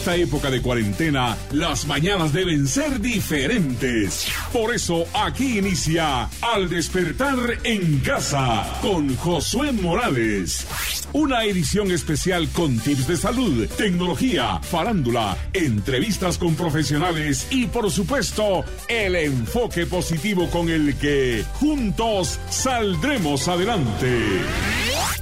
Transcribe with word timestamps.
esta 0.00 0.16
época 0.16 0.50
de 0.50 0.62
cuarentena, 0.62 1.36
las 1.52 1.86
mañanas 1.86 2.32
deben 2.32 2.66
ser 2.66 3.02
diferentes. 3.02 4.28
Por 4.50 4.74
eso 4.74 5.04
aquí 5.12 5.58
inicia 5.58 6.22
Al 6.40 6.70
despertar 6.70 7.36
en 7.64 7.98
casa 7.98 8.78
con 8.80 9.14
Josué 9.16 9.72
Morales. 9.72 10.66
Una 11.12 11.44
edición 11.44 11.90
especial 11.90 12.48
con 12.48 12.78
tips 12.78 13.08
de 13.08 13.16
salud, 13.18 13.68
tecnología, 13.76 14.58
farándula, 14.62 15.36
entrevistas 15.52 16.38
con 16.38 16.54
profesionales 16.54 17.46
y 17.50 17.66
por 17.66 17.90
supuesto 17.90 18.64
el 18.88 19.16
enfoque 19.16 19.84
positivo 19.84 20.48
con 20.48 20.70
el 20.70 20.96
que 20.96 21.44
juntos 21.58 22.40
saldremos 22.48 23.48
adelante. 23.48 24.18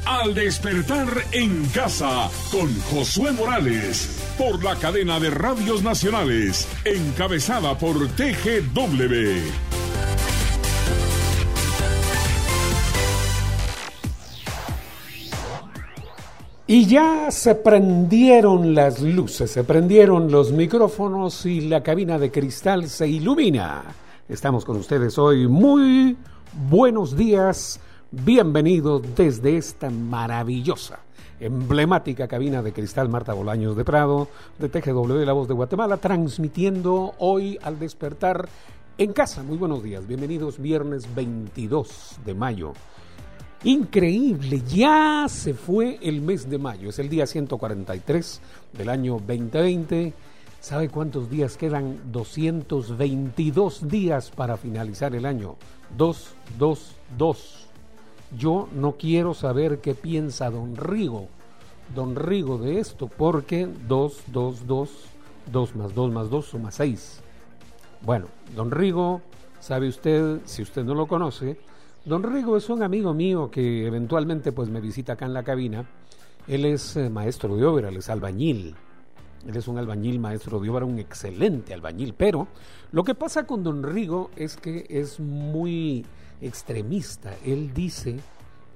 Al 0.08 0.32
despertar 0.32 1.06
en 1.32 1.66
casa 1.66 2.30
con 2.50 2.74
Josué 2.90 3.30
Morales 3.32 4.18
por 4.38 4.64
la 4.64 4.74
cadena 4.74 5.20
de 5.20 5.28
radios 5.28 5.82
nacionales 5.82 6.66
encabezada 6.86 7.76
por 7.76 7.94
TGW. 8.08 9.50
Y 16.66 16.86
ya 16.86 17.30
se 17.30 17.54
prendieron 17.56 18.74
las 18.74 19.02
luces, 19.02 19.50
se 19.50 19.62
prendieron 19.62 20.30
los 20.30 20.52
micrófonos 20.52 21.44
y 21.44 21.60
la 21.60 21.82
cabina 21.82 22.18
de 22.18 22.30
cristal 22.30 22.88
se 22.88 23.06
ilumina. 23.06 23.82
Estamos 24.26 24.64
con 24.64 24.78
ustedes 24.78 25.18
hoy. 25.18 25.46
Muy 25.46 26.16
buenos 26.70 27.14
días, 27.14 27.78
bienvenidos 28.10 29.02
desde 29.14 29.56
esta 29.58 29.90
maravillosa, 29.90 31.00
emblemática 31.40 32.26
cabina 32.26 32.62
de 32.62 32.72
cristal 32.72 33.08
Marta 33.08 33.34
Bolaños 33.34 33.76
de 33.76 33.84
Prado, 33.84 34.28
de 34.58 34.68
TGW 34.68 35.24
La 35.24 35.34
Voz 35.34 35.46
de 35.46 35.54
Guatemala, 35.54 35.98
transmitiendo 35.98 37.14
hoy 37.18 37.58
al 37.62 37.78
despertar 37.78 38.48
en 38.96 39.12
casa. 39.12 39.42
Muy 39.42 39.58
buenos 39.58 39.82
días, 39.82 40.06
bienvenidos 40.06 40.58
viernes 40.58 41.14
22 41.14 42.20
de 42.24 42.34
mayo. 42.34 42.72
Increíble, 43.64 44.62
ya 44.66 45.26
se 45.28 45.52
fue 45.52 45.98
el 46.00 46.22
mes 46.22 46.48
de 46.48 46.58
mayo, 46.58 46.88
es 46.88 46.98
el 46.98 47.10
día 47.10 47.26
143 47.26 48.40
del 48.72 48.88
año 48.88 49.14
2020. 49.14 50.14
¿Sabe 50.60 50.88
cuántos 50.88 51.28
días 51.28 51.56
quedan? 51.56 52.10
222 52.10 53.86
días 53.86 54.30
para 54.30 54.56
finalizar 54.56 55.14
el 55.14 55.26
año. 55.26 55.56
2, 55.96 56.34
2, 56.58 56.96
2. 57.16 57.57
Yo 58.36 58.68
no 58.72 58.92
quiero 58.92 59.34
saber 59.34 59.80
qué 59.80 59.94
piensa 59.94 60.50
don 60.50 60.76
Rigo, 60.76 61.28
don 61.94 62.14
Rigo 62.14 62.58
de 62.58 62.78
esto, 62.78 63.08
porque 63.08 63.68
2, 63.88 64.22
2, 64.26 64.66
2, 64.66 64.90
2 65.50 65.76
más 65.76 65.94
2 65.94 66.12
más 66.12 66.30
2 66.30 66.44
suma 66.44 66.70
6. 66.70 67.22
Bueno, 68.02 68.26
don 68.54 68.70
Rigo, 68.70 69.22
sabe 69.60 69.88
usted, 69.88 70.40
si 70.44 70.62
usted 70.62 70.84
no 70.84 70.94
lo 70.94 71.06
conoce, 71.06 71.58
Don 72.08 72.22
Rigo 72.22 72.56
es 72.56 72.70
un 72.70 72.82
amigo 72.82 73.12
mío 73.12 73.50
que 73.50 73.86
eventualmente 73.86 74.50
pues 74.52 74.70
me 74.70 74.80
visita 74.80 75.12
acá 75.12 75.26
en 75.26 75.34
la 75.34 75.42
cabina. 75.42 75.84
Él 76.46 76.64
es 76.64 76.96
eh, 76.96 77.10
maestro 77.10 77.54
de 77.54 77.66
obra, 77.66 77.90
él 77.90 77.98
es 77.98 78.08
albañil. 78.08 78.74
Él 79.46 79.54
es 79.54 79.68
un 79.68 79.76
albañil 79.76 80.18
maestro 80.18 80.58
de 80.58 80.70
obra, 80.70 80.86
un 80.86 80.98
excelente 80.98 81.74
albañil. 81.74 82.14
Pero 82.14 82.48
lo 82.92 83.04
que 83.04 83.14
pasa 83.14 83.46
con 83.46 83.62
Don 83.62 83.82
Rigo 83.82 84.30
es 84.36 84.56
que 84.56 84.86
es 84.88 85.20
muy 85.20 86.06
extremista. 86.40 87.34
Él 87.44 87.72
dice, 87.74 88.18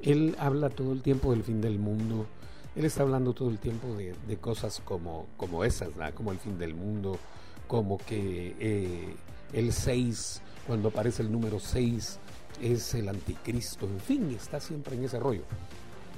él 0.03 0.37
habla 0.39 0.71
todo 0.71 0.93
el 0.93 1.03
tiempo 1.03 1.33
del 1.33 1.43
fin 1.43 1.61
del 1.61 1.79
mundo. 1.79 2.27
Él 2.75 2.85
está 2.85 3.03
hablando 3.03 3.35
todo 3.35 3.51
el 3.51 3.59
tiempo 3.59 3.89
de, 3.95 4.37
cosas 4.39 4.81
como, 4.85 5.27
como 5.37 5.65
esas, 5.65 5.91
como 6.15 6.33
el 6.33 6.39
fin 6.39 6.59
del 6.59 6.75
mundo, 6.75 7.19
como 7.67 7.99
que 7.99 8.57
eh, 8.59 9.15
el 9.53 9.73
6, 9.73 10.43
cuando 10.67 10.89
aparece 10.89 11.23
el 11.23 11.31
número 11.31 11.61
6, 11.61 12.19
es 12.63 12.95
el 12.95 13.09
anticristo, 13.09 13.87
en 13.87 14.01
fin, 14.01 14.31
está 14.31 14.61
siempre 14.61 14.97
en 14.97 15.05
ese 15.05 15.19
rollo. 15.19 15.43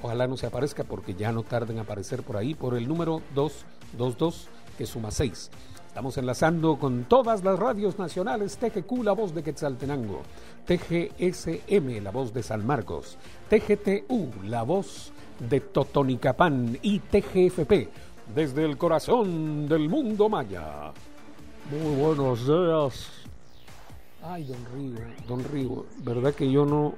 Ojalá 0.02 0.26
no 0.26 0.36
se 0.36 0.46
aparezca 0.46 0.84
porque 0.84 1.14
ya 1.14 1.32
no 1.32 1.42
tarda 1.42 1.72
en 1.72 1.78
aparecer 1.78 2.22
por 2.22 2.36
ahí 2.36 2.54
por 2.54 2.76
el 2.76 2.86
número 2.86 3.22
222 3.34 4.48
que 4.76 4.86
suma 4.86 5.10
6. 5.10 5.50
Estamos 5.88 6.18
enlazando 6.18 6.76
con 6.76 7.04
todas 7.04 7.44
las 7.44 7.58
radios 7.58 7.98
nacionales, 7.98 8.58
TGQ, 8.58 9.04
la 9.04 9.12
voz 9.12 9.34
de 9.34 9.42
Quetzaltenango, 9.42 10.22
TGSM, 10.66 12.02
la 12.02 12.10
voz 12.10 12.32
de 12.32 12.42
San 12.42 12.66
Marcos, 12.66 13.18
TGTU, 13.48 14.30
la 14.44 14.62
voz 14.62 15.12
de 15.38 15.60
Totonicapán 15.60 16.78
y 16.80 17.00
TGFP, 17.00 17.88
desde 18.34 18.64
el 18.64 18.78
corazón 18.78 19.68
del 19.68 19.88
mundo 19.88 20.28
maya. 20.28 20.92
Muy 21.70 21.94
buenos 21.96 22.46
días. 22.46 23.10
Ay, 24.22 24.44
don 24.44 24.64
Rigo, 24.74 25.00
don 25.28 25.44
Rigo, 25.44 25.86
¿verdad 25.98 26.34
que 26.34 26.50
yo 26.50 26.64
no 26.64 26.94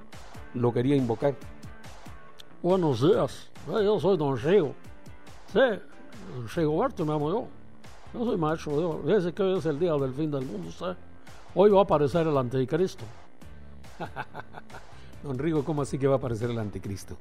lo 0.55 0.73
quería 0.73 0.95
invocar? 0.95 1.35
Buenos 2.63 3.01
días, 3.01 3.51
Eh, 3.69 3.85
yo 3.85 3.99
soy 3.99 4.17
don 4.17 4.37
Rigo. 4.39 4.75
Sí, 5.53 5.61
Rigoberto 6.55 7.05
me 7.05 7.15
amo 7.15 7.31
yo. 7.31 7.47
Yo 8.15 8.25
soy 8.25 8.37
maestro 8.37 8.79
de 8.79 8.85
obra. 8.85 8.99
Fíjese 9.07 9.33
que 9.35 9.43
hoy 9.43 9.59
es 9.59 9.67
el 9.67 9.79
día 9.79 9.93
del 9.95 10.13
fin 10.15 10.31
del 10.31 10.45
mundo, 10.47 10.69
usted. 10.69 10.97
Hoy 11.55 11.71
va 11.71 11.81
a 11.81 11.83
aparecer 11.83 12.27
el 12.27 12.37
anticristo. 12.37 13.05
Don 15.23 15.39
Rigo, 15.39 15.65
¿cómo 15.65 15.83
así 15.83 15.99
que 15.99 16.07
va 16.07 16.15
a 16.15 16.19
aparecer 16.19 16.51
el 16.51 16.59
anticristo? 16.59 17.17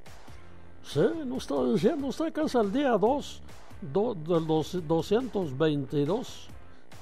Sí, 0.83 1.01
¿no 1.25 1.37
está 1.37 1.55
diciendo 1.65 2.07
usted 2.07 2.31
que 2.31 2.41
es 2.41 2.53
el 2.55 2.71
día 2.71 2.91
2 2.91 3.41
do, 3.81 4.13
del 4.13 4.45
dos- 4.45 4.77
222 4.87 6.47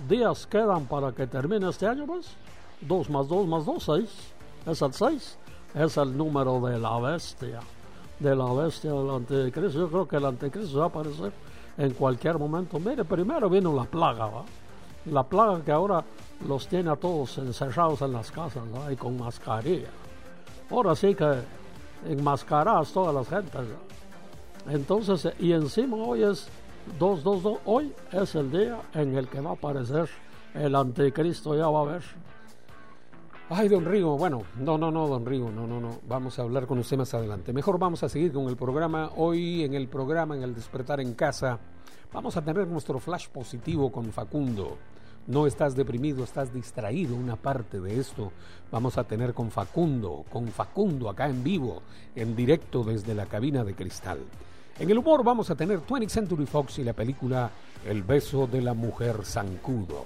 días 0.07 0.47
quedan 0.47 0.85
para 0.85 1.11
que 1.11 1.27
termine 1.27 1.69
este 1.69 1.87
año, 1.87 2.05
pues? 2.05 2.27
2 2.81 3.09
más 3.09 3.27
2 3.27 3.47
más 3.47 3.65
2, 3.65 3.83
6. 3.83 4.09
Es 4.67 4.81
el 4.81 4.93
6. 4.93 5.37
Es 5.75 5.97
el 5.97 6.15
número 6.17 6.59
de 6.61 6.79
la 6.79 6.97
bestia. 6.99 7.59
De 8.19 8.35
la 8.35 8.45
bestia 8.53 8.91
del 8.91 9.09
anticristo. 9.09 9.79
Yo 9.79 9.89
creo 9.89 10.07
que 10.07 10.15
el 10.17 10.25
anticristo 10.25 10.77
va 10.79 10.85
a 10.85 10.87
aparecer 10.87 11.31
en 11.77 11.93
cualquier 11.93 12.37
momento. 12.39 12.79
Mire, 12.79 13.03
primero 13.03 13.49
vino 13.49 13.73
la 13.73 13.83
plaga, 13.83 14.25
¿va? 14.27 14.43
La 15.05 15.23
plaga 15.23 15.63
que 15.63 15.71
ahora 15.71 16.03
los 16.47 16.67
tiene 16.67 16.91
a 16.91 16.95
todos 16.95 17.37
encerrados 17.37 18.01
en 18.01 18.13
las 18.13 18.31
casas. 18.31 18.63
Y 18.91 18.95
con 18.95 19.17
mascarilla. 19.17 19.89
Ahora 20.69 20.95
sí 20.95 21.13
que 21.13 21.41
enmascaradas 22.07 22.91
todas 22.91 23.13
las 23.13 23.27
gentes. 23.27 23.61
Entonces, 24.67 25.33
y 25.39 25.51
encima 25.51 25.97
hoy 25.97 26.23
es 26.23 26.47
222, 26.99 27.59
hoy 27.65 27.93
es 28.11 28.35
el 28.35 28.51
día 28.51 28.81
en 28.93 29.15
el 29.15 29.27
que 29.27 29.39
va 29.39 29.51
a 29.51 29.53
aparecer 29.53 30.09
el 30.53 30.75
anticristo, 30.75 31.55
ya 31.55 31.67
va 31.67 31.81
a 31.81 31.85
ver. 31.85 32.03
Ay, 33.49 33.67
don 33.67 33.85
Rigo, 33.85 34.17
bueno, 34.17 34.43
no, 34.59 34.77
no, 34.77 34.89
no, 34.89 35.07
don 35.07 35.25
Rigo, 35.25 35.51
no, 35.51 35.67
no, 35.67 35.79
no, 35.79 35.99
vamos 36.07 36.39
a 36.39 36.43
hablar 36.43 36.65
con 36.65 36.79
usted 36.79 36.97
más 36.97 37.13
adelante. 37.13 37.51
Mejor 37.51 37.77
vamos 37.77 38.01
a 38.03 38.09
seguir 38.09 38.31
con 38.31 38.47
el 38.47 38.55
programa. 38.55 39.11
Hoy 39.17 39.63
en 39.63 39.73
el 39.73 39.87
programa, 39.87 40.35
en 40.35 40.43
el 40.43 40.55
despertar 40.55 41.01
en 41.01 41.13
casa, 41.13 41.59
vamos 42.13 42.37
a 42.37 42.41
tener 42.43 42.67
nuestro 42.67 42.99
flash 42.99 43.27
positivo 43.27 43.91
con 43.91 44.11
Facundo. 44.11 44.77
No 45.25 45.47
estás 45.47 45.75
deprimido, 45.75 46.23
estás 46.23 46.53
distraído, 46.53 47.15
una 47.15 47.35
parte 47.35 47.79
de 47.79 47.99
esto 47.99 48.31
vamos 48.71 48.97
a 48.97 49.03
tener 49.05 49.33
con 49.33 49.49
Facundo, 49.49 50.25
con 50.29 50.47
Facundo 50.49 51.09
acá 51.09 51.27
en 51.27 51.43
vivo, 51.43 51.81
en 52.15 52.35
directo 52.35 52.83
desde 52.83 53.15
la 53.15 53.25
cabina 53.25 53.63
de 53.63 53.73
cristal. 53.73 54.19
En 54.77 54.89
el 54.89 54.97
humor 54.97 55.23
vamos 55.23 55.49
a 55.49 55.55
tener 55.55 55.79
20th 55.79 56.09
Century 56.09 56.45
Fox 56.45 56.79
y 56.79 56.83
la 56.83 56.93
película 56.93 57.49
El 57.85 58.03
beso 58.03 58.47
de 58.47 58.61
la 58.61 58.73
mujer 58.73 59.23
zancudo. 59.23 60.03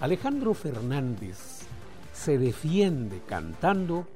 Alejandro 0.00 0.54
Fernández 0.54 1.66
se 2.12 2.38
defiende 2.38 3.22
cantando 3.26 4.06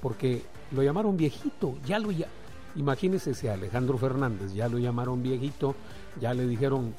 porque 0.00 0.42
lo 0.72 0.82
llamaron 0.82 1.16
viejito, 1.16 1.74
ya 1.84 1.98
lo 1.98 2.10
ya 2.12 2.28
imagínese 2.76 3.34
si 3.34 3.48
a 3.48 3.54
Alejandro 3.54 3.98
Fernández 3.98 4.52
ya 4.52 4.68
lo 4.68 4.78
llamaron 4.78 5.22
viejito, 5.22 5.74
ya 6.20 6.34
le 6.34 6.46
dijeron 6.46 6.94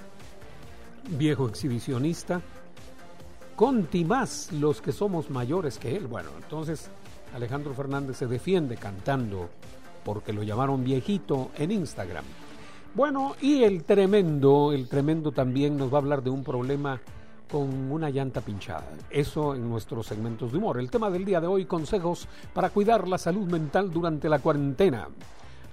viejo 1.11 1.47
exhibicionista, 1.47 2.41
conti 3.55 4.05
más 4.05 4.51
los 4.51 4.81
que 4.81 4.91
somos 4.91 5.29
mayores 5.29 5.77
que 5.77 5.95
él. 5.95 6.07
Bueno, 6.07 6.29
entonces 6.37 6.89
Alejandro 7.33 7.73
Fernández 7.73 8.17
se 8.17 8.27
defiende 8.27 8.77
cantando 8.77 9.49
porque 10.03 10.33
lo 10.33 10.43
llamaron 10.43 10.83
viejito 10.83 11.51
en 11.57 11.71
Instagram. 11.71 12.25
Bueno, 12.93 13.35
y 13.41 13.63
el 13.63 13.83
tremendo, 13.83 14.71
el 14.73 14.87
tremendo 14.87 15.31
también 15.31 15.77
nos 15.77 15.91
va 15.91 15.97
a 15.97 16.01
hablar 16.01 16.23
de 16.23 16.29
un 16.29 16.43
problema 16.43 16.99
con 17.51 17.91
una 17.91 18.09
llanta 18.09 18.41
pinchada. 18.41 18.87
Eso 19.09 19.55
en 19.55 19.69
nuestros 19.69 20.07
segmentos 20.07 20.51
de 20.51 20.57
humor. 20.57 20.79
El 20.79 20.89
tema 20.89 21.09
del 21.09 21.25
día 21.25 21.39
de 21.39 21.47
hoy, 21.47 21.65
consejos 21.65 22.27
para 22.53 22.69
cuidar 22.69 23.07
la 23.07 23.17
salud 23.17 23.49
mental 23.49 23.91
durante 23.91 24.29
la 24.29 24.39
cuarentena. 24.39 25.07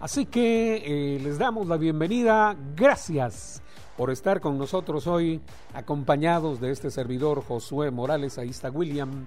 Así 0.04 0.26
que 0.26 0.82
eh, 0.84 1.18
les 1.18 1.38
damos 1.38 1.66
la 1.66 1.78
bienvenida. 1.78 2.54
Gracias 2.76 3.62
por 3.96 4.10
estar 4.10 4.42
con 4.42 4.58
nosotros 4.58 5.06
hoy, 5.06 5.40
acompañados 5.72 6.60
de 6.60 6.72
este 6.72 6.90
servidor 6.90 7.42
Josué 7.42 7.90
Morales. 7.90 8.36
Ahí 8.36 8.50
está 8.50 8.70
William 8.70 9.24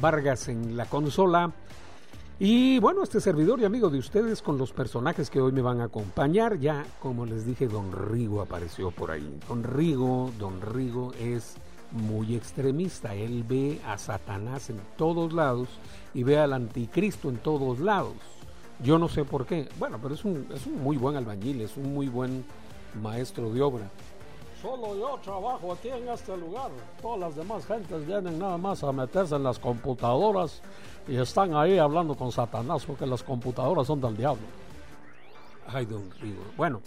Vargas 0.00 0.48
en 0.48 0.76
la 0.76 0.86
consola. 0.86 1.52
Y 2.40 2.80
bueno, 2.80 3.04
este 3.04 3.20
servidor 3.20 3.60
y 3.60 3.66
amigo 3.66 3.88
de 3.88 4.00
ustedes 4.00 4.42
con 4.42 4.58
los 4.58 4.72
personajes 4.72 5.30
que 5.30 5.40
hoy 5.40 5.52
me 5.52 5.62
van 5.62 5.80
a 5.80 5.84
acompañar, 5.84 6.58
ya 6.58 6.84
como 6.98 7.24
les 7.24 7.46
dije, 7.46 7.68
Don 7.68 7.92
Rigo 7.92 8.40
apareció 8.40 8.90
por 8.90 9.12
ahí. 9.12 9.38
Don 9.48 9.62
Rigo, 9.62 10.32
Don 10.40 10.60
Rigo 10.60 11.12
es 11.20 11.54
muy 11.92 12.34
extremista, 12.34 13.14
él 13.14 13.44
ve 13.48 13.80
a 13.86 13.96
Satanás 13.96 14.70
en 14.70 14.80
todos 14.96 15.32
lados 15.32 15.68
y 16.14 16.24
ve 16.24 16.36
al 16.36 16.52
anticristo 16.52 17.28
en 17.28 17.36
todos 17.36 17.78
lados. 17.78 18.35
Yo 18.82 18.98
no 18.98 19.08
sé 19.08 19.24
por 19.24 19.46
qué, 19.46 19.68
bueno, 19.78 19.98
pero 20.00 20.14
es 20.14 20.24
un, 20.24 20.46
es 20.54 20.66
un 20.66 20.82
muy 20.82 20.96
buen 20.96 21.16
albañil, 21.16 21.62
es 21.62 21.76
un 21.76 21.94
muy 21.94 22.08
buen 22.08 22.44
maestro 23.00 23.50
de 23.50 23.62
obra. 23.62 23.90
Solo 24.60 24.96
yo 24.96 25.18
trabajo 25.22 25.72
aquí 25.72 25.88
en 25.88 26.08
este 26.08 26.36
lugar. 26.36 26.70
Todas 27.00 27.20
las 27.20 27.36
demás 27.36 27.66
gentes 27.66 28.06
vienen 28.06 28.38
nada 28.38 28.56
más 28.56 28.82
a 28.82 28.92
meterse 28.92 29.36
en 29.36 29.42
las 29.42 29.58
computadoras 29.58 30.62
y 31.06 31.16
están 31.16 31.54
ahí 31.54 31.78
hablando 31.78 32.14
con 32.14 32.32
Satanás 32.32 32.84
porque 32.86 33.06
las 33.06 33.22
computadoras 33.22 33.86
son 33.86 34.00
del 34.00 34.16
diablo. 34.16 34.42
Ay, 35.68 35.84
don 35.84 36.10
Rigo. 36.20 36.42
Bueno, 36.56 36.80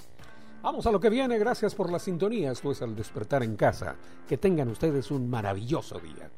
vamos 0.62 0.86
a 0.88 0.92
lo 0.92 1.00
que 1.00 1.10
viene. 1.10 1.38
Gracias 1.38 1.76
por 1.76 1.92
la 1.92 2.00
sintonía. 2.00 2.52
Esto 2.52 2.72
es 2.72 2.82
al 2.82 2.96
despertar 2.96 3.44
en 3.44 3.56
casa. 3.56 3.96
Que 4.28 4.38
tengan 4.38 4.70
ustedes 4.70 5.12
un 5.12 5.30
maravilloso 5.30 6.00
día. 6.00 6.30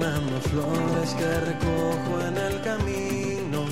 Te 0.00 0.06
mando 0.06 0.40
flores 0.40 1.10
que 1.18 1.40
recojo 1.40 2.26
en 2.26 2.36
el 2.38 2.60
camino. 2.62 3.66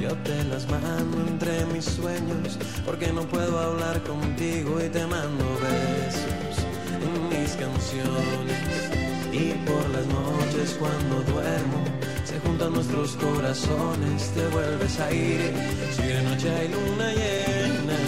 Yo 0.00 0.12
te 0.24 0.42
las 0.50 0.68
mando 0.68 1.28
entre 1.28 1.64
mis 1.66 1.84
sueños 1.84 2.58
porque 2.84 3.12
no 3.12 3.22
puedo 3.22 3.56
hablar 3.60 4.02
contigo 4.02 4.80
y 4.84 4.88
te 4.88 5.06
mando 5.06 5.44
besos 5.62 6.56
en 7.04 7.28
mis 7.28 7.52
canciones. 7.52 8.90
Y 9.30 9.52
por 9.64 9.88
las 9.90 10.06
noches 10.06 10.76
cuando 10.76 11.22
duermo 11.32 11.84
se 12.24 12.40
juntan 12.40 12.72
nuestros 12.72 13.12
corazones, 13.12 14.32
te 14.34 14.48
vuelves 14.48 14.98
a 14.98 15.12
ir. 15.12 15.54
Si 15.94 16.02
de 16.02 16.22
noche 16.24 16.50
hay 16.50 16.68
luna 16.68 17.12
llena, 17.12 17.98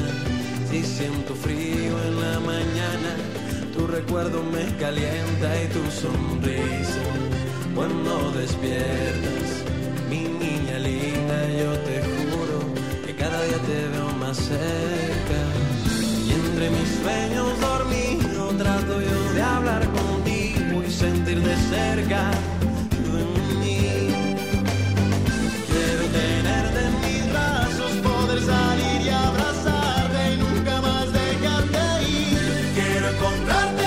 si 0.69 0.82
siento 0.82 1.32
frío 1.37 1.94
en 2.08 2.20
la 2.20 2.40
mañana 2.40 3.16
tu 3.72 3.87
recuerdo 3.87 4.42
me 4.42 4.64
calienta 4.78 5.62
y 5.62 5.66
tu 5.69 5.90
sonrisa 5.90 7.36
cuando 7.76 8.32
despiertas. 8.32 9.49
Mi 10.08 10.20
niña 10.20 10.78
linda, 10.78 11.38
yo 11.61 11.73
te 11.87 11.96
juro 12.02 12.58
que 13.05 13.14
cada 13.14 13.38
día 13.44 13.58
te 13.69 13.88
veo 13.93 14.08
más 14.19 14.37
cerca. 14.38 15.38
Y 16.26 16.32
entre 16.32 16.70
mis 16.70 16.88
sueños 17.02 17.61
dormido 17.61 18.49
trato 18.62 19.00
yo 19.00 19.32
de 19.34 19.43
hablar 19.43 19.82
contigo 20.00 20.82
y 20.87 20.90
sentir 20.90 21.38
de 21.43 21.56
cerca 21.75 22.31
de 23.12 23.23
mí. 23.61 23.78
Quiero 25.70 26.05
tenerte 26.20 26.81
en 26.88 26.94
mis 27.05 27.32
brazos, 27.32 27.93
poder 28.08 28.40
salir 28.52 29.00
y 29.02 29.08
abrazarte 29.11 30.20
y 30.32 30.37
nunca 30.38 30.81
más 30.81 31.12
dejarte 31.12 31.82
ir. 32.08 32.40
Quiero 32.75 33.06
encontrarte 33.11 33.86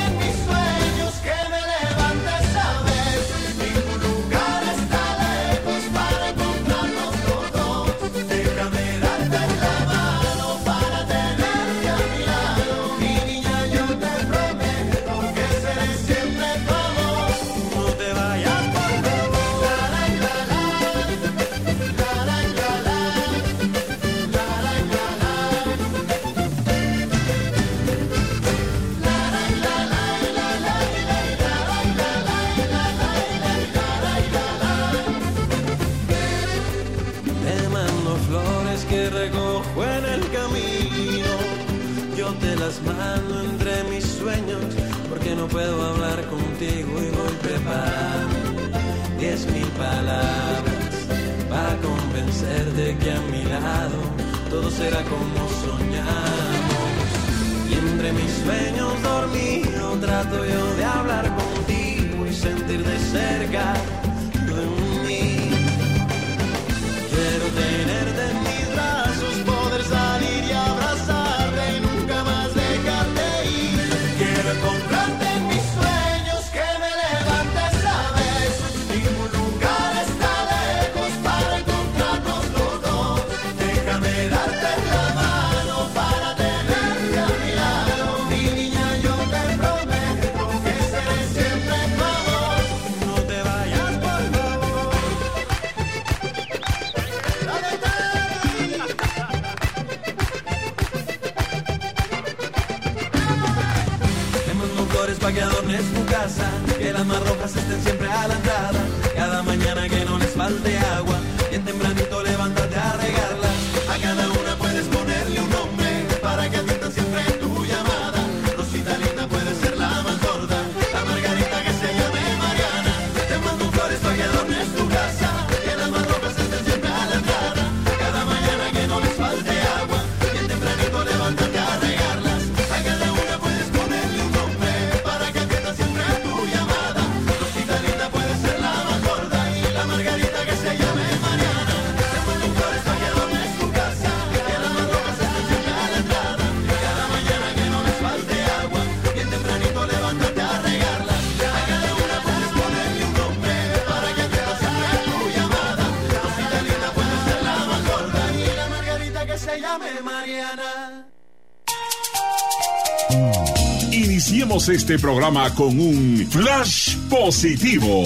Este 164.68 165.00
programa 165.00 165.56
con 165.56 165.80
un 165.80 166.18
flash 166.30 166.98
positivo. 167.10 168.04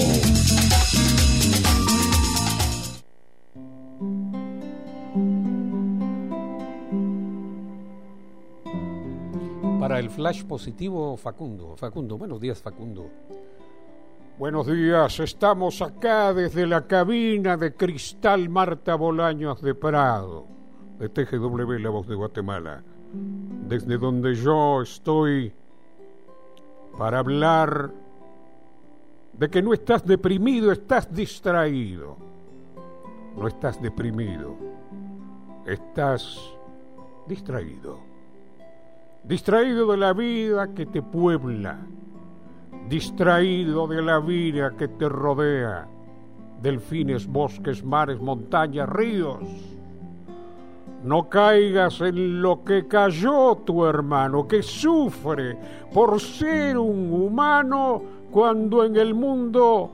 Para 9.80 9.98
el 9.98 10.08
flash 10.08 10.44
positivo, 10.44 11.16
Facundo. 11.16 11.74
Facundo, 11.76 12.16
buenos 12.16 12.40
días, 12.40 12.62
Facundo. 12.62 13.10
Buenos 14.38 14.66
días, 14.68 15.18
estamos 15.20 15.82
acá 15.82 16.32
desde 16.32 16.66
la 16.68 16.86
cabina 16.86 17.56
de 17.56 17.74
Cristal 17.74 18.48
Marta 18.48 18.94
Bolaños 18.94 19.60
de 19.60 19.74
Prado, 19.74 20.46
de 21.00 21.08
TGW 21.08 21.72
La 21.80 21.90
Voz 21.90 22.06
de 22.06 22.14
Guatemala, 22.14 22.84
desde 23.66 23.98
donde 23.98 24.36
yo 24.36 24.82
estoy 24.82 25.52
para 26.98 27.18
hablar 27.18 27.90
de 29.32 29.50
que 29.50 29.62
no 29.62 29.72
estás 29.74 30.04
deprimido, 30.04 30.72
estás 30.72 31.12
distraído. 31.12 32.16
No 33.36 33.48
estás 33.48 33.82
deprimido, 33.82 34.56
estás 35.66 36.38
distraído. 37.26 37.98
Distraído 39.24 39.90
de 39.90 39.96
la 39.96 40.12
vida 40.12 40.72
que 40.72 40.86
te 40.86 41.02
puebla 41.02 41.78
distraído 42.88 43.86
de 43.86 44.02
la 44.02 44.18
vida 44.18 44.74
que 44.76 44.88
te 44.88 45.08
rodea, 45.08 45.86
delfines, 46.60 47.26
bosques, 47.26 47.84
mares, 47.84 48.20
montañas, 48.20 48.88
ríos. 48.88 49.42
No 51.04 51.28
caigas 51.28 52.00
en 52.00 52.42
lo 52.42 52.64
que 52.64 52.88
cayó 52.88 53.56
tu 53.64 53.84
hermano, 53.84 54.48
que 54.48 54.62
sufre 54.62 55.56
por 55.92 56.20
ser 56.20 56.78
un 56.78 57.12
humano 57.12 58.02
cuando 58.30 58.84
en 58.84 58.96
el 58.96 59.14
mundo, 59.14 59.90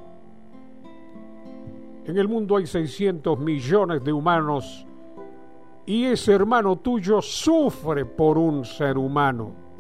en 2.07 2.17
el 2.17 2.29
mundo 2.29 2.57
hay 2.57 2.67
600 2.67 3.39
millones 3.39 4.03
de 4.03 4.13
humanos 4.13 4.87
y 5.85 6.07
ese 6.07 6.33
hermano 6.33 6.77
tuyo 6.77 7.21
sufre 7.21 8.07
por 8.07 8.39
un 8.39 8.65
ser 8.65 8.97
humano 8.97 9.71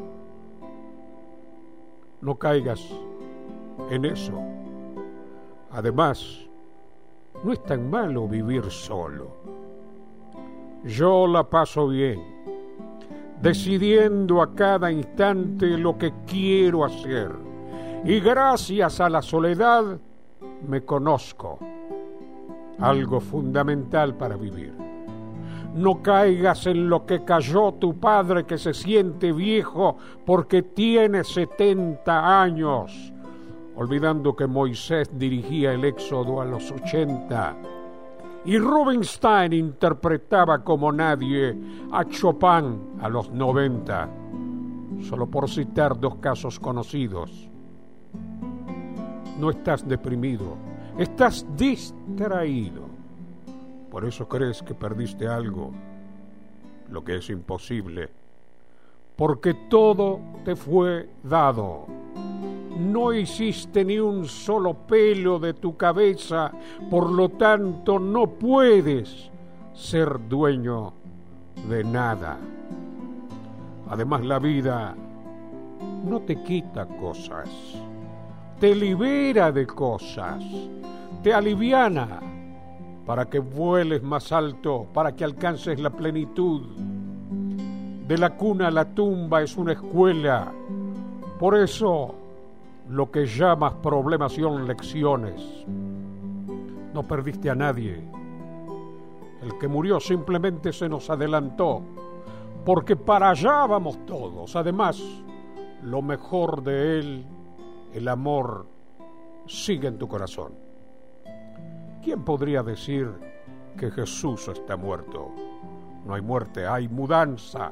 no 2.20 2.38
caigas 2.38 2.86
en 3.90 4.04
eso. 4.04 4.32
Además, 5.70 6.48
no 7.42 7.52
es 7.52 7.62
tan 7.64 7.88
malo 7.88 8.28
vivir 8.28 8.70
solo. 8.70 9.59
Yo 10.84 11.26
la 11.26 11.44
paso 11.44 11.88
bien, 11.88 12.22
decidiendo 13.42 14.40
a 14.40 14.54
cada 14.54 14.90
instante 14.90 15.66
lo 15.76 15.98
que 15.98 16.10
quiero 16.26 16.86
hacer. 16.86 17.32
Y 18.02 18.18
gracias 18.20 18.98
a 18.98 19.10
la 19.10 19.20
soledad 19.20 20.00
me 20.66 20.82
conozco, 20.82 21.58
algo 22.78 23.20
fundamental 23.20 24.14
para 24.14 24.36
vivir. 24.36 24.72
No 25.74 26.02
caigas 26.02 26.66
en 26.66 26.88
lo 26.88 27.04
que 27.04 27.24
cayó 27.24 27.72
tu 27.74 28.00
padre 28.00 28.46
que 28.46 28.56
se 28.56 28.72
siente 28.72 29.32
viejo 29.32 29.98
porque 30.24 30.62
tiene 30.62 31.24
70 31.24 32.42
años, 32.42 33.12
olvidando 33.76 34.34
que 34.34 34.46
Moisés 34.46 35.10
dirigía 35.12 35.74
el 35.74 35.84
éxodo 35.84 36.40
a 36.40 36.46
los 36.46 36.72
80 36.72 37.79
y 38.44 38.58
Rubinstein 38.58 39.52
interpretaba 39.52 40.64
como 40.64 40.90
nadie 40.90 41.56
a 41.92 42.04
Chopin 42.06 42.98
a 43.00 43.08
los 43.08 43.30
90, 43.30 44.08
solo 45.08 45.26
por 45.26 45.48
citar 45.48 45.98
dos 45.98 46.16
casos 46.16 46.58
conocidos. 46.58 47.48
No 49.38 49.50
estás 49.50 49.86
deprimido, 49.86 50.56
estás 50.98 51.46
distraído. 51.56 52.88
Por 53.90 54.04
eso 54.04 54.28
crees 54.28 54.62
que 54.62 54.74
perdiste 54.74 55.26
algo, 55.26 55.72
lo 56.90 57.04
que 57.04 57.16
es 57.16 57.28
imposible, 57.30 58.19
porque 59.20 59.52
todo 59.52 60.18
te 60.46 60.56
fue 60.56 61.10
dado. 61.22 61.84
No 62.78 63.12
hiciste 63.12 63.84
ni 63.84 63.98
un 63.98 64.24
solo 64.24 64.72
pelo 64.72 65.38
de 65.38 65.52
tu 65.52 65.76
cabeza, 65.76 66.50
por 66.88 67.12
lo 67.12 67.28
tanto 67.28 67.98
no 67.98 68.26
puedes 68.26 69.30
ser 69.74 70.26
dueño 70.26 70.94
de 71.68 71.84
nada. 71.84 72.38
Además 73.90 74.24
la 74.24 74.38
vida 74.38 74.96
no 76.02 76.20
te 76.20 76.42
quita 76.42 76.86
cosas, 76.86 77.50
te 78.58 78.74
libera 78.74 79.52
de 79.52 79.66
cosas, 79.66 80.42
te 81.22 81.34
aliviana 81.34 82.20
para 83.04 83.26
que 83.26 83.38
vueles 83.38 84.02
más 84.02 84.32
alto, 84.32 84.86
para 84.94 85.14
que 85.14 85.24
alcances 85.24 85.78
la 85.78 85.90
plenitud. 85.90 86.62
De 88.10 88.18
la 88.18 88.30
cuna 88.30 88.66
a 88.66 88.70
la 88.72 88.86
tumba 88.86 89.40
es 89.40 89.56
una 89.56 89.70
escuela. 89.70 90.52
Por 91.38 91.56
eso, 91.56 92.12
lo 92.88 93.08
que 93.08 93.24
llamas 93.24 93.74
problemas 93.74 94.32
son 94.32 94.66
lecciones. 94.66 95.64
No 96.92 97.04
perdiste 97.06 97.48
a 97.50 97.54
nadie. 97.54 98.02
El 99.40 99.56
que 99.58 99.68
murió 99.68 100.00
simplemente 100.00 100.72
se 100.72 100.88
nos 100.88 101.08
adelantó, 101.08 101.82
porque 102.64 102.96
para 102.96 103.30
allá 103.30 103.64
vamos 103.66 104.04
todos. 104.06 104.56
Además, 104.56 105.00
lo 105.84 106.02
mejor 106.02 106.64
de 106.64 106.98
él, 106.98 107.24
el 107.94 108.08
amor, 108.08 108.66
sigue 109.46 109.86
en 109.86 109.98
tu 109.98 110.08
corazón. 110.08 110.52
¿Quién 112.02 112.24
podría 112.24 112.64
decir 112.64 113.08
que 113.78 113.88
Jesús 113.88 114.48
está 114.48 114.76
muerto? 114.76 115.30
No 116.04 116.14
hay 116.14 116.22
muerte, 116.22 116.66
hay 116.66 116.88
mudanza. 116.88 117.70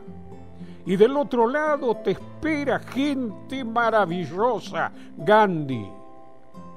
Y 0.88 0.96
del 0.96 1.14
otro 1.18 1.46
lado 1.46 1.98
te 1.98 2.12
espera 2.12 2.78
gente 2.78 3.62
maravillosa. 3.62 4.90
Gandhi, 5.18 5.86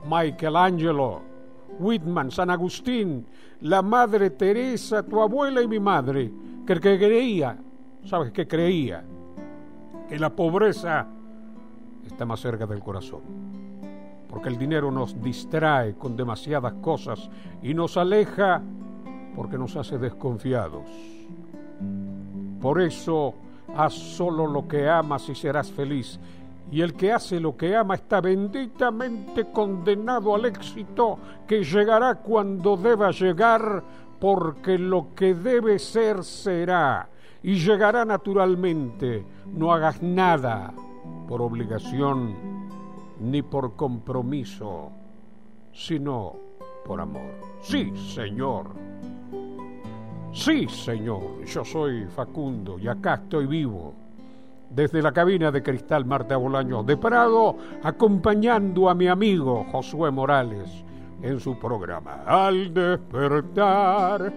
Michelangelo, 0.06 1.22
Whitman, 1.80 2.30
San 2.30 2.50
Agustín, 2.50 3.25
la 3.62 3.82
Madre 3.82 4.32
Teresa, 4.32 5.01
tu 5.01 5.22
abuela 5.22 5.62
y 5.62 5.68
mi 5.70 5.80
madre, 5.80 6.30
que 6.65 6.77
creía, 6.77 7.58
¿sabes 8.03 8.34
qué 8.34 8.46
creía? 8.46 9.01
Que 10.10 10.20
la 10.20 10.30
pobreza 10.30 11.08
está 12.06 12.25
más 12.25 12.41
cerca 12.41 12.68
del 12.68 12.82
corazón 12.82 13.22
porque 14.27 14.50
el 14.50 14.58
dinero 14.58 14.91
nos 14.91 15.22
distrae 15.22 15.96
con 15.96 16.18
demasiadas 16.18 16.74
cosas 16.82 17.30
y 17.62 17.74
nos 17.74 17.96
aleja 17.96 18.62
porque 19.36 19.58
nos 19.58 19.77
hace 19.77 19.98
desconfiados. 19.98 20.89
Por 22.62 22.82
eso, 22.82 23.36
haz 23.75 23.94
solo 23.94 24.48
lo 24.48 24.68
que 24.68 24.90
amas 24.90 25.28
y 25.30 25.36
serás 25.36 25.72
feliz. 25.72 26.20
Y 26.72 26.82
el 26.82 26.94
que 26.94 27.12
hace 27.12 27.40
lo 27.40 27.58
que 27.58 27.75
ama 27.75 27.96
está 27.96 28.22
benditamente 28.22 29.51
condenado 29.51 30.36
al 30.36 30.46
éxito 30.46 31.20
que 31.48 31.63
llegará 31.63 32.16
cuando 32.16 32.78
deba 32.78 33.12
llegar, 33.12 33.84
porque 34.20 34.78
lo 34.78 35.13
que 35.13 35.34
debe 35.34 35.80
ser 35.80 36.24
será 36.24 37.10
y 37.44 37.56
llegará 37.56 38.06
naturalmente. 38.06 39.25
No 39.48 39.74
hagas 39.74 40.01
nada 40.01 40.74
por 41.28 41.42
obligación 41.42 42.36
ni 43.20 43.42
por 43.42 43.75
compromiso, 43.75 44.92
sino 45.74 46.36
por 46.86 47.01
amor. 47.01 47.32
Sí, 47.62 47.92
Señor. 47.96 48.68
Sí, 50.34 50.68
Señor. 50.68 51.44
Yo 51.46 51.64
soy 51.66 52.06
Facundo 52.06 52.80
y 52.80 52.88
acá 52.88 53.16
estoy 53.16 53.48
vivo. 53.48 53.94
Desde 54.70 55.02
la 55.02 55.12
cabina 55.12 55.52
de 55.52 55.62
cristal 55.62 56.06
Marta 56.06 56.38
Bolaños 56.38 56.86
de 56.86 56.96
Prado, 56.96 57.58
acompañando 57.84 58.90
a 58.90 58.96
mi 58.96 59.08
amigo 59.08 59.66
Josué 59.72 60.12
Morales 60.12 60.70
en 61.22 61.40
su 61.40 61.60
programa. 61.60 62.24
Al 62.26 62.74
despertar 62.74 64.32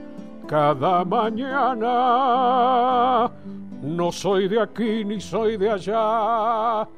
cada 0.49 1.05
mañana, 1.05 1.85
no 3.83 4.11
soy 4.11 4.49
de 4.49 4.61
aquí 4.61 5.05
ni 5.05 5.21
soy 5.21 5.57
de 5.57 5.71
allá 5.71 6.89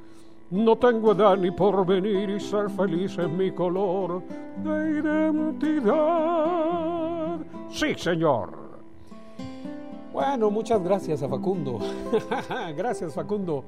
no 0.51 0.77
tengo 0.77 1.13
edad 1.13 1.37
ni 1.37 1.51
por 1.51 1.85
venir 1.85 2.31
y 2.31 2.39
ser 2.39 2.71
feliz 2.71 3.19
es 3.19 3.29
mi 3.29 3.51
color 3.51 4.23
de 4.63 5.01
identidad. 5.01 5.99
Sí, 7.69 7.95
señor. 7.97 8.66
Bueno, 10.17 10.51
muchas 10.51 10.83
gracias 10.83 11.23
a 11.23 11.29
Facundo. 11.29 11.79
gracias, 12.75 13.13
Facundo. 13.13 13.67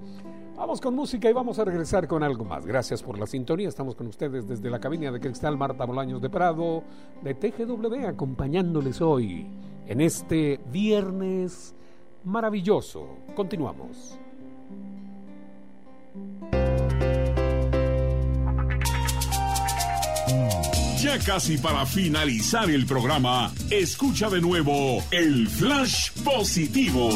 Vamos 0.57 0.81
con 0.81 0.95
música 0.95 1.29
y 1.29 1.35
vamos 1.35 1.59
a 1.59 1.65
regresar 1.67 2.09
con 2.09 2.23
algo 2.23 2.43
más. 2.43 2.65
Gracias 2.65 3.03
por 3.03 3.19
la 3.19 3.27
sintonía. 3.27 3.69
Estamos 3.69 3.95
con 3.95 4.07
ustedes 4.07 4.49
desde 4.49 4.71
la 4.71 4.81
cabina 4.81 5.13
de 5.13 5.21
cristal 5.21 5.59
Marta 5.59 5.85
Bolaños 5.85 6.23
de 6.23 6.31
Prado 6.31 6.85
de 7.23 7.35
TGW, 7.35 8.07
acompañándoles 8.07 9.03
hoy 9.03 9.47
en 9.87 10.01
este 10.01 10.59
viernes 10.73 11.75
maravilloso. 12.25 13.07
Continuamos. 13.37 14.19
Ya 21.09 21.19
casi 21.19 21.57
para 21.57 21.87
finalizar 21.87 22.69
el 22.69 22.85
programa, 22.85 23.51
escucha 23.71 24.29
de 24.29 24.43
nuevo 24.43 25.03
el 25.11 25.49
Flash 25.49 26.11
Positivo. 26.23 27.09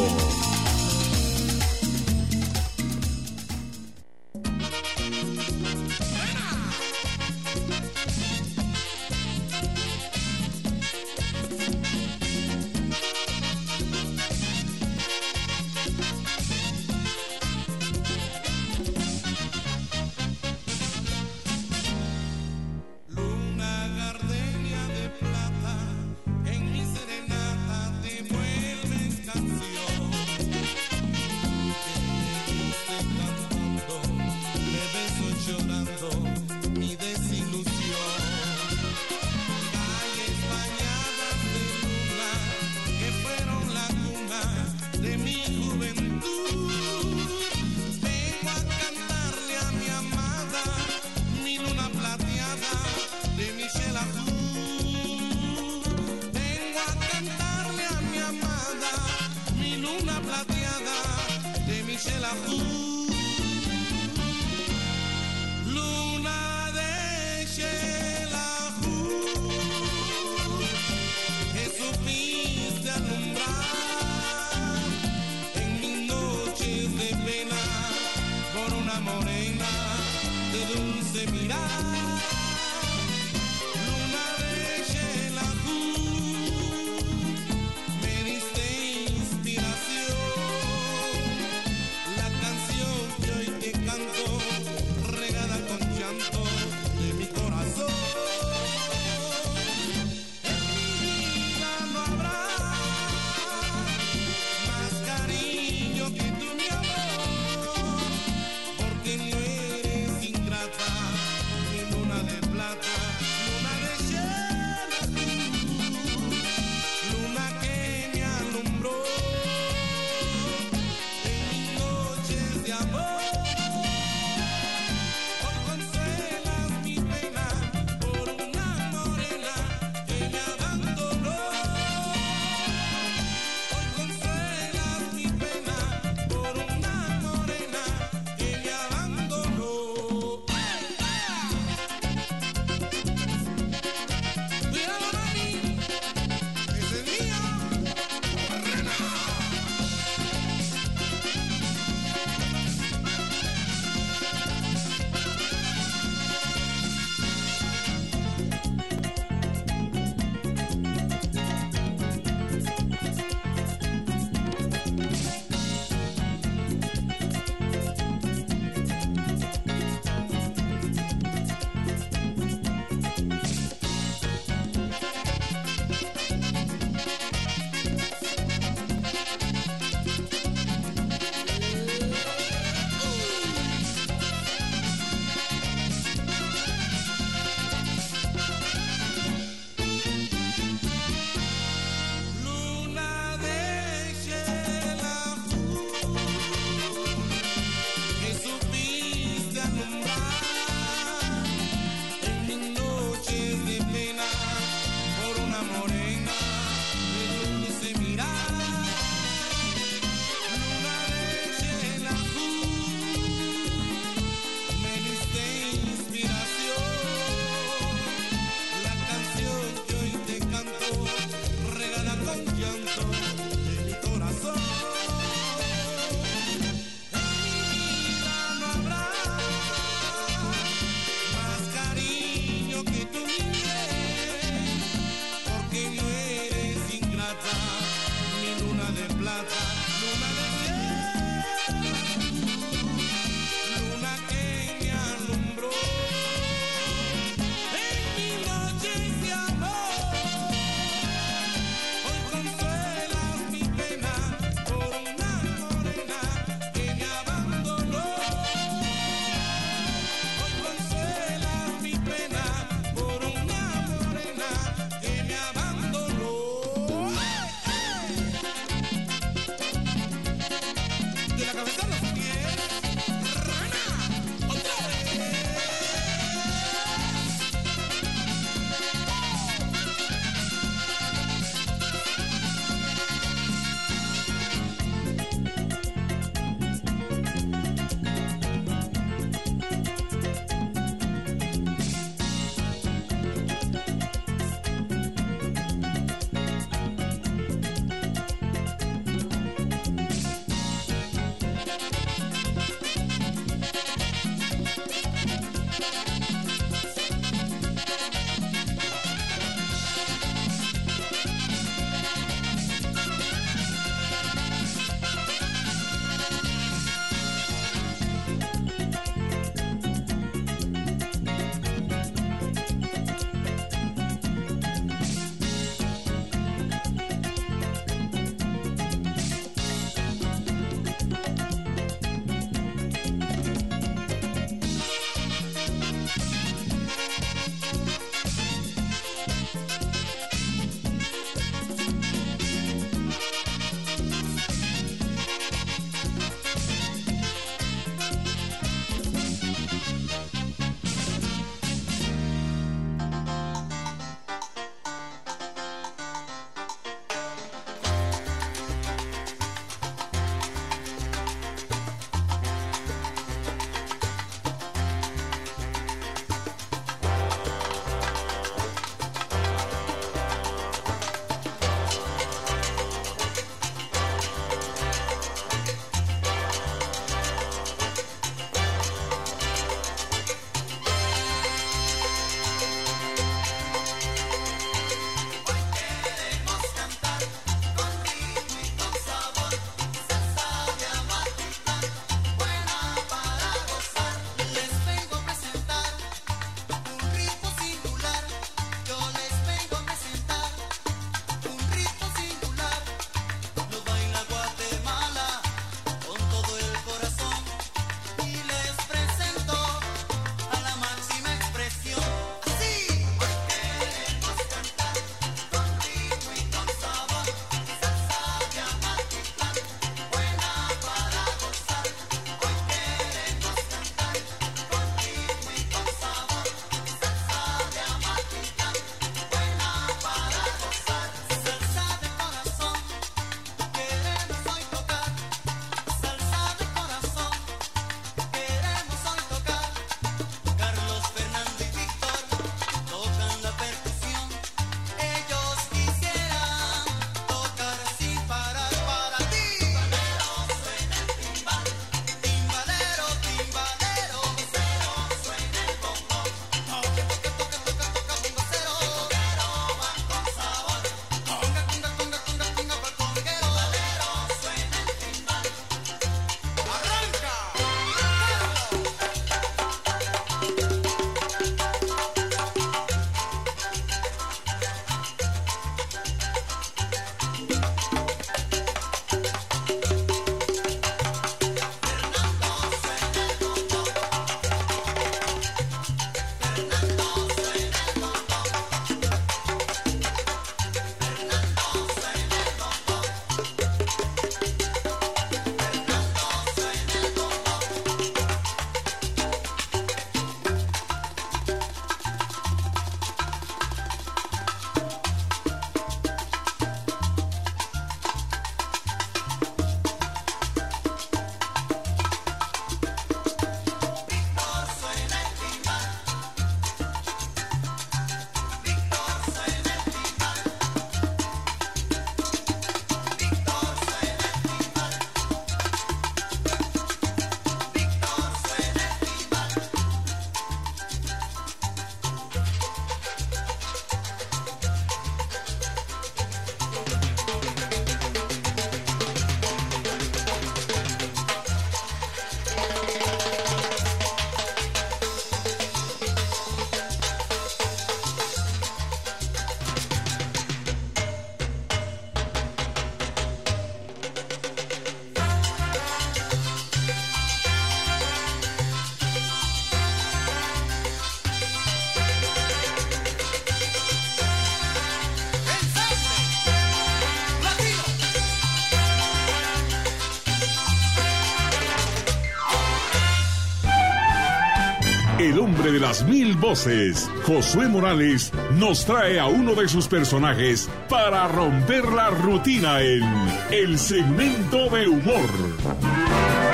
De 575.72 575.80
las 575.80 576.04
mil 576.04 576.34
voces, 576.36 577.10
Josué 577.24 577.66
Morales, 577.66 578.30
nos 578.58 578.84
trae 578.84 579.18
a 579.18 579.26
uno 579.26 579.54
de 579.54 579.68
sus 579.68 579.88
personajes 579.88 580.68
para 580.88 581.26
romper 581.28 581.86
la 581.86 582.10
rutina 582.10 582.82
en 582.82 583.02
el 583.50 583.78
segmento 583.78 584.68
de 584.68 584.88
humor. 584.88 586.51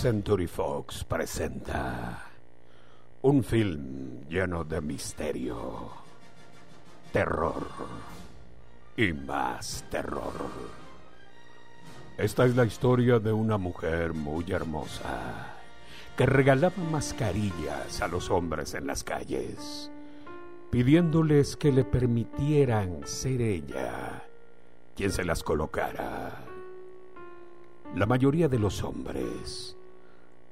Century 0.00 0.46
Fox 0.46 1.04
presenta 1.04 2.24
un 3.20 3.44
film 3.44 4.26
lleno 4.30 4.64
de 4.64 4.80
misterio, 4.80 5.90
terror 7.12 7.66
y 8.96 9.12
más 9.12 9.84
terror. 9.90 10.32
Esta 12.16 12.46
es 12.46 12.56
la 12.56 12.64
historia 12.64 13.18
de 13.18 13.30
una 13.30 13.58
mujer 13.58 14.14
muy 14.14 14.50
hermosa 14.50 15.58
que 16.16 16.24
regalaba 16.24 16.82
mascarillas 16.90 18.00
a 18.00 18.08
los 18.08 18.30
hombres 18.30 18.72
en 18.72 18.86
las 18.86 19.04
calles, 19.04 19.90
pidiéndoles 20.70 21.58
que 21.58 21.72
le 21.72 21.84
permitieran 21.84 23.06
ser 23.06 23.42
ella 23.42 24.24
quien 24.96 25.12
se 25.12 25.24
las 25.24 25.42
colocara. 25.42 26.42
La 27.94 28.06
mayoría 28.06 28.48
de 28.48 28.58
los 28.58 28.82
hombres 28.82 29.76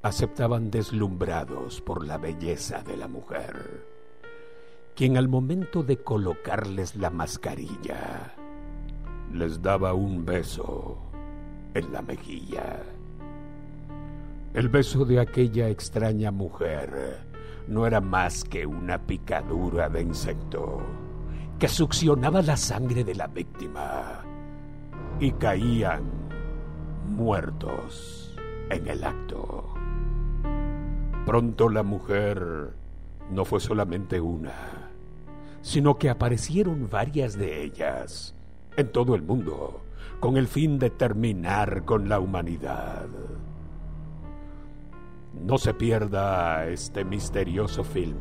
aceptaban 0.01 0.71
deslumbrados 0.71 1.81
por 1.81 2.05
la 2.05 2.17
belleza 2.17 2.81
de 2.83 2.95
la 2.95 3.07
mujer, 3.07 3.85
quien 4.95 5.17
al 5.17 5.27
momento 5.27 5.83
de 5.83 5.97
colocarles 5.97 6.95
la 6.95 7.09
mascarilla 7.09 8.33
les 9.33 9.61
daba 9.61 9.93
un 9.93 10.25
beso 10.25 10.97
en 11.73 11.91
la 11.91 12.01
mejilla. 12.01 12.83
El 14.53 14.69
beso 14.69 15.05
de 15.05 15.19
aquella 15.19 15.69
extraña 15.69 16.31
mujer 16.31 17.19
no 17.67 17.85
era 17.85 18.01
más 18.01 18.43
que 18.43 18.65
una 18.65 18.97
picadura 18.97 19.89
de 19.89 20.01
insecto 20.01 20.81
que 21.59 21.67
succionaba 21.67 22.41
la 22.41 22.55
sangre 22.55 23.03
de 23.03 23.15
la 23.15 23.27
víctima 23.27 24.21
y 25.19 25.31
caían 25.33 26.03
muertos 27.05 28.35
en 28.69 28.87
el 28.87 29.03
acto. 29.03 29.68
Pronto 31.29 31.69
la 31.69 31.83
mujer 31.83 32.71
no 33.29 33.45
fue 33.45 33.59
solamente 33.59 34.19
una, 34.19 34.89
sino 35.61 35.99
que 35.99 36.09
aparecieron 36.09 36.89
varias 36.89 37.37
de 37.37 37.61
ellas 37.61 38.33
en 38.75 38.91
todo 38.91 39.13
el 39.13 39.21
mundo 39.21 39.83
con 40.19 40.37
el 40.37 40.47
fin 40.47 40.79
de 40.79 40.89
terminar 40.89 41.85
con 41.85 42.09
la 42.09 42.19
humanidad. 42.19 43.05
No 45.45 45.59
se 45.59 45.75
pierda 45.75 46.65
este 46.65 47.05
misterioso 47.05 47.83
film, 47.83 48.17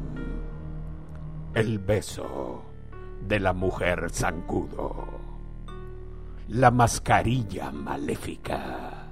El 1.54 1.78
beso 1.78 2.60
de 3.26 3.40
la 3.40 3.54
mujer 3.54 4.10
zancudo, 4.10 5.06
la 6.48 6.70
mascarilla 6.70 7.72
maléfica. 7.72 9.08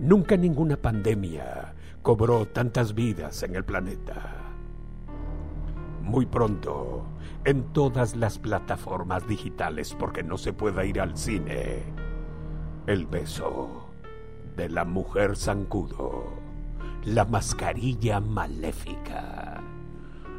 Nunca 0.00 0.36
ninguna 0.36 0.76
pandemia 0.76 1.71
cobró 2.02 2.46
tantas 2.46 2.94
vidas 2.94 3.42
en 3.44 3.54
el 3.54 3.64
planeta. 3.64 4.34
Muy 6.02 6.26
pronto, 6.26 7.04
en 7.44 7.72
todas 7.72 8.16
las 8.16 8.38
plataformas 8.38 9.26
digitales 9.28 9.94
porque 9.98 10.24
no 10.24 10.36
se 10.36 10.52
pueda 10.52 10.84
ir 10.84 11.00
al 11.00 11.16
cine, 11.16 11.84
el 12.86 13.06
beso 13.06 13.86
de 14.56 14.68
la 14.68 14.84
mujer 14.84 15.36
zancudo, 15.36 16.24
la 17.04 17.24
mascarilla 17.24 18.18
maléfica. 18.20 19.62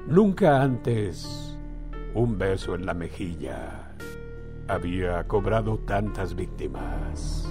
Nunca 0.06 0.62
antes 0.62 1.58
un 2.14 2.38
beso 2.38 2.76
en 2.76 2.86
la 2.86 2.94
mejilla 2.94 3.96
había 4.68 5.26
cobrado 5.28 5.80
tantas 5.80 6.36
víctimas. 6.36 7.48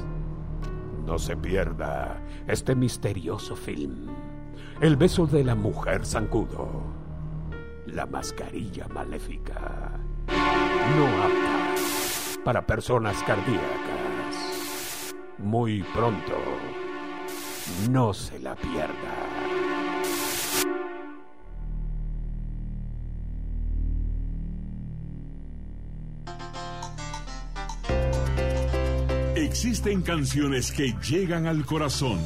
No 1.06 1.18
se 1.18 1.36
pierda 1.36 2.20
este 2.46 2.74
misterioso 2.74 3.56
film. 3.56 4.08
El 4.80 4.96
beso 4.96 5.26
de 5.26 5.44
la 5.44 5.54
mujer 5.54 6.04
zancudo. 6.04 6.82
La 7.86 8.06
mascarilla 8.06 8.88
maléfica. 8.88 9.92
No 10.96 11.06
apta 11.22 12.42
para 12.44 12.66
personas 12.66 13.22
cardíacas. 13.22 15.14
Muy 15.38 15.82
pronto. 15.94 16.34
No 17.90 18.12
se 18.12 18.38
la 18.40 18.54
pierda. 18.56 19.31
Existen 29.52 30.00
canciones 30.00 30.72
que 30.72 30.94
llegan 31.06 31.46
al 31.46 31.66
corazón, 31.66 32.18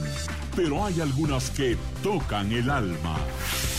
pero 0.55 0.85
hay 0.85 1.01
algunas 1.01 1.51
que 1.51 1.77
tocan 2.01 2.53
el 2.53 2.71
alma. 2.71 3.17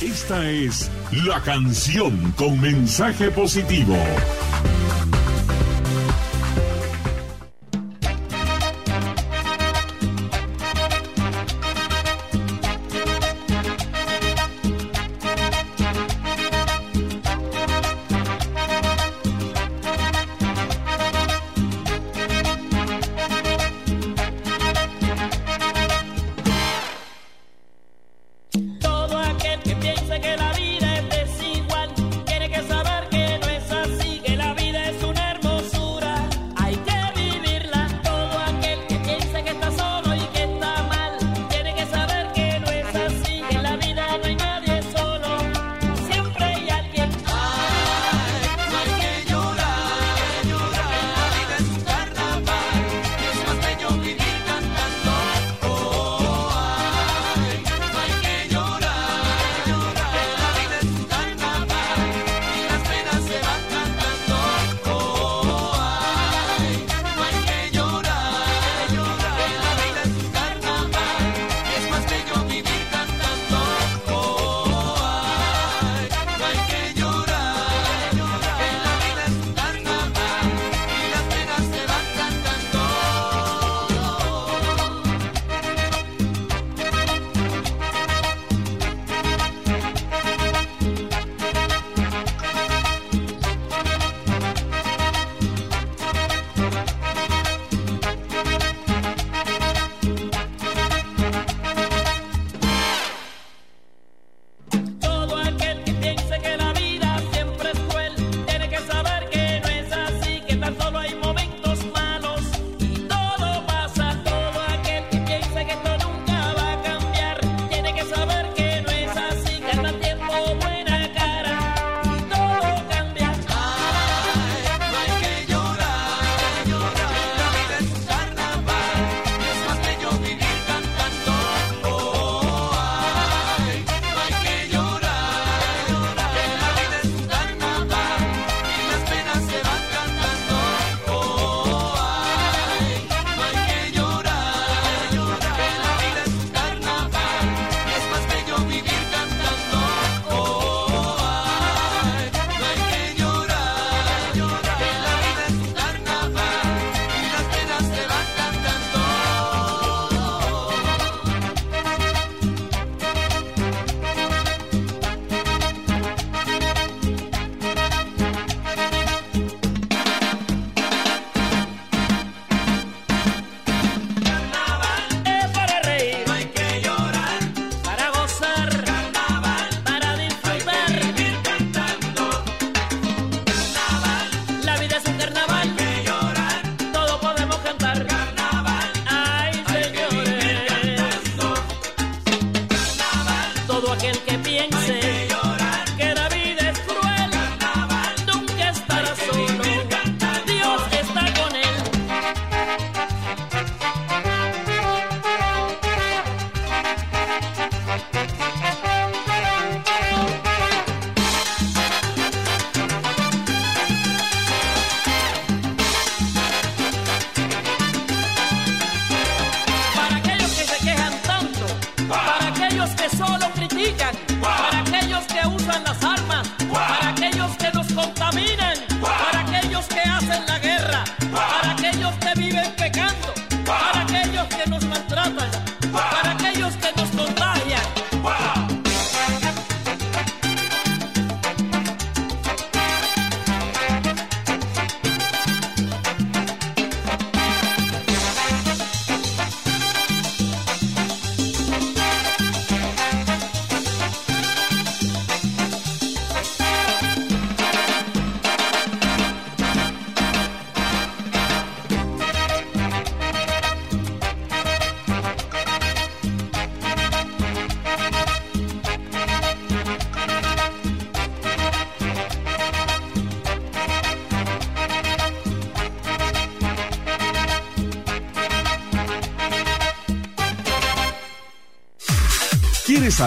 Esta 0.01 0.51
es 0.51 0.91
la 1.25 1.41
canción 1.41 2.33
con 2.33 2.59
mensaje 2.59 3.31
positivo. 3.31 3.95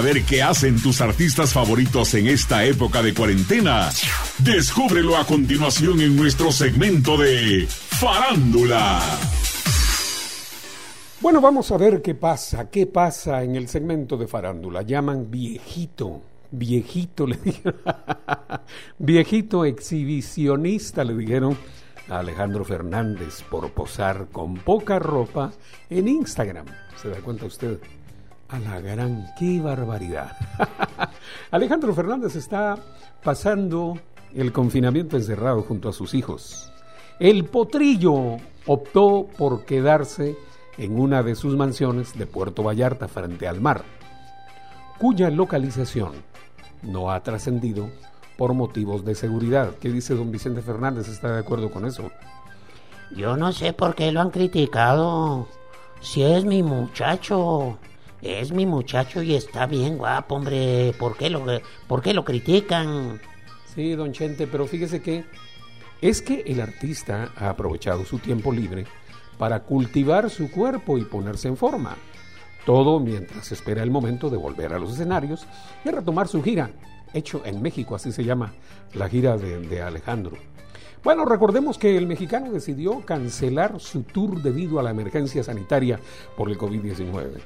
Saber 0.01 0.25
qué 0.25 0.43
hacen 0.43 0.81
tus 0.81 1.03
artistas 1.03 1.53
favoritos 1.53 2.15
en 2.15 2.27
esta 2.27 2.65
época 2.65 3.03
de 3.03 3.13
cuarentena? 3.13 3.91
Descúbrelo 4.39 5.15
a 5.15 5.27
continuación 5.27 6.01
en 6.01 6.17
nuestro 6.17 6.51
segmento 6.51 7.19
de 7.19 7.67
Farándula. 7.69 8.99
Bueno, 11.21 11.43
vamos 11.43 11.71
a 11.71 11.77
ver 11.77 12.01
qué 12.01 12.15
pasa, 12.15 12.71
qué 12.71 12.87
pasa 12.87 13.43
en 13.43 13.57
el 13.57 13.69
segmento 13.69 14.17
de 14.17 14.27
farándula. 14.27 14.81
Llaman 14.81 15.31
viejito, 15.31 16.23
viejito 16.51 17.27
le 17.27 17.37
dijeron, 17.45 17.81
viejito 18.99 19.67
exhibicionista 19.67 21.05
le 21.05 21.15
dijeron 21.15 21.59
a 22.09 22.21
Alejandro 22.21 22.65
Fernández 22.65 23.43
por 23.51 23.71
posar 23.73 24.29
con 24.33 24.55
poca 24.55 24.99
ropa 24.99 25.53
en 25.91 26.09
Instagram. 26.09 26.65
¿Se 26.97 27.11
da 27.11 27.19
cuenta 27.19 27.45
usted? 27.45 27.79
A 28.51 28.59
la 28.59 28.81
gran, 28.81 29.29
qué 29.39 29.61
barbaridad. 29.61 30.37
Alejandro 31.53 31.95
Fernández 31.95 32.35
está 32.35 32.77
pasando 33.23 33.97
el 34.35 34.53
confinamiento 34.53 35.17
encerrado 35.17 35.63
junto 35.63 35.89
a 35.89 35.93
sus 35.93 36.15
hijos. 36.15 36.73
El 37.21 37.45
potrillo 37.45 38.39
optó 38.67 39.29
por 39.39 39.65
quedarse 39.65 40.37
en 40.79 40.99
una 40.99 41.23
de 41.23 41.37
sus 41.37 41.57
mansiones 41.57 42.19
de 42.19 42.27
Puerto 42.27 42.65
Vallarta 42.65 43.07
frente 43.07 43.47
al 43.47 43.61
mar, 43.61 43.85
cuya 44.99 45.31
localización 45.31 46.13
no 46.83 47.13
ha 47.13 47.23
trascendido 47.23 47.89
por 48.37 48.55
motivos 48.55 49.05
de 49.05 49.15
seguridad. 49.15 49.75
¿Qué 49.81 49.91
dice 49.91 50.15
don 50.15 50.33
Vicente 50.33 50.63
Fernández? 50.63 51.09
¿Está 51.09 51.35
de 51.35 51.41
acuerdo 51.41 51.71
con 51.71 51.87
eso? 51.87 52.11
Yo 53.15 53.37
no 53.37 53.53
sé 53.53 53.73
por 53.73 53.95
qué 53.95 54.11
lo 54.11 54.21
han 54.21 54.31
criticado. 54.31 55.47
Si 56.01 56.23
es 56.23 56.45
mi 56.45 56.63
muchacho, 56.63 57.77
es 58.23 58.53
mi 58.53 58.67
muchacho 58.67 59.23
y 59.23 59.35
está 59.35 59.67
bien 59.67 59.99
guapo, 59.99 60.35
hombre. 60.35 60.93
¿Por 60.99 61.17
qué 61.17 61.31
lo, 61.31 61.45
por 61.87 62.03
qué 62.03 62.15
lo 62.15 62.25
critican? 62.25 63.21
Sí, 63.75 63.93
don 63.93 64.13
Chente, 64.13 64.47
pero 64.47 64.67
fíjese 64.67 65.01
que 65.01 65.25
es 66.01 66.23
que 66.23 66.43
el 66.47 66.61
artista 66.61 67.31
ha 67.37 67.51
aprovechado 67.51 68.05
su 68.05 68.19
tiempo 68.19 68.53
libre 68.53 68.87
para 69.39 69.61
cultivar 69.61 70.29
su 70.29 70.51
cuerpo 70.51 70.99
y 70.99 71.05
ponerse 71.05 71.49
en 71.49 71.57
forma. 71.57 71.97
Todo 72.67 73.01
mientras 73.01 73.53
espera 73.53 73.83
el 73.83 73.91
momento 73.91 74.29
de 74.29 74.37
volver 74.37 74.75
a 74.75 74.79
los 74.79 74.93
escenarios 74.93 75.47
y 75.85 75.91
retomar 75.91 76.29
su 76.29 76.43
gira, 76.43 76.71
hecho 77.15 77.43
en 77.45 77.63
México, 77.63 77.95
así 77.95 78.13
se 78.13 78.25
llama 78.25 78.53
la 78.95 79.09
gira 79.09 79.37
de, 79.37 79.61
de 79.61 79.81
Alejandro. 79.81 80.37
Bueno, 81.03 81.25
recordemos 81.25 81.79
que 81.79 81.97
el 81.97 82.07
mexicano 82.07 82.53
decidió 82.53 83.01
cancelar 83.07 83.81
su 83.81 84.03
tour 84.03 84.43
debido 84.43 84.79
a 84.79 84.83
la 84.83 84.91
emergencia 84.91 85.43
sanitaria 85.43 85.99
por 86.37 86.51
el 86.51 86.59
COVID-19. 86.59 87.41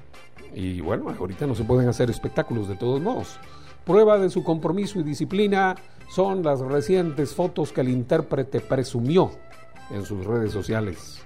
Y 0.55 0.81
bueno, 0.81 1.11
ahorita 1.19 1.47
no 1.47 1.55
se 1.55 1.65
pueden 1.65 1.89
hacer 1.89 2.11
espectáculos 2.11 2.69
de 2.69 2.77
todos 2.77 3.01
modos. 3.01 3.39
Prueba 3.85 4.19
de 4.19 4.31
su 4.31 4.43
compromiso 4.43 5.01
y 5.01 5.03
disciplina 5.03 5.75
son 6.09 6.43
las 6.43 6.61
recientes 6.61 7.35
fotos 7.35 7.73
que 7.73 7.81
el 7.81 7.89
intérprete 7.89 8.61
presumió 8.61 9.31
en 9.91 10.05
sus 10.05 10.25
redes 10.25 10.53
sociales. 10.53 11.23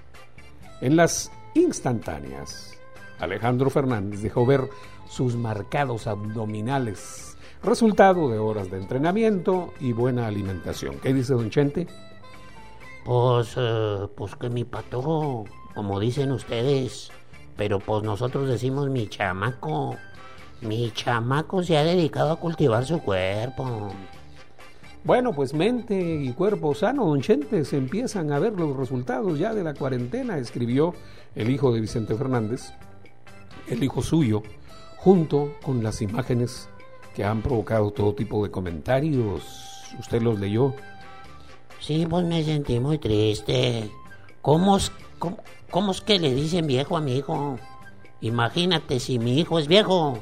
En 0.81 0.95
las 0.95 1.31
instantáneas, 1.53 2.77
Alejandro 3.19 3.69
Fernández 3.69 4.21
dejó 4.21 4.45
ver 4.45 4.69
sus 5.07 5.35
marcados 5.35 6.07
abdominales, 6.07 7.37
resultado 7.63 8.29
de 8.29 8.39
horas 8.39 8.71
de 8.71 8.77
entrenamiento 8.77 9.73
y 9.79 9.93
buena 9.93 10.27
alimentación. 10.27 10.95
¿Qué 11.01 11.13
dice 11.13 11.33
don 11.33 11.49
Chente? 11.49 11.87
Pues, 13.05 13.53
eh, 13.57 14.07
pues 14.15 14.35
que 14.35 14.49
mi 14.49 14.65
pato, 14.65 15.45
como 15.73 15.99
dicen 15.99 16.31
ustedes, 16.31 17.11
pero 17.59 17.77
pues 17.77 18.03
nosotros 18.03 18.47
decimos 18.47 18.89
mi 18.89 19.09
chamaco. 19.09 19.97
Mi 20.61 20.91
chamaco 20.91 21.61
se 21.61 21.77
ha 21.77 21.83
dedicado 21.83 22.31
a 22.31 22.37
cultivar 22.37 22.85
su 22.85 23.01
cuerpo. 23.01 23.89
Bueno, 25.03 25.33
pues 25.33 25.53
mente 25.53 25.99
y 25.99 26.31
cuerpo 26.31 26.73
sano, 26.73 27.05
don 27.05 27.19
Chente, 27.21 27.65
se 27.65 27.75
empiezan 27.75 28.31
a 28.31 28.39
ver 28.39 28.53
los 28.53 28.77
resultados 28.77 29.37
ya 29.37 29.53
de 29.53 29.65
la 29.65 29.73
cuarentena, 29.73 30.37
escribió 30.37 30.93
el 31.35 31.49
hijo 31.49 31.73
de 31.73 31.81
Vicente 31.81 32.15
Fernández, 32.15 32.71
el 33.67 33.83
hijo 33.83 34.01
suyo, 34.01 34.41
junto 34.95 35.53
con 35.61 35.83
las 35.83 36.01
imágenes 36.01 36.69
que 37.13 37.25
han 37.25 37.41
provocado 37.41 37.91
todo 37.91 38.15
tipo 38.15 38.41
de 38.41 38.51
comentarios. 38.51 39.93
¿Usted 39.99 40.21
los 40.21 40.39
leyó? 40.39 40.73
Sí, 41.81 42.07
pues 42.09 42.25
me 42.25 42.41
sentí 42.41 42.79
muy 42.79 42.99
triste. 42.99 43.91
¿Cómo 44.41 44.77
es, 44.77 44.93
cómo, 45.19 45.91
es 45.91 46.01
que 46.01 46.19
le 46.19 46.33
dicen 46.33 46.67
viejo 46.67 46.97
a 46.97 47.01
mi 47.01 47.17
hijo? 47.17 47.59
Imagínate 48.21 48.99
si 48.99 49.19
mi 49.19 49.39
hijo 49.39 49.59
es 49.59 49.67
viejo. 49.67 50.19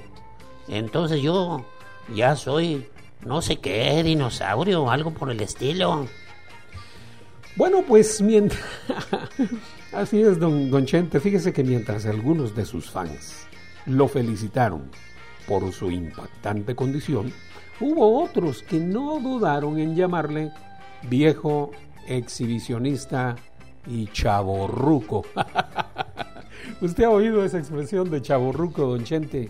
Entonces 0.67 1.21
yo 1.21 1.65
ya 2.13 2.35
soy 2.35 2.87
no 3.25 3.41
sé 3.41 3.57
qué, 3.57 4.03
dinosaurio 4.03 4.83
o 4.83 4.91
algo 4.91 5.11
por 5.11 5.31
el 5.31 5.41
estilo. 5.41 6.07
Bueno, 7.55 7.83
pues 7.87 8.21
mientras... 8.21 8.61
Así 9.93 10.21
es, 10.21 10.39
don, 10.39 10.69
don 10.69 10.85
Chente. 10.85 11.19
Fíjese 11.19 11.53
que 11.53 11.63
mientras 11.63 12.05
algunos 12.05 12.55
de 12.55 12.65
sus 12.65 12.89
fans 12.89 13.47
lo 13.85 14.07
felicitaron 14.07 14.91
por 15.47 15.71
su 15.71 15.89
impactante 15.89 16.75
condición, 16.75 17.33
hubo 17.79 18.23
otros 18.23 18.61
que 18.61 18.79
no 18.79 19.19
dudaron 19.19 19.79
en 19.79 19.95
llamarle 19.95 20.51
viejo 21.09 21.71
exhibicionista 22.07 23.35
y 23.89 24.07
chaborruco. 24.07 25.25
¿Usted 26.81 27.05
ha 27.05 27.09
oído 27.09 27.43
esa 27.43 27.57
expresión 27.57 28.09
de 28.09 28.21
chaborruco, 28.21 28.83
don 28.85 29.03
Chente? 29.03 29.49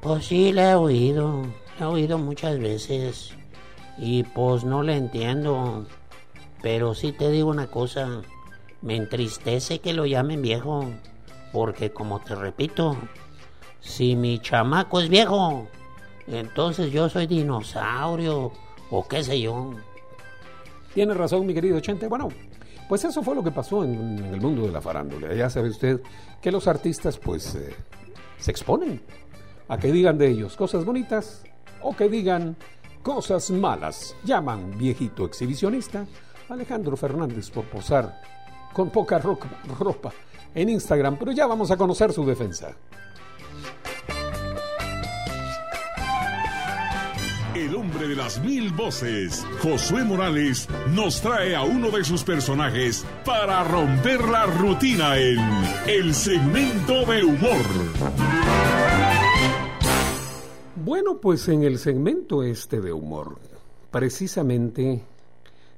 Pues 0.00 0.26
sí, 0.26 0.52
la 0.52 0.72
he 0.72 0.74
oído. 0.74 1.42
La 1.78 1.86
he 1.86 1.88
oído 1.88 2.18
muchas 2.18 2.58
veces. 2.58 3.32
Y 3.98 4.22
pues 4.22 4.64
no 4.64 4.82
le 4.82 4.96
entiendo. 4.96 5.86
Pero 6.62 6.94
sí 6.94 7.12
te 7.12 7.30
digo 7.30 7.50
una 7.50 7.66
cosa. 7.66 8.22
Me 8.80 8.96
entristece 8.96 9.80
que 9.80 9.92
lo 9.92 10.06
llamen 10.06 10.40
viejo. 10.40 10.86
Porque 11.52 11.90
como 11.90 12.20
te 12.20 12.34
repito, 12.34 12.96
si 13.80 14.14
mi 14.14 14.38
chamaco 14.38 15.00
es 15.00 15.08
viejo, 15.08 15.66
entonces 16.28 16.92
yo 16.92 17.08
soy 17.08 17.26
dinosaurio 17.26 18.52
o 18.90 19.08
qué 19.08 19.24
sé 19.24 19.40
yo. 19.40 19.74
Tiene 20.94 21.14
razón, 21.14 21.46
mi 21.46 21.54
querido 21.54 21.80
Chente. 21.80 22.06
Bueno, 22.06 22.28
pues 22.90 23.04
eso 23.04 23.22
fue 23.22 23.36
lo 23.36 23.44
que 23.44 23.52
pasó 23.52 23.84
en, 23.84 24.18
el 24.18 24.40
mundo 24.40 24.62
de 24.62 24.72
la 24.72 24.80
farándula. 24.80 25.32
Ya 25.32 25.48
sabe 25.48 25.68
usted 25.68 26.00
que 26.42 26.50
los 26.50 26.66
artistas 26.66 27.18
pues 27.18 27.54
eh, 27.54 27.72
se 28.36 28.50
exponen 28.50 29.00
a 29.68 29.78
que 29.78 29.92
digan 29.92 30.18
de 30.18 30.26
ellos 30.26 30.56
cosas 30.56 30.84
bonitas 30.84 31.44
o 31.82 31.94
que 31.94 32.08
digan 32.08 32.56
cosas 33.04 33.52
malas. 33.52 34.16
Llaman 34.24 34.76
viejito 34.76 35.24
exhibicionista 35.24 36.04
Alejandro 36.48 36.96
Fernández 36.96 37.48
por 37.50 37.64
posar 37.66 38.22
con 38.72 38.90
poca 38.90 39.20
ropa 39.20 40.12
en 40.52 40.70
Instagram, 40.70 41.16
pero 41.16 41.30
ya 41.30 41.46
vamos 41.46 41.70
a 41.70 41.76
conocer 41.76 42.12
su 42.12 42.26
defensa. 42.26 42.74
El 47.54 47.74
hombre 47.74 48.06
de 48.06 48.14
las 48.14 48.40
mil 48.40 48.70
voces, 48.72 49.44
Josué 49.60 50.04
Morales, 50.04 50.68
nos 50.94 51.20
trae 51.20 51.56
a 51.56 51.64
uno 51.64 51.90
de 51.90 52.04
sus 52.04 52.22
personajes 52.22 53.04
para 53.24 53.64
romper 53.64 54.22
la 54.28 54.46
rutina 54.46 55.18
en 55.18 55.40
el 55.88 56.14
segmento 56.14 57.04
de 57.06 57.24
humor. 57.24 57.66
Bueno, 60.76 61.20
pues 61.20 61.48
en 61.48 61.64
el 61.64 61.78
segmento 61.78 62.44
este 62.44 62.80
de 62.80 62.92
humor, 62.92 63.40
precisamente 63.90 65.02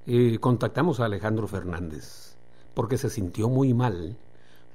eh, 0.06 0.38
contactamos 0.40 1.00
a 1.00 1.06
Alejandro 1.06 1.48
Fernández 1.48 2.36
porque 2.74 2.98
se 2.98 3.08
sintió 3.08 3.48
muy 3.48 3.72
mal 3.72 4.18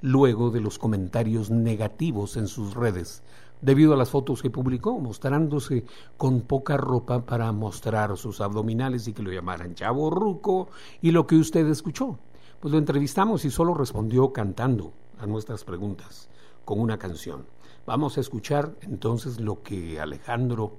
luego 0.00 0.50
de 0.50 0.60
los 0.60 0.78
comentarios 0.78 1.48
negativos 1.50 2.36
en 2.36 2.48
sus 2.48 2.74
redes 2.74 3.22
debido 3.60 3.94
a 3.94 3.96
las 3.96 4.10
fotos 4.10 4.42
que 4.42 4.50
publicó 4.50 4.98
mostrándose 4.98 5.84
con 6.16 6.42
poca 6.42 6.76
ropa 6.76 7.24
para 7.24 7.50
mostrar 7.52 8.16
sus 8.16 8.40
abdominales 8.40 9.08
y 9.08 9.12
que 9.12 9.22
lo 9.22 9.32
llamaran 9.32 9.74
chavo 9.74 10.10
ruco 10.10 10.68
y 11.02 11.10
lo 11.10 11.26
que 11.26 11.36
usted 11.36 11.66
escuchó. 11.66 12.18
Pues 12.60 12.72
lo 12.72 12.78
entrevistamos 12.78 13.44
y 13.44 13.50
solo 13.50 13.74
respondió 13.74 14.32
cantando 14.32 14.92
a 15.18 15.26
nuestras 15.26 15.64
preguntas 15.64 16.28
con 16.64 16.80
una 16.80 16.98
canción. 16.98 17.46
Vamos 17.86 18.18
a 18.18 18.20
escuchar 18.20 18.74
entonces 18.82 19.40
lo 19.40 19.62
que 19.62 20.00
Alejandro 20.00 20.72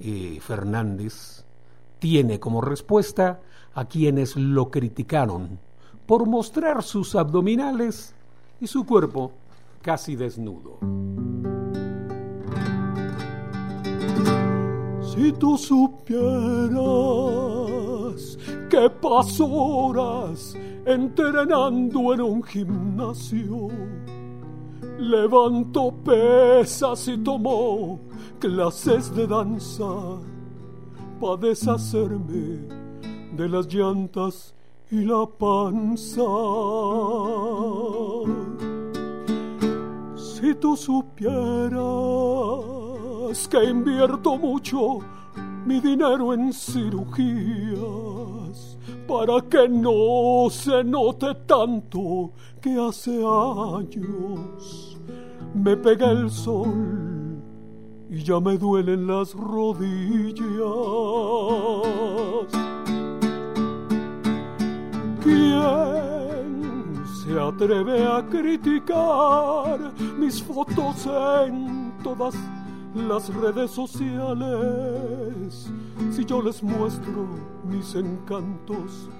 eh, 0.00 0.38
Fernández 0.40 1.44
tiene 1.98 2.38
como 2.38 2.60
respuesta 2.60 3.40
a 3.74 3.86
quienes 3.86 4.36
lo 4.36 4.70
criticaron 4.70 5.58
por 6.06 6.26
mostrar 6.26 6.82
sus 6.82 7.14
abdominales 7.14 8.14
y 8.60 8.66
su 8.66 8.84
cuerpo 8.84 9.32
casi 9.82 10.16
desnudo. 10.16 11.63
Si 15.14 15.30
tú 15.32 15.56
supieras 15.56 16.18
que 18.68 18.90
paso 18.90 19.46
horas 19.46 20.56
entrenando 20.84 22.14
en 22.14 22.20
un 22.20 22.42
gimnasio, 22.42 23.68
levantó 24.98 25.92
pesas 25.92 27.06
y 27.06 27.16
tomó 27.18 28.00
clases 28.40 29.14
de 29.14 29.28
danza 29.28 30.18
para 31.20 31.36
deshacerme 31.36 32.66
de 33.36 33.48
las 33.48 33.72
llantas 33.72 34.52
y 34.90 35.04
la 35.04 35.26
panza. 35.26 36.24
Si 40.16 40.54
tú 40.56 40.76
supieras 40.76 41.80
que 43.50 43.64
invierto 43.64 44.36
mucho 44.36 44.98
mi 45.66 45.80
dinero 45.80 46.34
en 46.34 46.52
cirugías 46.52 47.78
para 49.08 49.40
que 49.48 49.68
no 49.68 50.48
se 50.50 50.84
note 50.84 51.34
tanto 51.46 52.32
que 52.60 52.78
hace 52.78 53.16
años 53.16 54.98
me 55.54 55.76
pega 55.76 56.10
el 56.10 56.30
sol 56.30 57.42
y 58.10 58.22
ya 58.22 58.38
me 58.40 58.58
duelen 58.58 59.06
las 59.06 59.32
rodillas. 59.34 60.52
¿Quién 65.22 66.94
se 67.24 67.40
atreve 67.40 68.04
a 68.04 68.24
criticar 68.26 69.92
mis 70.18 70.42
fotos 70.42 71.06
en 71.46 71.92
todas 72.02 72.34
las 72.94 73.32
redes 73.34 73.70
sociales? 73.70 75.70
Si 76.10 76.24
yo 76.24 76.40
les 76.40 76.62
muestro 76.62 77.28
mis 77.68 77.94
encantos 77.94 79.10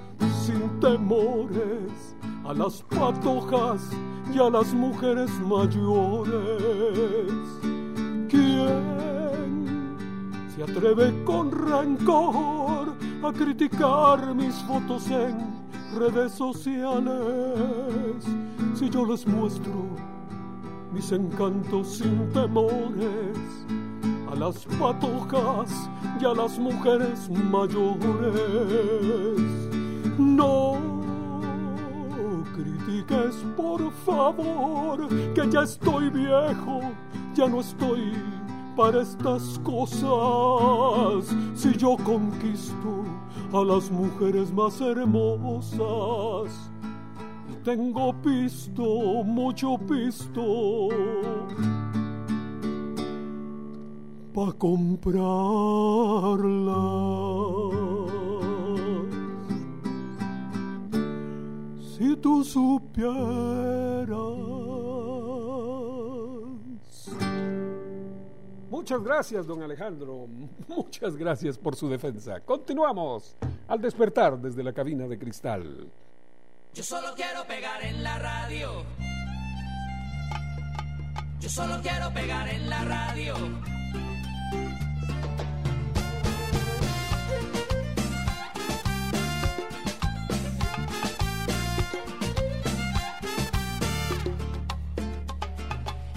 sin 0.45 0.81
temores 0.81 2.17
a 2.45 2.55
las 2.55 2.83
patojas 2.83 3.91
y 4.33 4.39
a 4.39 4.49
las 4.51 4.73
mujeres 4.73 5.31
mayores. 5.41 6.33
¿Quién 8.29 9.97
se 10.55 10.63
atreve 10.63 11.25
con 11.25 11.51
rencor 11.51 12.95
a 13.23 13.33
criticar 13.33 14.35
mis 14.35 14.55
fotos 14.63 15.11
en 15.11 15.37
redes 15.99 16.33
sociales? 16.33 18.25
Si 18.75 18.91
yo 18.91 19.07
les 19.07 19.27
muestro 19.27 19.89
mis 20.93 21.11
encantos 21.11 21.99
sin 21.99 22.31
temores 22.33 23.64
las 24.35 24.65
patojas 24.79 25.91
y 26.21 26.25
a 26.25 26.35
las 26.35 26.59
mujeres 26.59 27.31
mayores. 27.31 28.01
No 30.19 30.77
critiques, 32.55 33.35
por 33.57 33.91
favor, 34.05 35.09
que 35.35 35.51
ya 35.51 35.63
estoy 35.63 36.11
viejo, 36.11 36.81
ya 37.35 37.49
no 37.49 37.61
estoy 37.61 38.13
para 38.77 39.03
estas 39.03 39.59
cosas. 39.61 41.35
Si 41.55 41.77
yo 41.77 41.97
conquisto 41.97 43.05
a 43.53 43.65
las 43.65 43.91
mujeres 43.91 44.53
más 44.53 44.81
hermosas, 44.81 46.71
tengo 47.65 48.13
pisto, 48.23 49.25
mucho 49.25 49.79
pisto 49.79 50.89
pa' 54.35 54.53
comprarlas. 54.59 55.25
Si 61.97 62.17
tú 62.17 62.43
supieras. 62.45 64.19
Muchas 68.69 69.03
gracias, 69.03 69.47
don 69.47 69.63
Alejandro. 69.63 70.27
Muchas 70.69 71.17
gracias 71.17 71.57
por 71.57 71.77
su 71.77 71.89
defensa. 71.89 72.41
Continuamos 72.41 73.37
al 73.69 73.81
despertar 73.81 74.37
desde 74.39 74.65
la 74.65 74.73
cabina 74.73 75.07
de 75.07 75.17
cristal. 75.17 75.89
Yo 76.75 76.83
solo 76.83 77.15
quiero 77.15 77.47
pegar 77.47 77.85
en 77.85 78.03
la 78.03 78.19
radio. 78.19 78.83
Yo 81.39 81.49
solo 81.49 81.81
quiero 81.83 82.13
pegar 82.13 82.49
en 82.49 82.69
la 82.69 82.85
radio. 82.85 83.35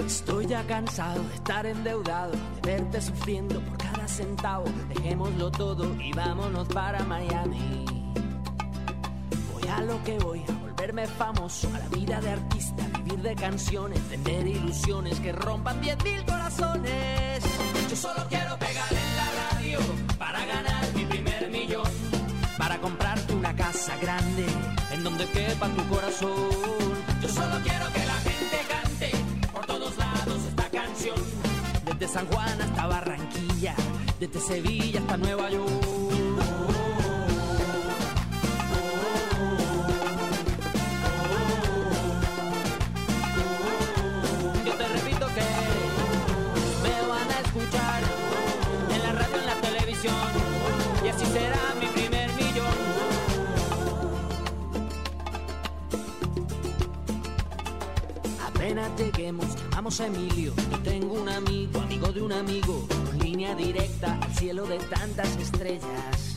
Estoy 0.05 0.45
ya 0.45 0.63
cansado 0.67 1.23
de 1.23 1.35
estar 1.35 1.65
endeudado, 1.65 2.31
de 2.31 2.71
verte 2.71 3.01
sufriendo 3.01 3.59
por 3.61 3.77
cada 3.77 4.07
centavo. 4.07 4.65
Dejémoslo 4.89 5.51
todo 5.51 5.93
y 6.01 6.11
vámonos 6.13 6.67
para 6.69 7.03
Miami. 7.03 7.85
Voy 9.53 9.67
a 9.69 9.81
lo 9.81 10.03
que 10.03 10.17
voy, 10.19 10.43
volverme 10.77 11.07
famoso, 11.07 11.67
a 11.73 11.79
la 11.79 11.87
vida 11.87 12.21
de 12.21 12.29
artista, 12.29 12.83
vivir 13.03 13.19
de 13.23 13.35
canciones, 13.35 13.99
vender 14.09 14.45
ilusiones 14.45 15.19
que 15.19 15.31
rompan 15.31 15.81
10.000 15.81 16.25
corazones. 16.25 17.43
Yo 17.89 17.95
solo 17.95 18.23
quiero 18.29 18.57
pegar 18.59 18.91
en 18.91 19.15
la 19.15 19.27
radio 19.49 19.79
para 20.19 20.45
ganar 20.45 20.85
mi 20.93 21.03
primer 21.05 21.49
millón, 21.49 21.87
para 22.59 22.77
comprarte 22.77 23.33
una 23.33 23.55
casa 23.55 23.97
grande 23.97 24.45
en 24.91 25.03
donde 25.03 25.25
quepa 25.25 25.67
tu 25.69 25.83
corazón. 25.87 26.31
Yo 27.21 27.29
solo 27.29 27.55
quiero 27.63 27.85
que 27.93 28.05
la 28.05 28.17
gente 28.29 28.57
cante 28.69 29.11
por 29.51 29.65
todos 29.65 29.97
lados 29.97 30.43
esta 30.47 30.69
canción, 30.69 31.17
desde 31.85 32.07
San 32.07 32.27
Juan 32.27 32.61
hasta 32.61 32.85
Barranquilla, 32.85 33.73
desde 34.19 34.39
Sevilla 34.39 34.99
hasta 34.99 35.17
Nueva 35.17 35.49
York. 35.49 36.06
Apenas 58.67 58.99
lleguemos, 58.99 59.45
llamamos 59.55 60.01
a 60.01 60.07
Emilio. 60.07 60.53
Yo 60.69 60.79
tengo 60.79 61.13
un 61.13 61.29
amigo, 61.29 61.79
amigo 61.79 62.11
de 62.11 62.21
un 62.21 62.33
amigo, 62.33 62.85
línea 63.17 63.55
directa 63.55 64.19
al 64.21 64.35
cielo 64.35 64.67
de 64.67 64.77
tantas 64.77 65.37
estrellas. 65.37 66.35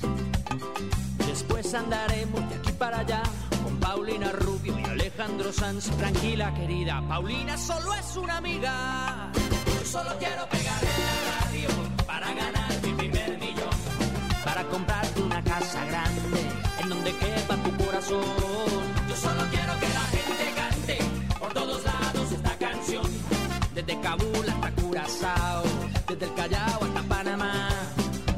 Después 1.26 1.74
andaremos 1.74 2.48
de 2.48 2.54
aquí 2.54 2.70
para 2.78 3.00
allá 3.00 3.24
con 3.64 3.76
Paulina 3.80 4.30
Rubio 4.30 4.78
y 4.78 4.84
Alejandro 4.84 5.52
Sanz. 5.52 5.90
Tranquila, 5.96 6.54
querida, 6.54 7.02
Paulina 7.08 7.58
solo 7.58 7.92
es 7.94 8.16
una 8.16 8.36
amiga. 8.36 9.32
Yo 9.34 9.84
solo 9.84 10.10
quiero 10.20 10.48
pegar 10.50 10.84
en 10.84 11.02
la 11.02 11.40
radio 11.40 11.68
para 12.06 12.32
ganar 12.32 12.70
mi 12.84 12.92
primer 12.92 13.38
millón. 13.40 13.74
Para 14.44 14.62
comprarte 14.68 15.20
una 15.20 15.42
casa 15.42 15.84
grande 15.84 16.40
en 16.80 16.88
donde 16.90 17.10
quepa 17.10 17.56
tu 17.56 17.84
corazón. 17.84 18.49
Desde 25.20 26.24
el 26.24 26.34
Callao 26.34 26.82
hasta 26.82 27.02
Panamá. 27.02 27.68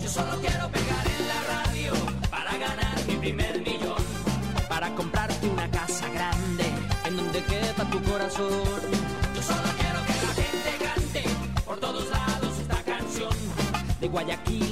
Yo 0.01 0.09
solo 0.09 0.33
quiero 0.41 0.69
pegar 0.69 1.07
en 1.17 1.29
la 1.29 1.41
radio 1.55 1.93
para 2.29 2.59
ganar 2.59 3.07
mi 3.07 3.15
primer 3.15 3.61
millón. 3.61 4.03
Para 4.69 4.93
comprarte 4.97 5.47
una 5.47 5.71
casa 5.71 6.09
grande 6.09 6.65
en 7.05 7.17
donde 7.17 7.41
quepa 7.45 7.85
tu 7.85 8.03
corazón. 8.03 8.81
Yo 9.37 9.43
solo 9.43 9.69
quiero 9.79 10.01
que 10.07 10.15
la 10.27 10.33
gente 10.43 10.85
cante 10.85 11.25
por 11.65 11.79
todos 11.79 12.11
lados 12.11 12.59
esta 12.59 12.83
canción. 12.83 13.33
De 14.01 14.09
Guayaquil 14.09 14.72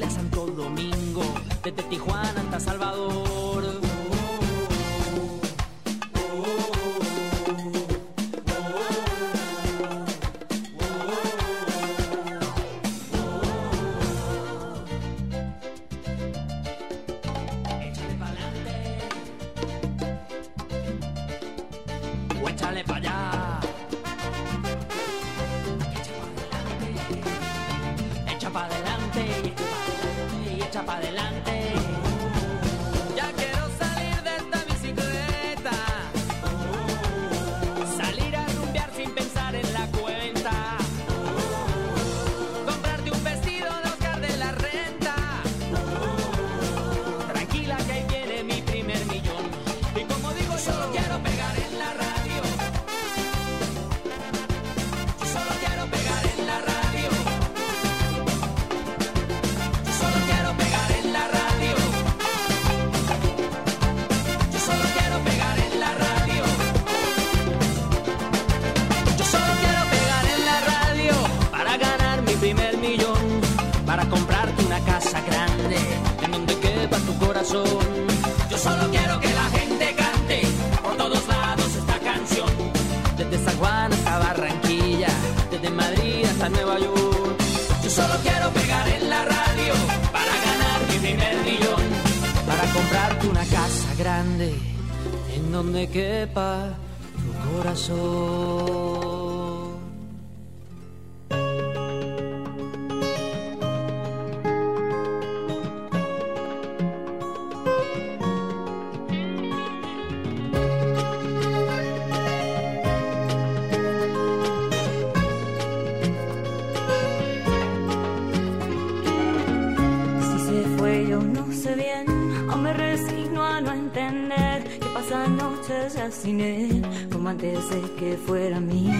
asesiné, 125.96 126.82
como 127.12 127.28
antes 127.28 127.68
de 127.70 127.80
que 127.98 128.16
fuera 128.16 128.60
mí, 128.60 128.90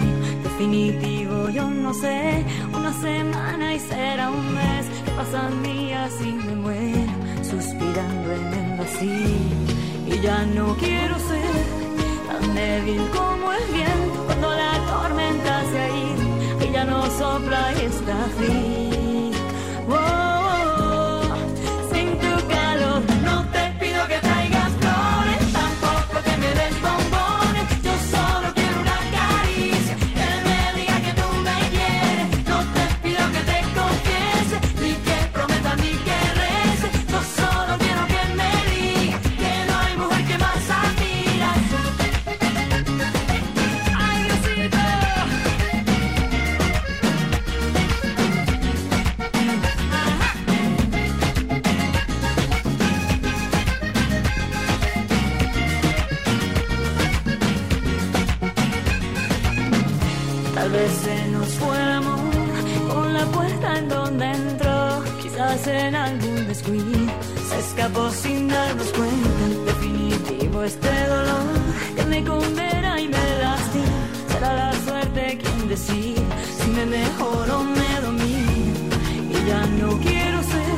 definitivo. 0.43 1.20
en 63.77 63.89
donde 63.89 64.25
entró, 64.31 65.03
quizás 65.21 65.67
en 65.67 65.95
algún 65.95 66.47
descuido. 66.47 67.11
Se 67.49 67.59
escapó 67.59 68.09
sin 68.09 68.47
darnos 68.47 68.91
cuenta, 68.93 69.43
definitivo 69.65 70.63
este 70.63 71.07
dolor 71.07 71.53
que 71.95 72.05
me 72.05 72.23
condena 72.23 72.99
y 72.99 73.07
me 73.07 73.25
lastima. 73.41 74.01
Será 74.31 74.53
la 74.53 74.73
suerte 74.85 75.37
quien 75.41 75.67
decide 75.67 76.23
si 76.57 76.67
me 76.71 76.85
mejoro 76.85 77.59
o 77.59 77.63
me 77.63 77.91
domina. 78.05 78.95
Y 79.35 79.47
ya 79.49 79.61
no 79.81 79.97
quiero 79.99 80.37
ser 80.53 80.77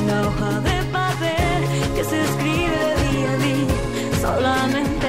una 0.00 0.16
hoja 0.26 0.60
de 0.60 0.76
papel 0.92 1.60
que 1.94 2.04
se 2.04 2.22
escribe 2.22 2.80
día 3.10 3.30
a 3.32 3.36
día 3.36 4.20
solamente. 4.20 4.99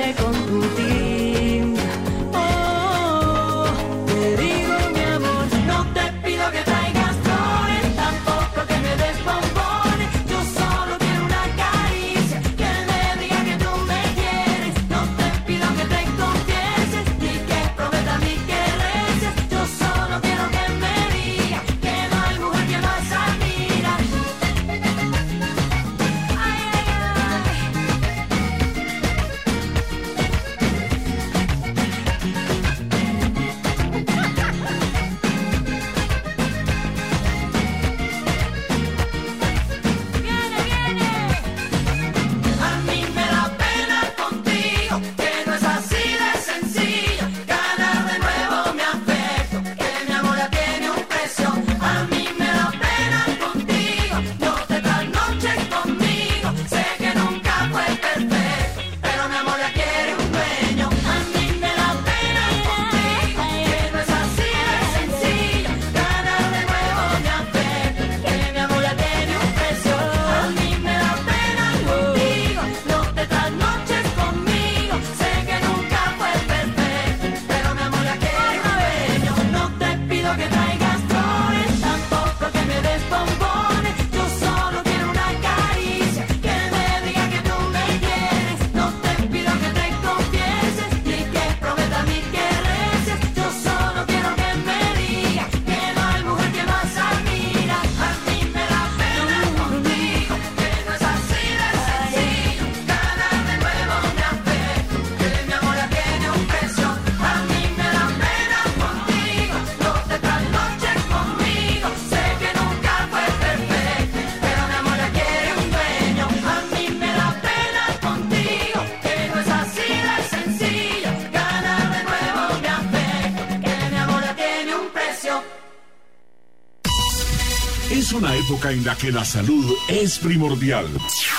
en 128.51 128.83
la 128.83 128.95
que 128.95 129.13
la 129.13 129.23
salud 129.23 129.65
es 129.87 130.19
primordial. 130.19 130.85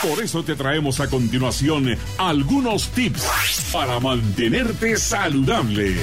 Por 0.00 0.22
eso 0.22 0.42
te 0.42 0.56
traemos 0.56 0.98
a 0.98 1.10
continuación 1.10 1.94
algunos 2.16 2.88
tips 2.88 3.70
para 3.70 4.00
mantenerte 4.00 4.96
saludable. 4.96 5.94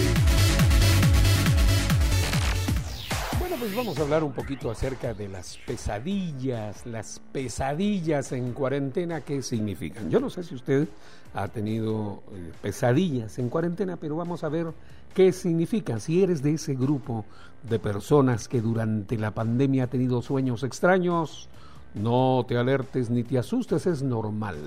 Bueno, 3.40 3.56
pues 3.58 3.76
vamos 3.76 3.98
a 3.98 4.02
hablar 4.04 4.24
un 4.24 4.34
poquito 4.34 4.70
acerca 4.70 5.16
de 5.16 5.30
las 5.30 5.58
pesadillas, 5.66 6.86
las 6.86 7.20
pesadillas 7.32 8.32
en 8.32 8.54
cuarentena, 8.54 9.22
¿qué 9.22 9.42
significan? 9.42 10.12
Yo 10.12 10.20
no 10.20 10.30
sé 10.30 10.44
si 10.44 10.54
usted 10.54 10.88
ha 11.34 11.48
tenido 11.48 12.22
eh, 12.34 12.52
pesadillas 12.62 13.40
en 13.40 13.50
cuarentena, 13.50 13.98
pero 13.98 14.16
vamos 14.16 14.44
a 14.44 14.50
ver 14.50 14.68
¿Qué 15.14 15.32
significa? 15.32 16.00
Si 16.00 16.24
eres 16.24 16.42
de 16.42 16.54
ese 16.54 16.76
grupo 16.76 17.26
de 17.64 17.80
personas 17.80 18.48
que 18.48 18.62
durante 18.62 19.18
la 19.18 19.32
pandemia 19.32 19.86
ha 19.86 19.88
tenido 19.88 20.22
sueños 20.22 20.64
extraños, 20.64 21.50
no 21.94 22.46
te 22.48 22.58
alertes 22.58 23.10
ni 23.10 23.24
te 23.24 23.38
asustes, 23.38 23.88
es 23.88 24.04
normal. 24.04 24.58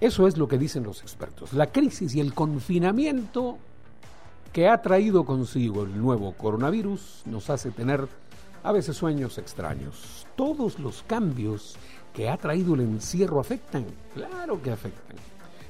Eso 0.00 0.26
es 0.26 0.36
lo 0.36 0.48
que 0.48 0.58
dicen 0.58 0.82
los 0.82 1.02
expertos. 1.02 1.52
La 1.52 1.70
crisis 1.70 2.14
y 2.14 2.20
el 2.20 2.34
confinamiento 2.34 3.58
que 4.52 4.68
ha 4.68 4.80
traído 4.82 5.24
consigo 5.24 5.82
el 5.82 6.00
nuevo 6.00 6.32
coronavirus 6.32 7.22
nos 7.26 7.50
hace 7.50 7.70
tener 7.70 8.06
a 8.62 8.72
veces 8.72 8.96
sueños 8.96 9.38
extraños. 9.38 10.26
Todos 10.36 10.78
los 10.78 11.02
cambios 11.02 11.76
que 12.12 12.28
ha 12.28 12.36
traído 12.36 12.74
el 12.74 12.80
encierro 12.80 13.40
afectan, 13.40 13.84
claro 14.14 14.60
que 14.62 14.70
afectan. 14.70 15.16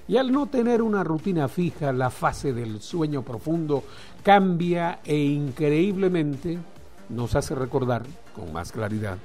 Y 0.06 0.18
al 0.18 0.30
no 0.30 0.46
tener 0.46 0.82
una 0.82 1.02
rutina 1.02 1.48
fija, 1.48 1.92
la 1.92 2.10
fase 2.10 2.52
del 2.52 2.80
sueño 2.82 3.22
profundo 3.22 3.84
cambia 4.22 5.00
e 5.04 5.16
increíblemente 5.16 6.58
nos 7.08 7.34
hace 7.34 7.54
recordar 7.54 8.02
con 8.34 8.52
más 8.52 8.70
claridad 8.70 9.16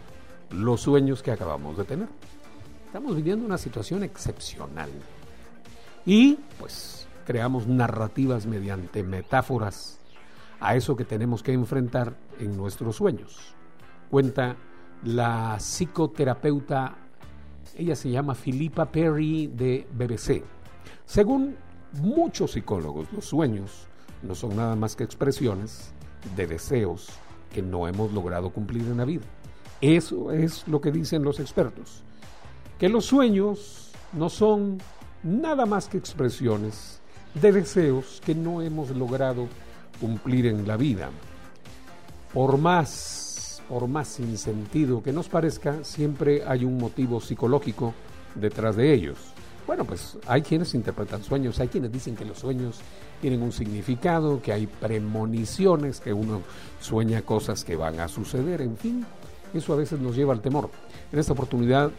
los 0.51 0.81
sueños 0.81 1.21
que 1.21 1.31
acabamos 1.31 1.77
de 1.77 1.83
tener. 1.83 2.07
Estamos 2.85 3.15
viviendo 3.15 3.45
una 3.45 3.57
situación 3.57 4.03
excepcional. 4.03 4.89
Y 6.05 6.39
pues 6.57 7.07
creamos 7.25 7.67
narrativas 7.67 8.45
mediante 8.45 9.03
metáforas 9.03 9.99
a 10.61 10.75
eso 10.75 10.95
que 10.95 11.05
tenemos 11.05 11.43
que 11.43 11.53
enfrentar 11.53 12.15
en 12.39 12.55
nuestros 12.55 12.95
sueños. 12.95 13.53
Cuenta 14.09 14.55
la 15.03 15.57
psicoterapeuta, 15.59 16.95
ella 17.77 17.95
se 17.95 18.09
llama 18.09 18.33
Philippa 18.33 18.85
Perry 18.85 19.47
de 19.47 19.85
BBC. 19.91 20.58
Según 21.05 21.55
muchos 21.93 22.51
psicólogos, 22.51 23.11
los 23.13 23.25
sueños 23.25 23.87
no 24.21 24.35
son 24.35 24.55
nada 24.55 24.75
más 24.75 24.95
que 24.95 25.03
expresiones 25.03 25.91
de 26.35 26.47
deseos 26.47 27.09
que 27.53 27.61
no 27.61 27.87
hemos 27.87 28.11
logrado 28.13 28.51
cumplir 28.51 28.83
en 28.83 28.97
la 28.97 29.05
vida. 29.05 29.25
Eso 29.81 30.31
es 30.31 30.67
lo 30.67 30.81
que 30.81 30.91
dicen 30.91 31.23
los 31.23 31.39
expertos. 31.39 32.03
Que 32.77 32.89
los 32.89 33.05
sueños 33.05 33.91
no 34.13 34.29
son 34.29 34.77
nada 35.23 35.65
más 35.65 35.87
que 35.87 35.97
expresiones 35.97 36.99
de 37.33 37.51
deseos 37.51 38.21
que 38.25 38.35
no 38.35 38.61
hemos 38.61 38.89
logrado 38.91 39.47
cumplir 39.99 40.47
en 40.47 40.67
la 40.67 40.77
vida. 40.77 41.09
Por 42.33 42.57
más, 42.57 43.61
por 43.67 43.87
más 43.87 44.07
sin 44.07 44.37
sentido 44.37 45.01
que 45.01 45.13
nos 45.13 45.29
parezca, 45.29 45.83
siempre 45.83 46.43
hay 46.45 46.65
un 46.65 46.77
motivo 46.77 47.21
psicológico 47.21 47.93
detrás 48.35 48.75
de 48.75 48.93
ellos. 48.93 49.17
Bueno, 49.69 49.85
pues 49.85 50.17
hay 50.25 50.41
quienes 50.41 50.73
interpretan 50.73 51.23
sueños, 51.23 51.59
hay 51.59 51.67
quienes 51.67 51.91
dicen 51.91 52.15
que 52.15 52.25
los 52.25 52.39
sueños 52.39 52.79
tienen 53.21 53.43
un 53.43 53.51
significado, 53.51 54.41
que 54.41 54.51
hay 54.51 54.65
premoniciones, 54.65 55.99
que 55.99 56.11
uno 56.11 56.41
sueña 56.81 57.21
cosas 57.21 57.63
que 57.63 57.75
van 57.75 57.99
a 57.99 58.07
suceder, 58.07 58.61
en 58.61 58.75
fin, 58.75 59.05
eso 59.53 59.73
a 59.73 59.75
veces 59.75 59.99
nos 59.99 60.15
lleva 60.15 60.33
al 60.33 60.41
temor. 60.41 60.71
En 61.11 61.19
esta 61.19 61.33
oportunidad 61.33 61.91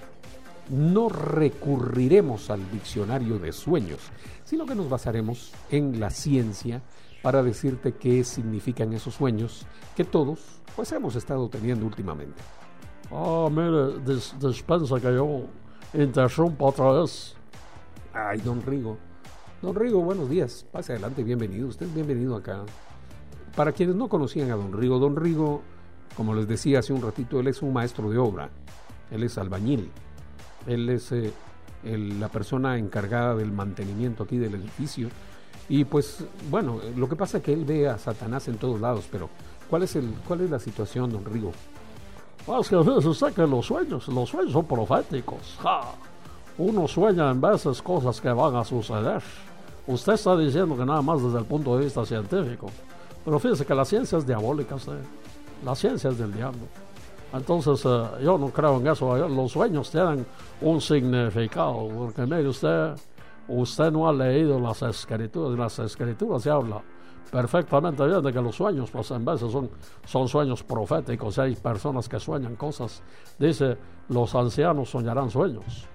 no 0.69 1.09
recurriremos 1.11 2.51
al 2.51 2.69
diccionario 2.73 3.39
de 3.39 3.53
sueños, 3.53 4.01
sino 4.45 4.67
que 4.67 4.75
nos 4.75 4.91
basaremos 4.91 5.53
en 5.71 6.01
la 6.01 6.11
ciencia 6.11 6.83
para 7.23 7.41
decirte 7.41 7.93
qué 7.93 8.25
significan 8.25 8.93
esos 8.95 9.15
sueños 9.15 9.65
que 9.95 10.03
todos 10.03 10.41
pues 10.75 10.91
hemos 10.91 11.15
estado 11.15 11.49
teniendo 11.49 11.87
últimamente. 11.87 12.43
Ah, 13.13 13.47
mire, 13.49 14.01
dis- 14.05 14.37
dispensa 14.41 14.99
que 14.99 15.15
yo 15.15 15.43
interrumpa 15.95 16.65
otra 16.65 16.91
vez. 17.03 17.37
Ay, 18.13 18.41
don 18.41 18.63
Rigo. 18.63 18.99
Don 19.63 19.75
Rigo, 19.75 20.01
buenos 20.01 20.29
días. 20.29 20.67
Pase 20.73 20.93
adelante, 20.93 21.23
bienvenido. 21.23 21.69
Usted 21.69 21.87
es 21.87 21.95
bienvenido 21.95 22.35
acá. 22.37 22.65
Para 23.55 23.73
quienes 23.73 23.95
no 23.95 24.09
conocían 24.09 24.51
a 24.51 24.57
don 24.57 24.73
Rigo, 24.73 24.99
don 24.99 25.17
Rigo, 25.17 25.63
como 26.17 26.35
les 26.35 26.49
decía 26.49 26.81
hace 26.81 26.93
un 26.93 27.03
ratito, 27.03 27.39
él 27.39 27.47
es 27.47 27.63
un 27.63 27.73
maestro 27.73 28.11
de 28.11 28.19
obra. 28.19 28.51
Él 29.11 29.23
es 29.23 29.39
albañil. 29.39 29.91
Él 30.67 30.89
es 30.89 31.13
eh, 31.13 31.33
la 31.85 32.29
persona 32.29 32.79
encargada 32.79 33.37
del 33.37 33.53
mantenimiento 33.53 34.25
aquí 34.25 34.39
del 34.39 34.57
edificio. 34.57 35.09
Y 35.69 35.85
pues, 35.85 36.25
bueno, 36.51 36.81
lo 36.97 37.09
que 37.09 37.15
pasa 37.15 37.39
es 37.39 37.45
que 37.45 37.53
él 37.53 37.65
ve 37.65 37.89
a 37.89 37.97
Satanás 37.97 38.49
en 38.49 38.57
todos 38.57 38.81
lados, 38.81 39.09
pero 39.11 39.31
¿cuál 39.69 39.85
es, 39.85 39.95
el, 39.95 40.13
cuál 40.27 40.41
es 40.41 40.51
la 40.51 40.59
situación, 40.59 41.13
don 41.13 41.25
Rigo? 41.25 41.53
Que 42.69 42.75
usted 42.75 43.33
que 43.35 43.47
los 43.47 43.67
sueños, 43.67 44.09
los 44.09 44.29
sueños 44.29 44.53
son 44.53 44.65
proféticos. 44.65 45.59
¡Ja! 45.63 45.93
Uno 46.59 46.87
sueña 46.87 47.31
en 47.31 47.41
veces 47.41 47.81
cosas 47.83 48.21
que 48.21 48.31
van 48.31 48.57
a 48.57 48.65
suceder. 48.65 49.23
Usted 49.87 50.13
está 50.13 50.37
diciendo 50.37 50.77
que 50.77 50.85
nada 50.85 51.03
más 51.03 51.23
desde 51.23 51.39
el 51.39 51.45
punto 51.45 51.77
de 51.77 51.85
vista 51.85 52.05
científico. 52.05 52.69
Pero 53.25 53.39
fíjese 53.39 53.67
que 53.67 53.75
la 53.75 53.85
ciencia 53.85 54.19
es 54.19 54.27
diabólica, 54.27 54.75
usted. 54.75 54.99
La 55.65 55.75
ciencia 55.75 56.11
es 56.11 56.19
del 56.19 56.33
diablo. 56.33 56.67
Entonces, 57.33 57.85
eh, 57.85 58.25
yo 58.25 58.39
no 58.39 58.49
creo 58.49 58.79
en 58.79 58.87
eso. 58.87 59.29
Los 59.29 59.53
sueños 59.53 59.91
tienen 59.91 60.27
un 60.61 60.81
significado. 60.81 61.89
Porque 61.89 62.23
mire, 62.23 62.49
usted, 62.49 62.95
usted 63.49 63.91
no 63.91 64.09
ha 64.09 64.13
leído 64.13 64.59
las 64.59 64.83
escrituras. 64.83 65.59
Las 65.59 65.79
escrituras 65.79 66.43
se 66.43 66.51
habla 66.51 66.83
perfectamente 67.31 68.05
bien 68.05 68.23
de 68.23 68.33
que 68.33 68.41
los 68.41 68.57
sueños, 68.57 68.91
pues 68.91 69.11
en 69.13 69.25
veces 69.25 69.53
son, 69.53 69.71
son 70.05 70.29
sueños 70.29 70.63
proféticos. 70.63 71.39
Hay 71.39 71.55
personas 71.57 72.09
que 72.09 72.19
sueñan 72.19 72.57
cosas. 72.57 73.03
Dice, 73.39 73.77
los 74.09 74.35
ancianos 74.35 74.91
soñarán 74.91 75.31
sueños. 75.31 75.87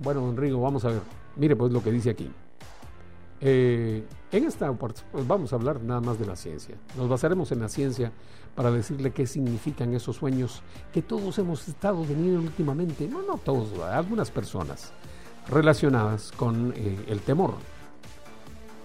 Bueno, 0.00 0.20
don 0.20 0.62
vamos 0.62 0.84
a 0.84 0.88
ver. 0.88 1.02
Mire, 1.36 1.56
pues 1.56 1.72
lo 1.72 1.82
que 1.82 1.92
dice 1.92 2.10
aquí. 2.10 2.30
Eh, 3.42 4.04
en 4.32 4.44
esta 4.44 4.70
parte 4.74 5.00
pues, 5.10 5.26
vamos 5.26 5.52
a 5.52 5.56
hablar 5.56 5.80
nada 5.82 6.00
más 6.00 6.18
de 6.18 6.26
la 6.26 6.36
ciencia. 6.36 6.74
Nos 6.96 7.08
basaremos 7.08 7.52
en 7.52 7.60
la 7.60 7.68
ciencia 7.68 8.12
para 8.54 8.70
decirle 8.70 9.12
qué 9.12 9.26
significan 9.26 9.94
esos 9.94 10.16
sueños 10.16 10.62
que 10.92 11.02
todos 11.02 11.38
hemos 11.38 11.66
estado 11.68 12.02
teniendo 12.02 12.40
últimamente. 12.40 13.06
No, 13.08 13.22
no 13.22 13.38
todos, 13.38 13.78
algunas 13.80 14.30
personas 14.30 14.92
relacionadas 15.48 16.32
con 16.32 16.72
eh, 16.76 17.04
el 17.08 17.20
temor. 17.20 17.54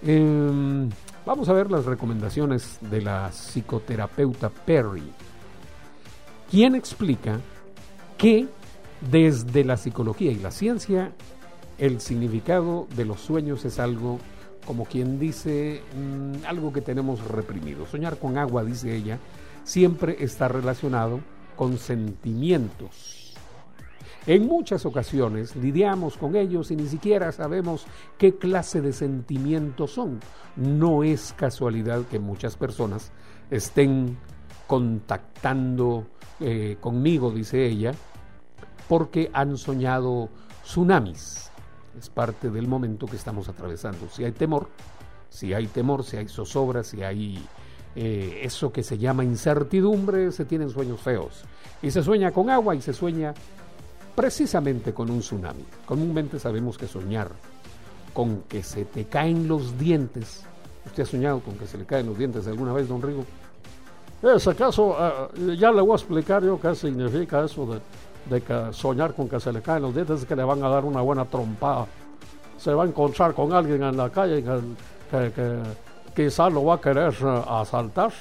Em, 0.02 0.88
vamos 1.24 1.48
a 1.48 1.52
ver 1.52 1.70
las 1.70 1.84
recomendaciones 1.84 2.78
de 2.80 3.02
la 3.02 3.30
psicoterapeuta 3.30 4.50
Perry, 4.50 5.10
quien 6.50 6.74
explica 6.74 7.40
que 8.16 8.48
desde 9.10 9.64
la 9.64 9.76
psicología 9.76 10.32
y 10.32 10.36
la 10.36 10.50
ciencia 10.50 11.12
el 11.78 12.00
significado 12.00 12.86
de 12.96 13.04
los 13.04 13.20
sueños 13.20 13.64
es 13.64 13.78
algo, 13.78 14.18
como 14.66 14.84
quien 14.84 15.18
dice, 15.18 15.82
mm, 15.94 16.46
algo 16.46 16.72
que 16.72 16.80
tenemos 16.80 17.26
reprimido. 17.26 17.86
Soñar 17.86 18.18
con 18.18 18.38
agua, 18.38 18.64
dice 18.64 18.94
ella, 18.94 19.18
siempre 19.64 20.16
está 20.20 20.48
relacionado 20.48 21.20
con 21.54 21.78
sentimientos. 21.78 23.34
En 24.26 24.46
muchas 24.46 24.86
ocasiones 24.86 25.54
lidiamos 25.54 26.16
con 26.16 26.34
ellos 26.34 26.70
y 26.70 26.76
ni 26.76 26.88
siquiera 26.88 27.30
sabemos 27.30 27.86
qué 28.18 28.36
clase 28.36 28.80
de 28.80 28.92
sentimientos 28.92 29.92
son. 29.92 30.18
No 30.56 31.04
es 31.04 31.32
casualidad 31.36 32.02
que 32.10 32.18
muchas 32.18 32.56
personas 32.56 33.12
estén 33.50 34.16
contactando 34.66 36.06
eh, 36.40 36.76
conmigo, 36.80 37.30
dice 37.30 37.66
ella, 37.66 37.92
porque 38.88 39.30
han 39.32 39.56
soñado 39.56 40.28
tsunamis. 40.64 41.50
Es 41.98 42.10
parte 42.10 42.50
del 42.50 42.68
momento 42.68 43.06
que 43.06 43.16
estamos 43.16 43.48
atravesando. 43.48 44.08
Si 44.10 44.24
hay 44.24 44.32
temor, 44.32 44.68
si 45.30 45.54
hay 45.54 45.66
temor, 45.66 46.04
si 46.04 46.16
hay 46.16 46.28
zozobra, 46.28 46.82
si 46.82 47.02
hay 47.02 47.42
eh, 47.94 48.40
eso 48.42 48.70
que 48.70 48.82
se 48.82 48.98
llama 48.98 49.24
incertidumbre, 49.24 50.30
se 50.32 50.44
tienen 50.44 50.70
sueños 50.70 51.00
feos. 51.00 51.44
Y 51.82 51.90
se 51.90 52.02
sueña 52.02 52.32
con 52.32 52.50
agua 52.50 52.74
y 52.74 52.82
se 52.82 52.92
sueña 52.92 53.32
precisamente 54.14 54.92
con 54.92 55.10
un 55.10 55.20
tsunami. 55.20 55.64
Comúnmente 55.86 56.38
sabemos 56.38 56.76
que 56.76 56.86
soñar 56.86 57.30
con 58.12 58.42
que 58.42 58.62
se 58.62 58.84
te 58.84 59.04
caen 59.04 59.48
los 59.48 59.78
dientes. 59.78 60.44
¿Usted 60.86 61.02
ha 61.02 61.06
soñado 61.06 61.40
con 61.40 61.56
que 61.58 61.66
se 61.66 61.78
le 61.78 61.84
caen 61.84 62.06
los 62.06 62.18
dientes 62.18 62.46
alguna 62.46 62.72
vez, 62.72 62.88
don 62.88 63.02
Rigo? 63.02 63.24
En 64.22 64.30
ese 64.30 64.54
caso, 64.54 64.96
eh, 64.98 65.56
ya 65.56 65.70
le 65.70 65.82
voy 65.82 65.92
a 65.92 65.96
explicar 65.96 66.42
yo 66.42 66.58
qué 66.58 66.74
significa 66.74 67.44
eso 67.44 67.66
de, 67.66 67.80
de 68.28 68.40
que 68.40 68.72
soñar 68.72 69.14
con 69.14 69.28
que 69.28 69.40
se 69.40 69.52
le 69.52 69.62
caen 69.62 69.82
los 69.82 69.94
dientes, 69.94 70.20
es 70.20 70.26
que 70.26 70.36
le 70.36 70.44
van 70.44 70.62
a 70.62 70.68
dar 70.68 70.84
una 70.84 71.00
buena 71.00 71.24
trompada. 71.24 71.86
Se 72.56 72.72
va 72.72 72.84
a 72.84 72.86
encontrar 72.86 73.34
con 73.34 73.52
alguien 73.52 73.82
en 73.82 73.96
la 73.96 74.10
calle 74.10 74.42
que, 74.42 74.60
que, 75.10 75.32
que 75.32 75.62
quizá 76.14 76.48
lo 76.48 76.64
va 76.64 76.74
a 76.74 76.80
querer 76.80 77.14
eh, 77.22 77.42
asaltar. 77.48 78.12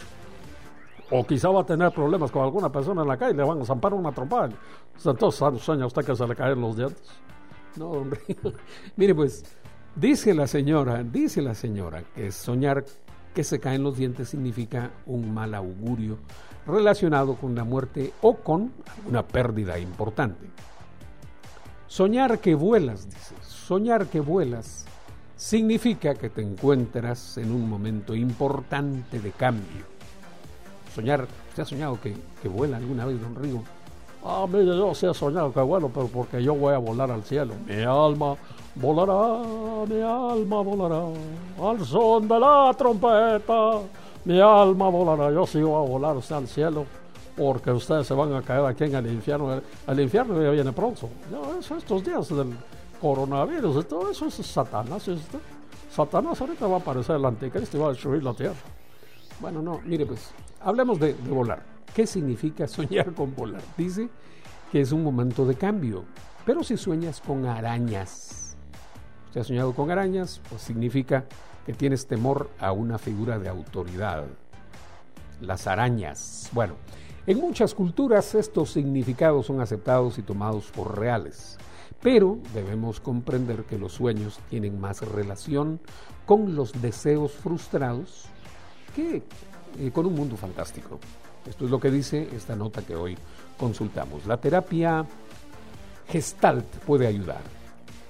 O 1.11 1.25
quizá 1.25 1.49
va 1.49 1.61
a 1.61 1.65
tener 1.65 1.91
problemas 1.91 2.31
con 2.31 2.43
alguna 2.43 2.71
persona 2.71 3.03
en 3.03 3.07
la 3.07 3.17
calle 3.17 3.33
y 3.33 3.37
le 3.37 3.43
van 3.43 3.61
a 3.61 3.65
zampar 3.65 3.93
una 3.93 4.11
trompada. 4.11 4.49
Entonces 5.03 5.61
sueña 5.61 5.85
usted 5.85 6.03
que 6.03 6.15
se 6.15 6.27
le 6.27 6.35
caen 6.35 6.59
los 6.59 6.75
dientes. 6.75 7.03
No, 7.77 7.89
hombre. 7.91 8.19
Mire, 8.95 9.13
pues, 9.13 9.43
dice 9.95 10.33
la 10.33 10.47
señora, 10.47 11.03
dice 11.03 11.41
la 11.41 11.53
señora 11.53 12.03
que 12.15 12.31
soñar 12.31 12.83
que 13.33 13.43
se 13.43 13.59
caen 13.59 13.83
los 13.83 13.97
dientes 13.97 14.29
significa 14.29 14.91
un 15.05 15.33
mal 15.33 15.53
augurio 15.53 16.17
relacionado 16.67 17.35
con 17.35 17.55
la 17.55 17.63
muerte 17.63 18.13
o 18.21 18.35
con 18.35 18.71
una 19.07 19.23
pérdida 19.23 19.77
importante. 19.79 20.49
Soñar 21.87 22.39
que 22.39 22.55
vuelas, 22.55 23.09
dice, 23.09 23.35
soñar 23.41 24.07
que 24.07 24.19
vuelas 24.19 24.85
significa 25.35 26.15
que 26.15 26.29
te 26.29 26.41
encuentras 26.41 27.37
en 27.37 27.51
un 27.51 27.69
momento 27.69 28.15
importante 28.15 29.19
de 29.19 29.31
cambio. 29.31 29.85
Soñar, 30.93 31.27
¿usted 31.49 31.63
ha 31.63 31.65
soñado 31.65 31.99
que, 32.01 32.15
que 32.41 32.47
vuela 32.47 32.77
alguna 32.77 33.05
vez, 33.05 33.21
don 33.21 33.35
Rigo? 33.35 33.63
Ah, 34.23 34.47
mire, 34.47 34.65
yo 34.65 34.95
sí 34.95 35.05
he 35.05 35.13
soñado 35.13 35.53
que 35.53 35.59
bueno, 35.59 35.91
pero 35.93 36.07
porque 36.07 36.41
yo 36.41 36.55
voy 36.55 36.73
a 36.73 36.79
volar 36.79 37.11
al 37.11 37.23
cielo. 37.23 37.53
Mi 37.67 37.83
alma 37.83 38.35
volará, 38.73 39.43
mi 39.87 40.01
alma 40.01 40.61
volará, 40.61 41.03
al 41.61 41.85
son 41.85 42.27
de 42.27 42.39
la 42.39 42.73
trompeta. 42.75 43.81
Mi 44.25 44.39
alma 44.39 44.89
volará, 44.89 45.31
yo 45.31 45.45
sí 45.45 45.61
voy 45.61 45.85
a 45.85 45.87
volar 45.87 46.17
usted 46.17 46.35
al 46.35 46.47
cielo, 46.47 46.85
porque 47.37 47.71
ustedes 47.71 48.07
se 48.07 48.13
van 48.13 48.33
a 48.33 48.41
caer 48.41 48.65
aquí 48.65 48.85
en 48.85 48.95
el 48.95 49.07
infierno. 49.07 49.61
El, 49.87 49.99
infierno 49.99 50.41
ya 50.41 50.49
viene 50.49 50.71
pronto. 50.73 51.09
Es 51.59 51.69
estos 51.69 52.03
días 52.03 52.29
del, 52.29 52.55
coronavirus 52.99 53.87
todo 53.87 54.09
eso 54.09 54.25
es 54.25 54.33
Satanás. 54.35 55.07
¿este? 55.07 55.37
Satanás 55.91 56.41
ahorita 56.41 56.65
va 56.65 56.77
a 56.77 56.79
aparecer 56.79 57.17
el 57.17 57.25
anticristo 57.25 57.77
y 57.77 57.79
va 57.79 57.87
a 57.87 57.89
destruir 57.89 58.23
la 58.23 58.33
tierra. 58.33 58.55
Bueno, 59.39 59.61
no, 59.61 59.79
mire 59.85 60.05
pues, 60.05 60.31
hablemos 60.61 60.99
de, 60.99 61.13
de 61.13 61.29
volar. 61.29 61.61
¿Qué 61.93 62.07
significa 62.07 62.67
soñar 62.67 63.13
con 63.13 63.35
volar? 63.35 63.61
Dice 63.77 64.09
que 64.71 64.81
es 64.81 64.91
un 64.91 65.03
momento 65.03 65.45
de 65.45 65.55
cambio, 65.55 66.03
pero 66.45 66.63
si 66.63 66.77
sueñas 66.77 67.21
con 67.21 67.45
arañas, 67.45 68.57
usted 69.27 69.41
ha 69.41 69.43
soñado 69.43 69.73
con 69.73 69.91
arañas, 69.91 70.41
pues 70.49 70.63
significa 70.63 71.25
que 71.65 71.73
tienes 71.73 72.07
temor 72.07 72.49
a 72.59 72.71
una 72.71 72.97
figura 72.97 73.39
de 73.39 73.49
autoridad. 73.49 74.25
Las 75.41 75.67
arañas. 75.67 76.49
Bueno, 76.53 76.75
en 77.27 77.39
muchas 77.39 77.73
culturas 77.73 78.35
estos 78.35 78.71
significados 78.71 79.47
son 79.47 79.59
aceptados 79.59 80.17
y 80.17 80.21
tomados 80.21 80.67
por 80.67 80.97
reales, 80.97 81.57
pero 82.01 82.37
debemos 82.53 82.99
comprender 82.99 83.63
que 83.63 83.79
los 83.79 83.93
sueños 83.93 84.39
tienen 84.49 84.79
más 84.79 85.01
relación 85.01 85.79
con 86.25 86.55
los 86.55 86.81
deseos 86.81 87.31
frustrados 87.31 88.25
que 88.95 89.23
eh, 89.79 89.91
con 89.91 90.05
un 90.05 90.15
mundo 90.15 90.37
fantástico. 90.37 90.99
Esto 91.47 91.65
es 91.65 91.71
lo 91.71 91.79
que 91.79 91.91
dice 91.91 92.29
esta 92.33 92.55
nota 92.55 92.81
que 92.81 92.95
hoy 92.95 93.17
consultamos. 93.57 94.25
La 94.25 94.37
terapia 94.37 95.05
Gestalt 96.07 96.65
puede 96.85 97.07
ayudar. 97.07 97.41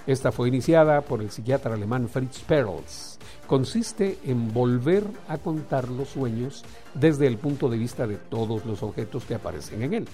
Esta 0.05 0.31
fue 0.31 0.47
iniciada 0.47 1.01
por 1.01 1.21
el 1.21 1.31
psiquiatra 1.31 1.73
alemán 1.73 2.07
Fritz 2.07 2.39
Perls. 2.41 3.14
Consiste 3.47 4.17
en 4.25 4.53
volver 4.53 5.03
a 5.27 5.37
contar 5.37 5.89
los 5.89 6.09
sueños 6.09 6.63
desde 6.93 7.27
el 7.27 7.37
punto 7.37 7.69
de 7.69 7.77
vista 7.77 8.07
de 8.07 8.17
todos 8.17 8.65
los 8.65 8.81
objetos 8.81 9.25
que 9.25 9.35
aparecen 9.35 9.83
en 9.83 9.93
él. 9.93 10.07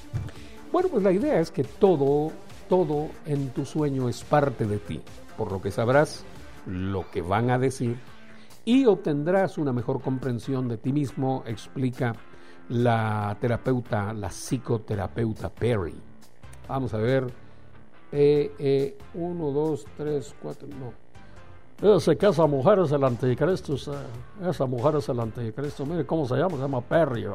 Bueno, 0.72 0.90
pues 0.90 1.04
la 1.04 1.12
idea 1.12 1.40
es 1.40 1.52
que 1.52 1.64
todo, 1.64 2.32
todo 2.68 3.10
en 3.26 3.50
tu 3.50 3.66
sueño 3.66 4.10
es 4.10 4.24
parte 4.24 4.66
de 4.66 4.80
ti, 4.80 5.02
por 5.38 5.52
lo 5.52 5.62
que 5.62 5.72
sabrás 5.72 6.24
lo 6.66 7.10
que 7.10 7.22
van 7.22 7.50
a 7.50 7.58
decir 7.58 7.98
y 8.66 8.86
obtendrás 8.86 9.58
una 9.58 9.74
mejor 9.74 10.02
comprensión 10.02 10.68
de 10.68 10.78
ti 10.78 10.94
mismo, 10.94 11.44
explica 11.46 12.14
la 12.70 13.36
terapeuta, 13.40 14.14
la 14.14 14.30
psicoterapeuta 14.30 15.50
Perry. 15.50 15.96
Vamos 16.68 16.94
a 16.94 16.98
ver. 16.98 17.28
Eh, 18.12 18.54
eh, 18.60 18.98
uno, 19.14 19.52
dos, 19.52 19.86
tres, 19.98 20.36
cuatro, 20.42 20.68
no. 20.68 20.94
Dice 21.82 22.16
que 22.16 22.28
esa 22.28 22.46
mujer 22.46 22.80
es 22.80 22.92
el 22.92 23.04
anticristo. 23.04 23.74
esa- 23.76 24.66
mujer 24.68 24.96
es 24.98 25.10
el 25.10 25.20
anticristo. 25.20 25.86
Mire 25.86 26.06
cómo 26.06 26.28
se 26.28 26.36
llama. 26.36 26.52
Se 26.56 26.62
llama 26.62 26.82
Perry. 26.82 27.26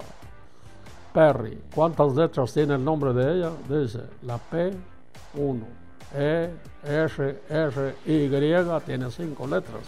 Perry. 1.12 1.59
¿Cuántas 1.74 2.14
letras 2.14 2.53
tiene 2.53 2.74
el 2.74 2.84
nombre 2.84 3.12
de 3.12 3.38
ella? 3.38 3.51
Dice 3.68 4.03
la 4.22 4.38
P, 4.38 4.72
1. 5.34 5.66
E, 6.14 6.51
S, 6.84 7.42
R, 7.49 7.94
Y 8.07 8.28
tiene 8.84 9.11
cinco 9.11 9.47
letras. 9.47 9.82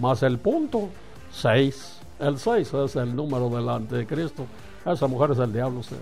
Más 0.00 0.22
el 0.22 0.38
punto, 0.38 0.88
6. 1.32 2.00
El 2.18 2.38
6 2.38 2.74
es 2.74 2.96
el 2.96 3.14
número 3.16 3.48
del 3.48 3.68
anticristo. 3.68 4.44
Esa 4.84 5.06
mujer 5.06 5.30
es 5.32 5.38
el 5.38 5.52
diablo. 5.52 5.80
usted. 5.80 5.96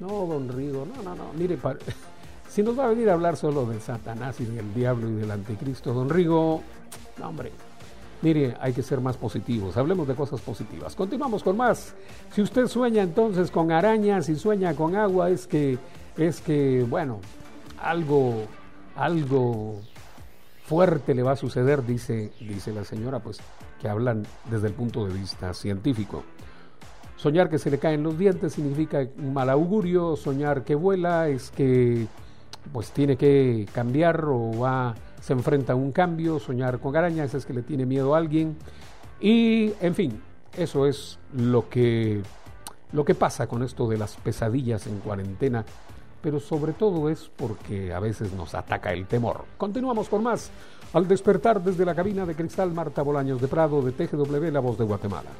No, 0.00 0.26
don 0.26 0.48
Rigo, 0.48 0.86
no, 0.86 1.02
no, 1.02 1.14
no. 1.14 1.32
Mire, 1.34 1.58
si 2.48 2.62
nos 2.62 2.78
va 2.78 2.86
a 2.86 2.88
venir 2.88 3.08
a 3.10 3.14
hablar 3.14 3.36
solo 3.36 3.64
de 3.66 3.80
Satanás 3.80 4.40
y 4.40 4.44
del 4.44 4.72
diablo 4.74 5.08
y 5.08 5.12
del 5.14 5.30
anticristo, 5.30 5.92
don 5.92 6.08
Rigo, 6.08 6.62
no, 7.18 7.28
hombre. 7.28 7.52
Mire, 8.22 8.54
hay 8.60 8.72
que 8.72 8.82
ser 8.82 9.00
más 9.00 9.16
positivos. 9.16 9.76
Hablemos 9.76 10.06
de 10.06 10.14
cosas 10.14 10.40
positivas. 10.40 10.94
Continuamos 10.94 11.42
con 11.42 11.56
más. 11.56 11.94
Si 12.32 12.42
usted 12.42 12.66
sueña 12.66 13.02
entonces 13.02 13.50
con 13.50 13.72
arañas 13.72 14.28
y 14.28 14.36
sueña 14.36 14.74
con 14.74 14.94
agua, 14.94 15.30
es 15.30 15.46
que, 15.46 15.78
es 16.18 16.40
que, 16.42 16.84
bueno, 16.88 17.20
algo, 17.82 18.44
algo 18.94 19.80
fuerte 20.64 21.14
le 21.14 21.22
va 21.22 21.32
a 21.32 21.36
suceder, 21.36 21.84
dice, 21.84 22.30
dice 22.40 22.72
la 22.72 22.84
señora, 22.84 23.20
pues 23.20 23.40
que 23.80 23.88
hablan 23.88 24.26
desde 24.50 24.68
el 24.68 24.74
punto 24.74 25.06
de 25.06 25.14
vista 25.14 25.54
científico. 25.54 26.22
Soñar 27.16 27.50
que 27.50 27.58
se 27.58 27.70
le 27.70 27.78
caen 27.78 28.02
los 28.02 28.18
dientes 28.18 28.52
significa 28.52 29.06
un 29.18 29.34
mal 29.34 29.50
augurio, 29.50 30.16
soñar 30.16 30.64
que 30.64 30.74
vuela 30.74 31.28
es 31.28 31.50
que 31.50 32.06
pues 32.72 32.92
tiene 32.92 33.16
que 33.16 33.66
cambiar 33.72 34.24
o 34.26 34.58
va, 34.58 34.94
se 35.20 35.32
enfrenta 35.32 35.74
a 35.74 35.76
un 35.76 35.92
cambio, 35.92 36.38
soñar 36.38 36.78
con 36.78 36.96
arañas 36.96 37.34
es 37.34 37.46
que 37.46 37.52
le 37.52 37.62
tiene 37.62 37.86
miedo 37.86 38.14
a 38.14 38.18
alguien 38.18 38.56
y 39.20 39.72
en 39.80 39.94
fin, 39.94 40.22
eso 40.56 40.86
es 40.86 41.18
lo 41.34 41.68
que 41.68 42.22
lo 42.92 43.04
que 43.04 43.14
pasa 43.14 43.46
con 43.46 43.62
esto 43.62 43.88
de 43.88 43.98
las 43.98 44.16
pesadillas 44.16 44.86
en 44.86 44.98
cuarentena, 44.98 45.64
pero 46.22 46.40
sobre 46.40 46.72
todo 46.72 47.08
es 47.08 47.30
porque 47.36 47.92
a 47.94 48.00
veces 48.00 48.32
nos 48.32 48.54
ataca 48.54 48.92
el 48.92 49.06
temor. 49.06 49.44
Continuamos 49.56 50.08
con 50.08 50.24
más. 50.24 50.50
Al 50.92 51.06
despertar 51.06 51.62
desde 51.62 51.84
la 51.84 51.94
cabina 51.94 52.26
de 52.26 52.34
cristal 52.34 52.72
Marta 52.72 53.02
Bolaños 53.02 53.40
de 53.40 53.46
Prado 53.46 53.80
de 53.80 53.92
TGW 53.92 54.50
La 54.50 54.58
Voz 54.58 54.76
de 54.76 54.84
Guatemala. 54.84 55.30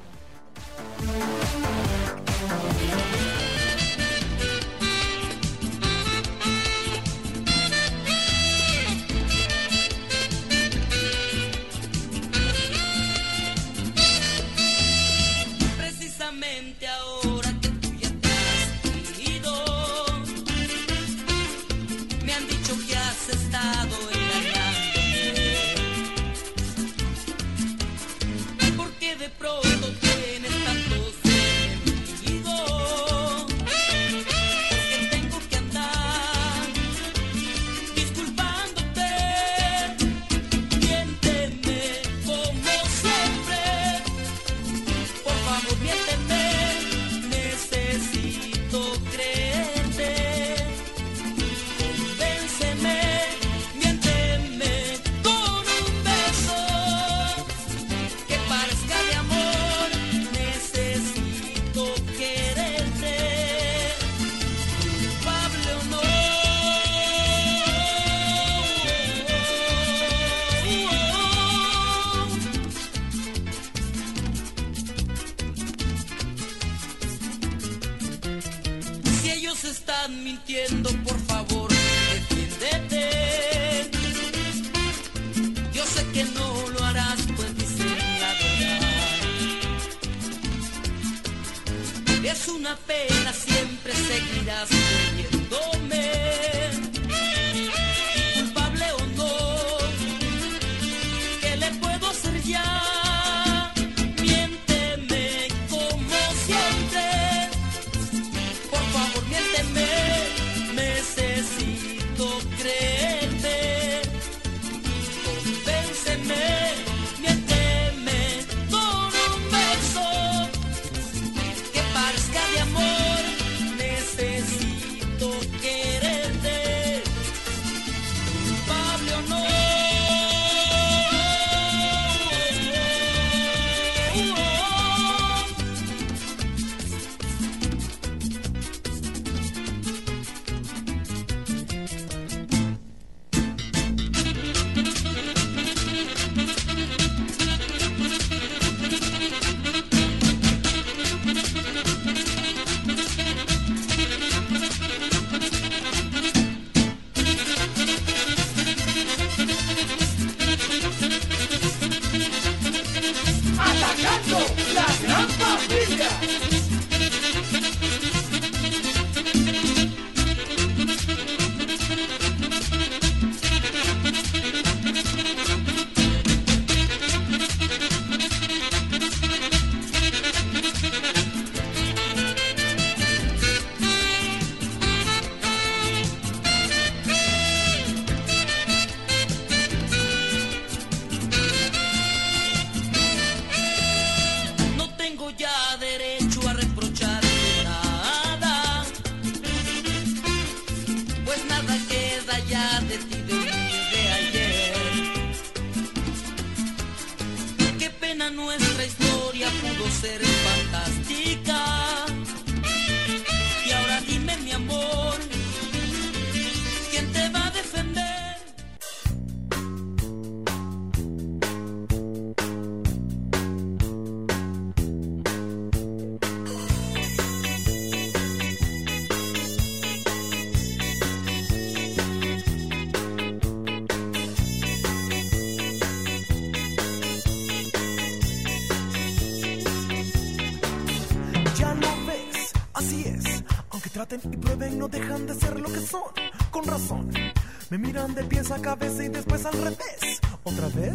de 248.09 248.25
pies 248.25 248.51
a 248.51 248.61
cabeza 248.61 249.05
y 249.05 249.09
después 249.09 249.45
al 249.45 249.53
revés. 249.53 250.21
Otra 250.43 250.69
vez, 250.69 250.95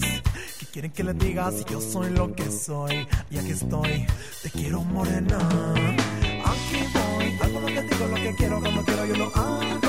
que 0.59 0.65
quieren 0.73 0.91
que 0.91 1.03
les 1.03 1.17
diga 1.19 1.51
si 1.51 1.63
yo 1.65 1.79
soy 1.79 2.09
lo 2.09 2.33
que 2.33 2.51
soy. 2.51 3.07
Y 3.29 3.37
aquí 3.37 3.51
estoy, 3.51 4.07
te 4.41 4.49
quiero 4.49 4.81
morena. 4.81 5.37
Aquí 5.37 6.83
voy, 6.93 7.37
hago 7.41 7.59
lo 7.59 7.67
que 7.67 7.81
digo, 7.81 8.07
lo 8.07 8.15
que 8.15 8.35
quiero, 8.35 8.61
como 8.61 8.83
quiero, 8.83 9.05
yo 9.05 9.15
lo 9.17 9.35
hago. 9.35 9.84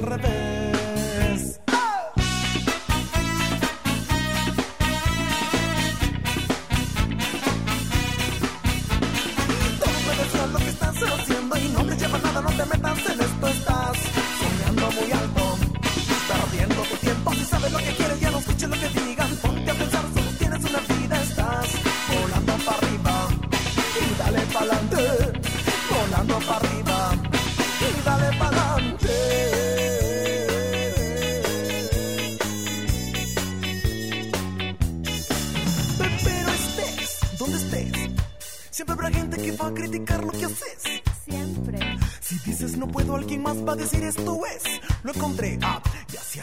al 0.00 0.06
revés. 0.06 0.59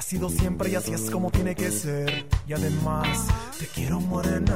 sido 0.07 0.29
siempre 0.29 0.69
y 0.69 0.75
así 0.75 0.93
es 0.93 1.11
como 1.11 1.29
tiene 1.31 1.53
que 1.53 1.69
ser. 1.69 2.25
Y 2.47 2.53
además, 2.53 3.27
te 3.59 3.67
quiero 3.67 3.99
morena. 3.99 4.55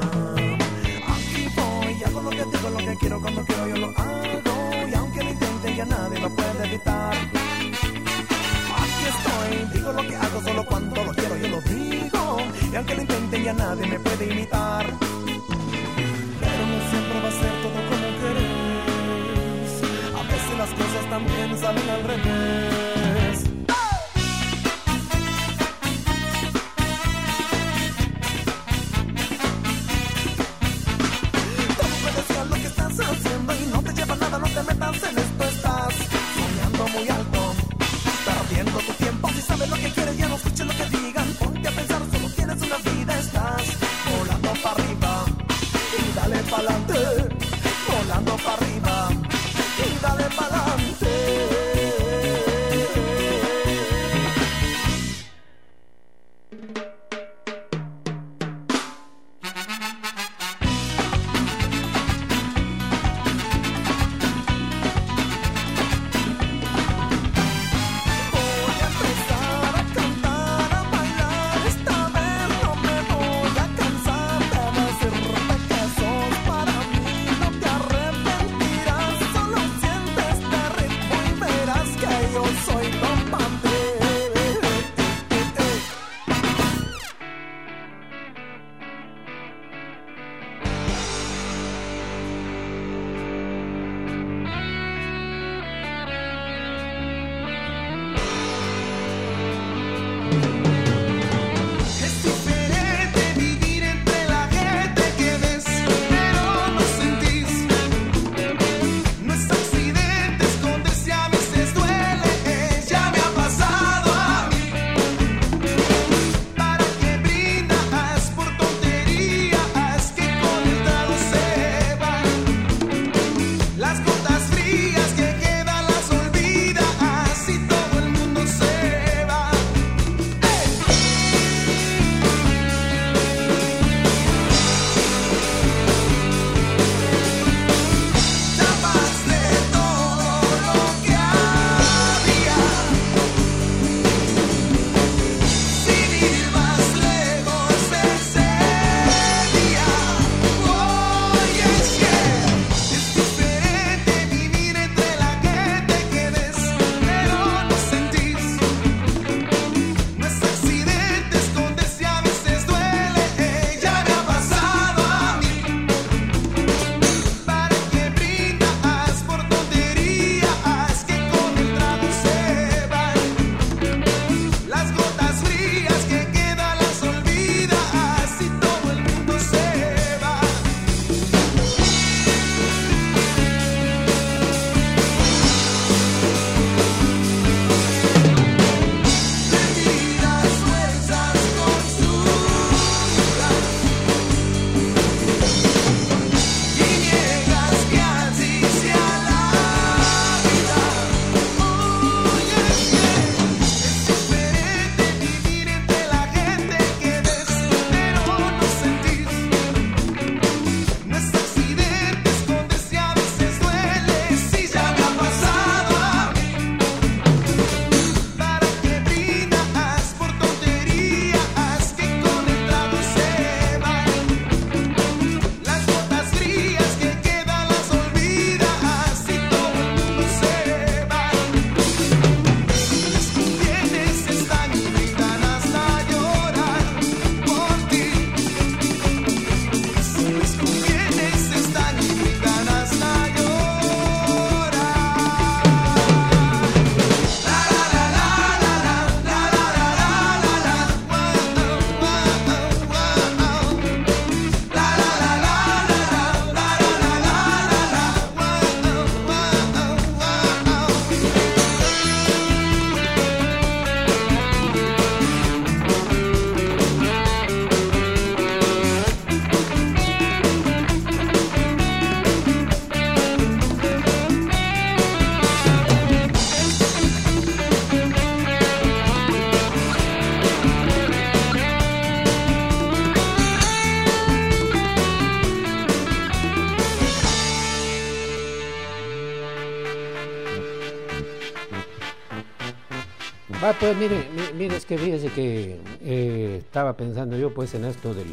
Pues 293.82 293.98
mire, 293.98 294.30
mi- 294.36 294.58
mire, 294.58 294.78
es 294.78 294.86
que 294.86 294.98
fíjese 294.98 295.30
que 295.30 295.80
eh, 296.02 296.58
estaba 296.60 296.96
pensando 296.96 297.36
yo 297.38 297.54
pues 297.54 297.74
en 297.74 297.84
esto 297.86 298.14
del, 298.14 298.28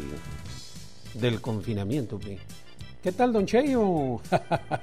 del 1.15 1.41
confinamiento. 1.41 2.19
¿Qué 3.03 3.11
tal, 3.11 3.33
don 3.33 3.45
Cheyo? 3.45 4.21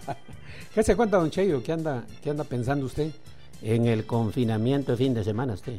¿Qué 0.75 0.83
se 0.83 0.97
cuenta, 0.97 1.19
don 1.19 1.31
Cheyo? 1.31 1.63
¿Qué 1.63 1.73
anda, 1.73 2.05
¿Qué 2.23 2.31
anda 2.31 2.45
pensando 2.45 2.87
usted? 2.87 3.11
En 3.63 3.87
el 3.87 4.05
confinamiento 4.07 4.93
de 4.93 4.99
fin 4.99 5.15
de 5.15 5.25
semana, 5.25 5.55
usted. 5.55 5.79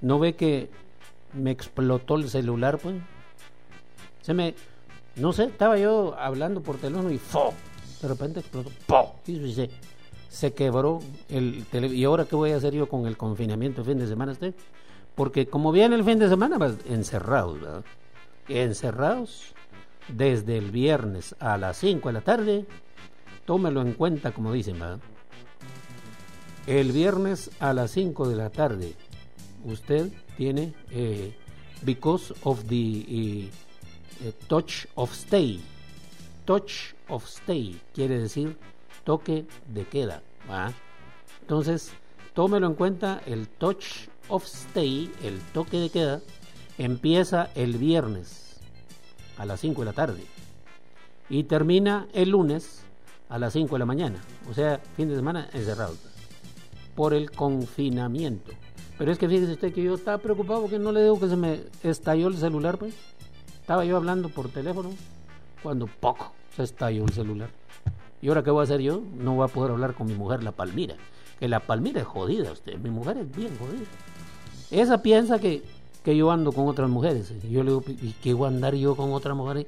¿No 0.00 0.18
ve 0.18 0.34
que 0.34 0.68
me 1.34 1.50
explotó 1.50 2.16
el 2.16 2.28
celular, 2.28 2.78
pues? 2.78 2.96
Se 4.22 4.34
me. 4.34 4.54
No 5.16 5.32
sé, 5.32 5.44
estaba 5.44 5.78
yo 5.78 6.14
hablando 6.18 6.62
por 6.62 6.78
teléfono 6.78 7.10
y 7.10 7.18
¡fo! 7.18 7.52
De 8.00 8.08
repente 8.08 8.40
explotó. 8.40 8.70
¡Po! 8.86 9.14
Y 9.26 9.52
se, 9.52 9.68
se 10.32 10.54
quebró 10.54 11.00
el 11.28 11.66
teléfono. 11.66 11.98
¿Y 11.98 12.04
ahora 12.04 12.24
qué 12.24 12.34
voy 12.34 12.52
a 12.52 12.56
hacer 12.56 12.72
yo 12.72 12.88
con 12.88 13.06
el 13.06 13.18
confinamiento 13.18 13.82
de 13.82 13.90
fin 13.90 13.98
de 13.98 14.06
semana, 14.06 14.32
usted? 14.32 14.54
Porque 15.14 15.46
como 15.46 15.72
viene 15.72 15.94
el 15.94 16.04
fin 16.04 16.18
de 16.18 16.26
semana, 16.26 16.74
encerrados, 16.88 17.60
¿verdad? 17.60 17.84
Encerrados 18.48 19.52
desde 20.08 20.56
el 20.56 20.70
viernes 20.70 21.36
a 21.38 21.58
las 21.58 21.76
5 21.76 22.08
de 22.08 22.12
la 22.14 22.22
tarde. 22.22 22.66
Tómelo 23.44 23.82
en 23.82 23.92
cuenta, 23.92 24.32
como 24.32 24.52
dicen, 24.52 24.80
¿verdad? 24.80 25.00
El 26.66 26.92
viernes 26.92 27.50
a 27.60 27.74
las 27.74 27.90
5 27.90 28.26
de 28.26 28.36
la 28.36 28.48
tarde, 28.48 28.94
usted 29.64 30.10
tiene 30.38 30.72
eh, 30.90 31.36
because 31.82 32.32
of 32.44 32.64
the 32.68 33.04
eh, 33.06 33.50
touch 34.48 34.86
of 34.94 35.12
stay. 35.12 35.60
Touch 36.46 36.94
of 37.08 37.26
stay 37.26 37.78
quiere 37.92 38.18
decir 38.18 38.56
toque 39.04 39.46
de 39.68 39.84
queda. 39.84 40.22
¿va? 40.50 40.72
Entonces, 41.40 41.92
tómelo 42.34 42.66
en 42.66 42.74
cuenta, 42.74 43.20
el 43.26 43.48
touch 43.48 44.08
of 44.28 44.44
stay, 44.44 45.10
el 45.22 45.40
toque 45.52 45.78
de 45.78 45.90
queda, 45.90 46.20
empieza 46.78 47.50
el 47.54 47.76
viernes 47.76 48.60
a 49.36 49.46
las 49.46 49.60
5 49.60 49.80
de 49.80 49.84
la 49.84 49.92
tarde 49.92 50.24
y 51.28 51.44
termina 51.44 52.08
el 52.12 52.30
lunes 52.30 52.84
a 53.28 53.38
las 53.38 53.52
5 53.54 53.74
de 53.74 53.78
la 53.78 53.86
mañana. 53.86 54.20
O 54.50 54.54
sea, 54.54 54.80
fin 54.96 55.08
de 55.08 55.16
semana 55.16 55.48
encerrado 55.52 55.94
por 56.94 57.14
el 57.14 57.30
confinamiento. 57.30 58.52
Pero 58.98 59.10
es 59.10 59.18
que 59.18 59.28
fíjese 59.28 59.52
usted 59.52 59.72
que 59.72 59.82
yo 59.82 59.94
estaba 59.94 60.18
preocupado 60.18 60.60
porque 60.60 60.78
no 60.78 60.92
le 60.92 61.02
digo 61.02 61.18
que 61.18 61.28
se 61.28 61.36
me 61.36 61.64
estalló 61.82 62.28
el 62.28 62.36
celular, 62.36 62.78
pues. 62.78 62.94
Estaba 63.60 63.84
yo 63.84 63.96
hablando 63.96 64.28
por 64.28 64.48
teléfono 64.48 64.90
cuando 65.62 65.86
poco 65.86 66.32
se 66.54 66.64
estalló 66.64 67.04
el 67.04 67.12
celular. 67.12 67.50
¿Y 68.22 68.28
ahora 68.28 68.42
qué 68.42 68.50
voy 68.50 68.60
a 68.60 68.64
hacer 68.64 68.80
yo? 68.80 69.02
No 69.18 69.34
voy 69.34 69.44
a 69.44 69.52
poder 69.52 69.72
hablar 69.72 69.94
con 69.94 70.06
mi 70.06 70.14
mujer, 70.14 70.42
la 70.42 70.52
Palmira. 70.52 70.94
Que 71.40 71.48
la 71.48 71.60
Palmira 71.60 72.00
es 72.00 72.06
jodida, 72.06 72.52
usted. 72.52 72.78
Mi 72.78 72.88
mujer 72.88 73.18
es 73.18 73.36
bien 73.36 73.50
jodida. 73.58 73.84
Esa 74.70 75.02
piensa 75.02 75.38
que, 75.40 75.62
que 76.04 76.16
yo 76.16 76.30
ando 76.30 76.52
con 76.52 76.68
otras 76.68 76.88
mujeres. 76.88 77.34
Yo 77.50 77.64
le 77.64 77.70
digo, 77.72 77.82
¿y 77.88 78.12
qué 78.22 78.32
voy 78.32 78.46
a 78.46 78.48
andar 78.48 78.74
yo 78.76 78.94
con 78.96 79.12
otras 79.12 79.36
mujeres? 79.36 79.66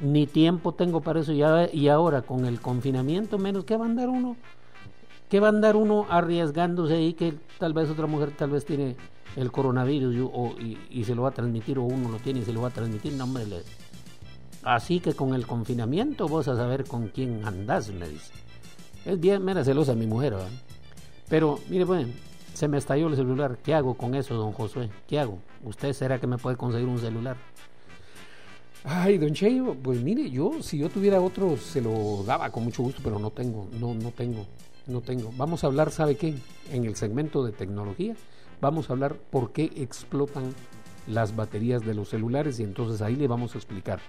Ni 0.00 0.26
tiempo 0.26 0.72
tengo 0.72 1.00
para 1.00 1.20
eso. 1.20 1.32
Y 1.32 1.88
ahora 1.88 2.22
con 2.22 2.46
el 2.46 2.60
confinamiento, 2.60 3.36
menos 3.36 3.64
que 3.64 3.76
va 3.76 3.84
a 3.84 3.88
andar 3.88 4.08
uno 4.08 4.36
¿Qué 5.28 5.40
va 5.40 5.46
a 5.46 5.50
andar 5.50 5.76
uno 5.76 6.04
arriesgándose 6.10 6.92
ahí 6.94 7.14
que 7.14 7.32
tal 7.58 7.72
vez 7.72 7.88
otra 7.88 8.06
mujer 8.06 8.32
tal 8.36 8.50
vez 8.50 8.66
tiene 8.66 8.96
el 9.34 9.50
coronavirus 9.50 10.14
y- 10.60 10.76
y 10.90 11.04
se 11.04 11.14
lo 11.14 11.22
va 11.22 11.30
a 11.30 11.32
transmitir 11.32 11.78
o 11.78 11.84
uno 11.84 12.10
lo 12.10 12.18
tiene 12.18 12.40
y 12.40 12.44
se 12.44 12.52
lo 12.52 12.60
va 12.60 12.68
a 12.68 12.70
transmitir? 12.70 13.14
No, 13.14 13.24
hombre, 13.24 13.46
le- 13.46 13.62
Así 14.62 15.00
que 15.00 15.14
con 15.14 15.34
el 15.34 15.46
confinamiento 15.46 16.28
vos 16.28 16.46
a 16.48 16.56
saber 16.56 16.84
con 16.84 17.08
quién 17.08 17.44
andás, 17.44 17.90
me 17.90 18.08
dice. 18.08 18.32
Es 19.04 19.18
bien 19.18 19.44
mera 19.44 19.64
celosa 19.64 19.94
mi 19.94 20.06
mujer, 20.06 20.34
¿verdad? 20.34 20.50
Pero, 21.28 21.58
mire, 21.68 21.84
pues, 21.84 22.06
se 22.54 22.68
me 22.68 22.78
estalló 22.78 23.08
el 23.08 23.16
celular. 23.16 23.58
¿Qué 23.62 23.74
hago 23.74 23.94
con 23.94 24.14
eso, 24.14 24.34
don 24.34 24.52
Josué? 24.52 24.90
¿Qué 25.08 25.18
hago? 25.18 25.38
¿Usted 25.64 25.92
será 25.92 26.20
que 26.20 26.26
me 26.26 26.38
puede 26.38 26.56
conseguir 26.56 26.86
un 26.86 26.98
celular? 26.98 27.36
Ay, 28.84 29.18
don 29.18 29.32
Cheyo, 29.32 29.74
pues 29.74 30.02
mire, 30.02 30.28
yo 30.28 30.60
si 30.60 30.78
yo 30.78 30.88
tuviera 30.88 31.20
otro 31.20 31.56
se 31.56 31.80
lo 31.80 32.24
daba 32.24 32.50
con 32.50 32.64
mucho 32.64 32.82
gusto, 32.82 33.00
pero 33.02 33.18
no 33.20 33.30
tengo, 33.30 33.68
no, 33.78 33.94
no 33.94 34.10
tengo, 34.10 34.44
no 34.88 35.00
tengo. 35.00 35.30
Vamos 35.36 35.62
a 35.62 35.68
hablar, 35.68 35.92
¿sabe 35.92 36.16
qué? 36.16 36.34
En 36.72 36.84
el 36.84 36.96
segmento 36.96 37.44
de 37.44 37.52
tecnología, 37.52 38.16
vamos 38.60 38.90
a 38.90 38.94
hablar 38.94 39.14
por 39.14 39.52
qué 39.52 39.70
explotan 39.76 40.52
las 41.06 41.36
baterías 41.36 41.84
de 41.84 41.94
los 41.94 42.08
celulares 42.08 42.58
y 42.58 42.64
entonces 42.64 43.02
ahí 43.02 43.14
le 43.14 43.28
vamos 43.28 43.54
a 43.54 43.58
explicar 43.58 44.00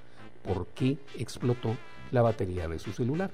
por 0.44 0.68
qué 0.68 0.98
explotó 1.18 1.76
la 2.11 2.22
batería 2.22 2.68
de 2.68 2.80
su 2.80 2.91
celular. 2.91 3.32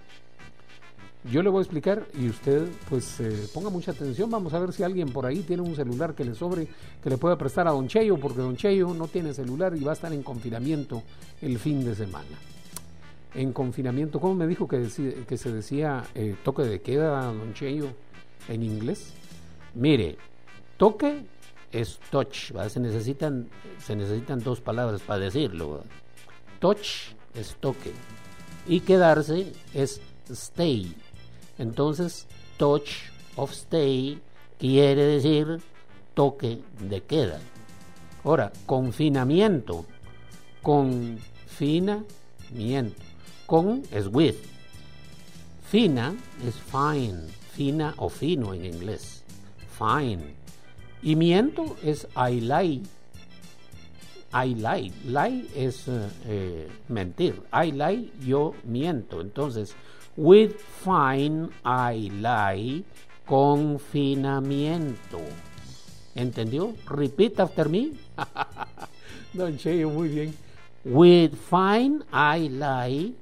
Yo 1.30 1.44
le 1.44 1.49
voy 1.49 1.60
a 1.60 1.64
explicar 1.64 2.07
y 2.18 2.30
usted 2.30 2.69
pues 2.90 3.19
eh, 3.19 3.49
ponga 3.53 3.69
mucha 3.69 3.91
atención. 3.91 4.30
Vamos 4.30 4.53
a 4.53 4.60
ver 4.60 4.72
si 4.72 4.84
alguien 4.84 5.10
por 5.10 5.26
ahí 5.26 5.40
tiene 5.40 5.61
un 5.61 5.76
celular 5.76 6.15
que 6.15 6.23
le 6.23 6.34
sobre, 6.34 6.68
que 7.03 7.10
le 7.10 7.18
pueda 7.18 7.38
prestar 7.38 7.68
a 7.68 7.72
Don 7.72 7.90
Cheyo, 7.90 8.18
porque 8.18 8.40
Don 8.40 8.56
Cheyo 8.56 8.94
no 8.94 9.07
tiene 9.07 9.34
celular 9.34 9.76
y 9.76 9.84
va 9.84 9.91
a 9.91 9.95
estar 9.95 10.14
en 10.14 10.23
confinamiento 10.23 11.03
el 11.41 11.60
fin 11.60 11.84
de 11.84 11.94
semana. 11.94 12.38
En 13.36 13.52
confinamiento, 13.52 14.22
¿cómo 14.22 14.34
me 14.34 14.48
dijo 14.48 14.65
que, 14.65 14.77
deci- 14.77 15.26
que 15.26 15.38
se 15.38 15.52
decía 15.52 16.06
eh, 16.15 16.36
toque 16.41 16.64
de 16.64 16.81
queda, 16.81 17.26
Don 17.26 17.53
Cheyo, 17.53 17.90
en 18.48 18.64
inglés? 18.64 19.14
Mire, 19.76 20.18
toque 20.77 21.26
es 21.72 21.99
touch. 22.10 22.53
Se, 22.69 22.80
necesitan, 22.80 23.49
se 23.77 23.95
necesitan 23.95 24.40
dos 24.40 24.61
palabras 24.61 25.02
para 25.02 25.19
decirlo. 25.19 25.84
Touch 26.60 27.14
es 27.34 27.56
toque 27.60 27.94
y 28.68 28.81
quedarse 28.81 29.53
es 29.73 30.02
stay. 30.30 30.94
Entonces, 31.57 32.27
touch 32.57 32.90
of 33.36 33.52
stay 33.52 34.22
quiere 34.57 35.03
decir 35.03 35.61
toque 36.14 36.60
de 36.80 37.02
queda. 37.02 37.40
Ahora, 38.23 38.52
confinamiento. 38.65 39.86
Confinamiento. 40.61 42.06
Con 43.45 43.84
es 43.91 44.07
with. 44.07 44.36
Fina 45.69 46.14
es 46.45 46.56
fine. 46.56 47.27
Fina 47.53 47.94
o 47.98 48.10
fino 48.10 48.53
en 48.53 48.65
inglés. 48.65 49.23
Fine. 49.77 50.36
Y 51.02 51.15
miento 51.15 51.77
es 51.81 52.07
I 52.15 52.41
lie. 52.41 52.81
I 54.34 54.53
lie. 54.56 54.91
Lie 55.06 55.45
es 55.56 55.88
eh, 55.88 56.07
eh, 56.26 56.68
mentir. 56.88 57.41
I 57.51 57.72
lie, 57.72 58.11
yo 58.26 58.53
miento. 58.64 59.22
Entonces, 59.22 59.76
with 60.15 60.56
fine, 60.84 61.49
I 61.65 62.10
lie, 62.10 62.84
confinamiento. 63.26 65.19
¿Entendió? 66.15 66.73
Repeat 66.88 67.39
after 67.39 67.69
me. 67.69 67.93
Don 69.34 69.57
Cheyo, 69.57 69.89
muy 69.89 70.10
bien. 70.10 70.35
With 70.84 71.34
fine, 71.34 72.03
I 72.11 72.49
lie, 72.49 73.14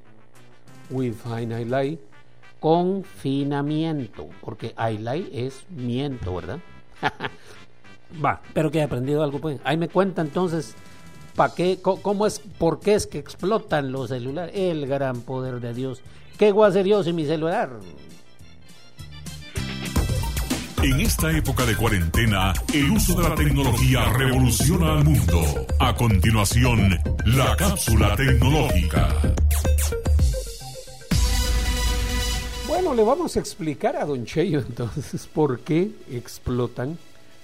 with 0.89 1.15
fine, 1.15 1.53
I 1.53 1.65
lie, 1.65 1.99
confinamiento. 2.59 4.29
Porque 4.41 4.73
I 4.77 4.97
lie 4.97 5.29
es 5.34 5.65
miento, 5.69 6.35
¿verdad? 6.35 6.59
Va, 8.23 8.41
pero 8.53 8.71
que 8.71 8.79
he 8.79 8.84
aprendido 8.84 9.23
algo, 9.23 9.39
pues. 9.39 9.59
Ahí 9.63 9.77
me 9.77 9.89
cuenta 9.89 10.21
entonces, 10.21 10.75
¿pa 11.38 11.53
qué, 11.53 11.80
cómo 11.81 12.26
es, 12.26 12.39
por 12.57 12.80
qué 12.80 12.95
es 12.95 13.05
que 13.05 13.19
explotan 13.19 13.91
los 13.91 14.09
celulares? 14.09 14.53
El 14.55 14.88
gran 14.88 15.22
poder 15.22 15.61
de 15.61 15.73
Dios. 15.73 16.01
¿Qué 16.38 16.51
voy 16.51 16.65
a 16.65 16.69
hacer 16.69 16.85
yo 16.88 17.03
sin 17.03 17.15
mi 17.15 17.26
celular? 17.26 17.69
En 20.81 20.99
esta 20.99 21.31
época 21.31 21.65
de 21.65 21.76
cuarentena, 21.76 22.53
el 22.73 22.91
uso 22.91 23.22
de 23.22 23.30
la 23.30 23.35
tecnología 23.35 24.05
revoluciona 24.14 24.93
al 24.93 25.03
mundo. 25.03 25.43
A 25.80 25.93
continuación, 25.95 26.97
la 27.26 27.55
cápsula 27.55 28.15
tecnológica. 28.15 29.07
Bueno, 32.68 32.95
le 32.95 33.03
vamos 33.03 33.35
a 33.35 33.39
explicar 33.39 33.95
a 33.95 34.05
Don 34.05 34.26
Cheyo 34.26 34.59
entonces 34.59 35.27
por 35.27 35.59
qué 35.59 35.91
explotan 36.11 36.97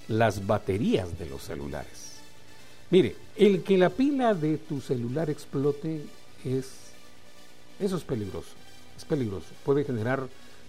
las 0.07 0.45
baterías 0.47 1.17
de 1.19 1.27
los 1.27 1.43
celulares. 1.43 2.02
Mire, 2.89 3.15
el 3.35 3.63
que 3.63 3.77
la 3.77 3.89
pila 3.89 4.33
de 4.33 4.57
tu 4.57 4.81
celular 4.81 5.29
explote 5.29 6.05
es 6.43 6.83
eso 7.79 7.97
es 7.97 8.03
peligroso. 8.03 8.51
Es 8.95 9.05
peligroso. 9.05 9.47
Puede 9.65 9.83
generar 9.83 10.27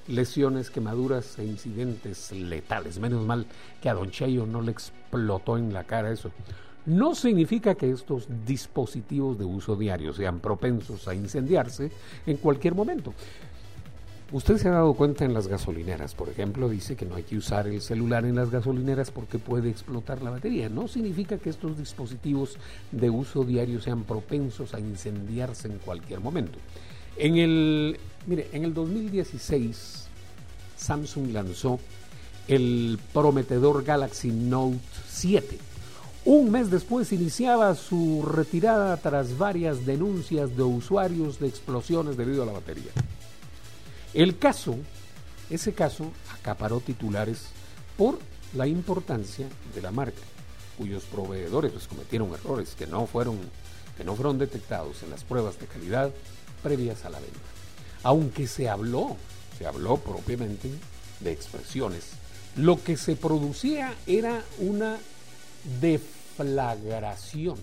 lesiones, 0.09 0.71
quemaduras 0.71 1.39
e 1.39 1.45
incidentes 1.45 2.33
letales. 2.33 2.99
Menos 2.99 3.25
mal 3.25 3.47
que 3.83 3.89
a 3.89 3.95
Don 3.95 4.11
Cheyo 4.11 4.47
no 4.47 4.63
le 4.63 4.73
explotó 4.73 5.57
en 5.59 5.73
la 5.73 5.85
cara 5.85 6.11
eso. 6.11 6.31
No 6.87 7.15
significa 7.15 7.75
que 7.75 7.91
estos 7.91 8.27
dispositivos 8.47 9.39
de 9.39 9.45
uso 9.45 9.77
diario 9.77 10.13
sean 10.13 10.41
propensos 10.41 11.09
a 11.09 11.15
incendiarse 11.15 11.91
en 12.27 12.37
cualquier 12.37 12.75
momento. 12.75 13.15
Usted 14.35 14.59
se 14.59 14.67
ha 14.67 14.73
dado 14.73 14.95
cuenta 14.95 15.25
en 15.25 15.33
las 15.33 15.47
gasolineras, 15.47 16.17
por 16.17 16.29
ejemplo, 16.29 16.69
dice 16.69 16.97
que 16.97 17.07
no 17.07 17.15
hay 17.15 17.23
que 17.23 17.37
usar 17.37 17.69
el 17.69 17.81
celular 17.81 18.25
en 18.25 18.35
las 18.35 18.51
gasolineras 18.51 19.13
porque 19.13 19.39
puede 19.39 19.71
explotar 19.71 20.23
la 20.23 20.31
batería. 20.31 20.69
No 20.69 20.89
significa 20.89 21.39
que 21.39 21.51
estos 21.51 21.79
dispositivos 21.79 22.57
de 22.91 23.11
uso 23.11 23.45
diario 23.45 23.81
sean 23.81 24.03
propensos 24.03 24.75
a 24.75 24.81
incendiarse 24.81 25.69
en 25.69 25.79
cualquier 25.79 26.19
momento. 26.19 26.59
En 27.17 27.37
el, 27.37 27.97
mire, 28.27 28.49
en 28.53 28.65
el 28.65 28.75
2016 28.75 30.09
Samsung 30.79 31.31
lanzó 31.31 31.79
el 32.49 32.99
prometedor 33.13 33.85
Galaxy 33.85 34.33
Note 34.33 34.81
7. 35.11 35.59
Un 36.25 36.51
mes 36.51 36.73
después 36.73 37.13
iniciaba 37.13 37.73
su 37.77 38.25
retirada 38.29 38.97
tras 38.97 39.39
varias 39.39 39.87
denuncias 39.87 40.57
de 40.57 40.65
usuarios 40.65 41.39
de 41.39 41.47
explosiones 41.47 42.17
debido 42.17 42.43
a 42.43 42.47
la 42.47 42.53
batería. 42.53 42.91
El 44.15 44.39
caso, 44.39 44.77
ese 45.51 45.73
caso 45.73 46.13
acaparó 46.33 46.79
titulares 46.81 47.47
por 47.97 48.19
la 48.55 48.69
importancia 48.69 49.49
de 49.75 49.83
la 49.83 49.91
marca, 49.91 50.23
cuyos 50.79 51.03
proveedores 51.05 51.73
pues, 51.73 51.89
cometieron 51.89 52.33
errores 52.33 52.77
que 52.77 52.87
no 52.87 53.07
fueron 53.07 53.39
que 53.97 54.05
no 54.05 54.17
fueron 54.17 54.39
detectados 54.39 55.05
en 55.05 55.11
las 55.11 55.23
pruebas 55.23 55.59
de 55.61 55.67
calidad 55.67 56.11
previas 56.65 57.05
a 57.05 57.11
la 57.11 57.21
venta. 57.21 57.39
Aunque 58.03 58.49
se 58.49 58.69
habló, 58.69 59.17
se 59.57 59.67
habló 59.67 59.99
propiamente 59.99 60.69
de 61.21 61.33
expresiones, 61.33 62.11
lo 62.57 62.83
que 62.83 62.97
se 62.97 63.15
producía 63.15 63.95
era 64.07 64.43
una 64.59 64.99
deflagración, 65.81 67.57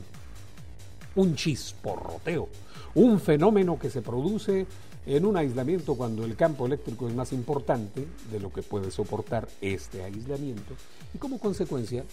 un 1.16 1.36
chisporroteo, 1.36 2.48
un 2.96 3.20
fenómeno 3.20 3.78
que 3.78 3.90
se 3.90 4.02
produce 4.02 4.66
en 5.06 5.26
un 5.26 5.38
aislamiento 5.38 5.96
cuando 5.96 6.24
el 6.26 6.36
campo 6.36 6.66
eléctrico 6.66 7.08
es 7.08 7.16
más 7.16 7.34
importante 7.34 8.08
de 8.32 8.40
lo 8.40 8.52
que 8.52 8.62
puede 8.62 8.92
soportar 8.92 9.48
este 9.60 10.04
aislamiento 10.04 10.76
y 11.14 11.18
como 11.18 11.40
consecuencia 11.40 12.04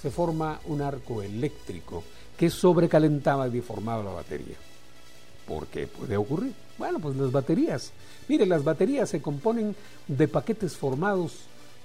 se 0.00 0.10
forma 0.10 0.60
un 0.66 0.80
arco 0.82 1.22
eléctrico 1.22 2.04
que 2.36 2.50
sobrecalentaba 2.50 3.48
y 3.48 3.50
deformaba 3.50 4.04
la 4.04 4.10
batería. 4.12 4.56
¿Por 5.46 5.66
qué 5.68 5.86
puede 5.86 6.16
ocurrir? 6.16 6.52
Bueno, 6.76 6.98
pues 6.98 7.16
las 7.16 7.32
baterías. 7.32 7.92
Mire, 8.28 8.46
las 8.46 8.62
baterías 8.62 9.08
se 9.08 9.22
componen 9.22 9.74
de 10.06 10.28
paquetes 10.28 10.76
formados 10.76 11.32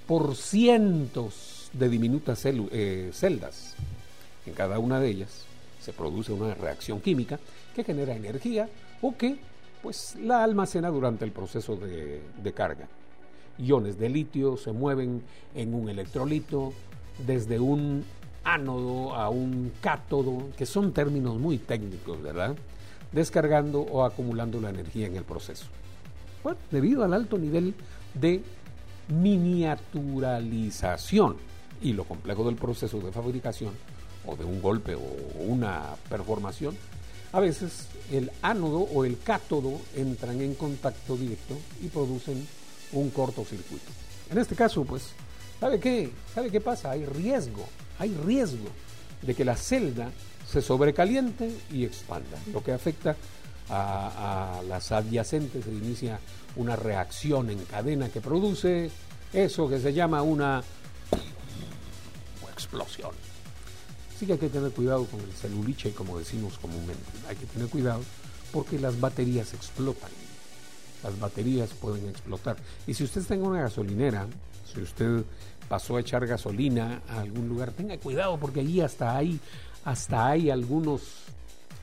por 0.06 0.36
cientos 0.36 1.70
de 1.72 1.88
diminutas 1.88 2.42
eh, 2.44 3.10
celdas. 3.12 3.74
En 4.44 4.52
cada 4.52 4.78
una 4.78 5.00
de 5.00 5.08
ellas 5.08 5.44
se 5.80 5.92
produce 5.92 6.32
una 6.32 6.54
reacción 6.54 7.00
química 7.00 7.38
que 7.74 7.84
genera 7.84 8.14
energía 8.14 8.68
o 9.00 9.16
que 9.16 9.38
pues 9.82 10.16
la 10.16 10.44
almacena 10.44 10.88
durante 10.88 11.24
el 11.24 11.32
proceso 11.32 11.76
de, 11.76 12.22
carga. 12.54 12.86
Iones 13.58 13.98
de 13.98 14.08
litio 14.08 14.56
se 14.56 14.72
mueven 14.72 15.22
en 15.54 15.74
un 15.74 15.90
electrolito 15.90 16.72
desde 17.26 17.60
un 17.60 18.04
ánodo 18.44 19.14
a 19.14 19.28
un 19.28 19.72
cátodo, 19.80 20.48
que 20.56 20.66
son 20.66 20.92
términos 20.92 21.38
muy 21.38 21.58
técnicos, 21.58 22.20
¿verdad? 22.22 22.56
Descargando 23.12 23.80
o 23.80 24.04
acumulando 24.04 24.60
la 24.60 24.70
energía 24.70 25.06
en 25.06 25.14
el 25.16 25.22
proceso. 25.24 25.66
Bueno, 26.42 26.58
debido 26.70 27.04
al 27.04 27.12
alto 27.12 27.38
nivel 27.38 27.74
de 28.14 28.42
miniaturalización 29.08 31.36
y 31.82 31.92
lo 31.92 32.04
complejo 32.04 32.44
del 32.44 32.56
proceso 32.56 32.98
de 33.00 33.12
fabricación 33.12 33.74
o 34.24 34.36
de 34.36 34.44
un 34.44 34.62
golpe 34.62 34.94
o 34.94 35.02
una 35.46 35.96
performación, 36.08 36.74
a 37.32 37.40
veces 37.40 37.88
el 38.10 38.30
ánodo 38.42 38.80
o 38.80 39.04
el 39.04 39.18
cátodo 39.18 39.80
entran 39.96 40.40
en 40.40 40.54
contacto 40.54 41.16
directo 41.16 41.56
y 41.82 41.88
producen 41.88 42.46
un 42.92 43.10
cortocircuito. 43.10 43.90
En 44.30 44.38
este 44.38 44.54
caso, 44.54 44.84
pues, 44.84 45.12
¿sabe 45.58 45.80
qué? 45.80 46.10
¿Sabe 46.34 46.50
qué 46.50 46.60
pasa? 46.60 46.90
Hay 46.90 47.06
riesgo, 47.06 47.66
hay 47.98 48.14
riesgo 48.14 48.68
de 49.22 49.34
que 49.34 49.44
la 49.44 49.56
celda 49.56 50.10
se 50.46 50.60
sobrecaliente 50.60 51.50
y 51.70 51.84
expanda, 51.84 52.38
lo 52.52 52.62
que 52.62 52.72
afecta 52.72 53.16
a, 53.70 54.58
a 54.58 54.62
las 54.64 54.92
adyacentes 54.92 55.64
se 55.64 55.70
inicia 55.70 56.20
una 56.56 56.76
reacción 56.76 57.48
en 57.48 57.64
cadena 57.64 58.10
que 58.10 58.20
produce 58.20 58.90
eso 59.32 59.68
que 59.68 59.80
se 59.80 59.94
llama 59.94 60.20
una 60.22 60.62
explosión. 62.52 63.31
Así 64.22 64.28
que 64.28 64.34
hay 64.34 64.38
que 64.38 64.50
tener 64.50 64.70
cuidado 64.70 65.04
con 65.06 65.18
el 65.18 65.32
celuliche, 65.32 65.90
como 65.90 66.16
decimos 66.16 66.56
comúnmente. 66.56 67.02
Hay 67.28 67.34
que 67.34 67.44
tener 67.46 67.68
cuidado 67.68 68.02
porque 68.52 68.78
las 68.78 69.00
baterías 69.00 69.52
explotan. 69.52 70.10
Las 71.02 71.18
baterías 71.18 71.70
pueden 71.70 72.08
explotar. 72.08 72.56
Y 72.86 72.94
si 72.94 73.02
usted 73.02 73.22
está 73.22 73.34
una 73.34 73.62
gasolinera, 73.62 74.28
si 74.72 74.80
usted 74.80 75.24
pasó 75.68 75.96
a 75.96 76.02
echar 76.02 76.24
gasolina 76.24 77.02
a 77.08 77.22
algún 77.22 77.48
lugar, 77.48 77.72
tenga 77.72 77.98
cuidado 77.98 78.38
porque 78.38 78.60
allí 78.60 78.80
hasta 78.80 79.16
hay, 79.16 79.40
hasta 79.84 80.28
hay 80.28 80.50
algunos, 80.50 81.02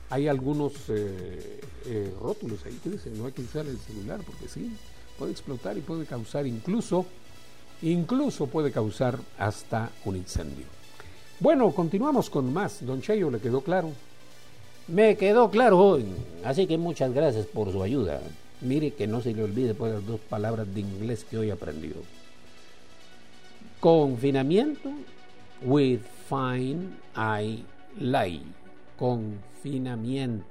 hay 0.08 0.26
algunos 0.26 0.72
eh, 0.88 1.60
eh, 1.84 2.14
rótulos 2.22 2.64
ahí 2.64 2.80
que 2.82 2.88
dicen 2.88 3.18
no 3.18 3.26
hay 3.26 3.32
que 3.32 3.42
usar 3.42 3.66
el 3.66 3.78
celular 3.80 4.18
porque 4.24 4.48
sí, 4.48 4.74
puede 5.18 5.32
explotar 5.32 5.76
y 5.76 5.82
puede 5.82 6.06
causar 6.06 6.46
incluso, 6.46 7.04
incluso 7.82 8.46
puede 8.46 8.72
causar 8.72 9.18
hasta 9.36 9.90
un 10.06 10.16
incendio. 10.16 10.79
Bueno, 11.40 11.70
continuamos 11.72 12.28
con 12.30 12.52
más. 12.52 12.84
Don 12.84 13.00
Cheyo, 13.00 13.30
¿le 13.30 13.38
quedó 13.40 13.62
claro? 13.62 13.90
Me 14.88 15.16
quedó 15.16 15.50
claro, 15.50 15.98
así 16.44 16.66
que 16.66 16.76
muchas 16.76 17.12
gracias 17.14 17.46
por 17.46 17.70
su 17.72 17.82
ayuda. 17.82 18.20
Mire 18.60 18.92
que 18.92 19.06
no 19.06 19.20
se 19.22 19.32
le 19.32 19.44
olvide 19.44 19.72
pues 19.74 19.92
las 19.94 20.06
dos 20.06 20.20
palabras 20.20 20.72
de 20.74 20.80
inglés 20.80 21.24
que 21.28 21.38
hoy 21.38 21.50
aprendió. 21.50 21.92
Confinamiento 23.78 24.90
with 25.62 26.00
fine 26.28 26.90
I 27.16 27.64
lay. 27.98 28.42
Confinamiento. 28.98 30.44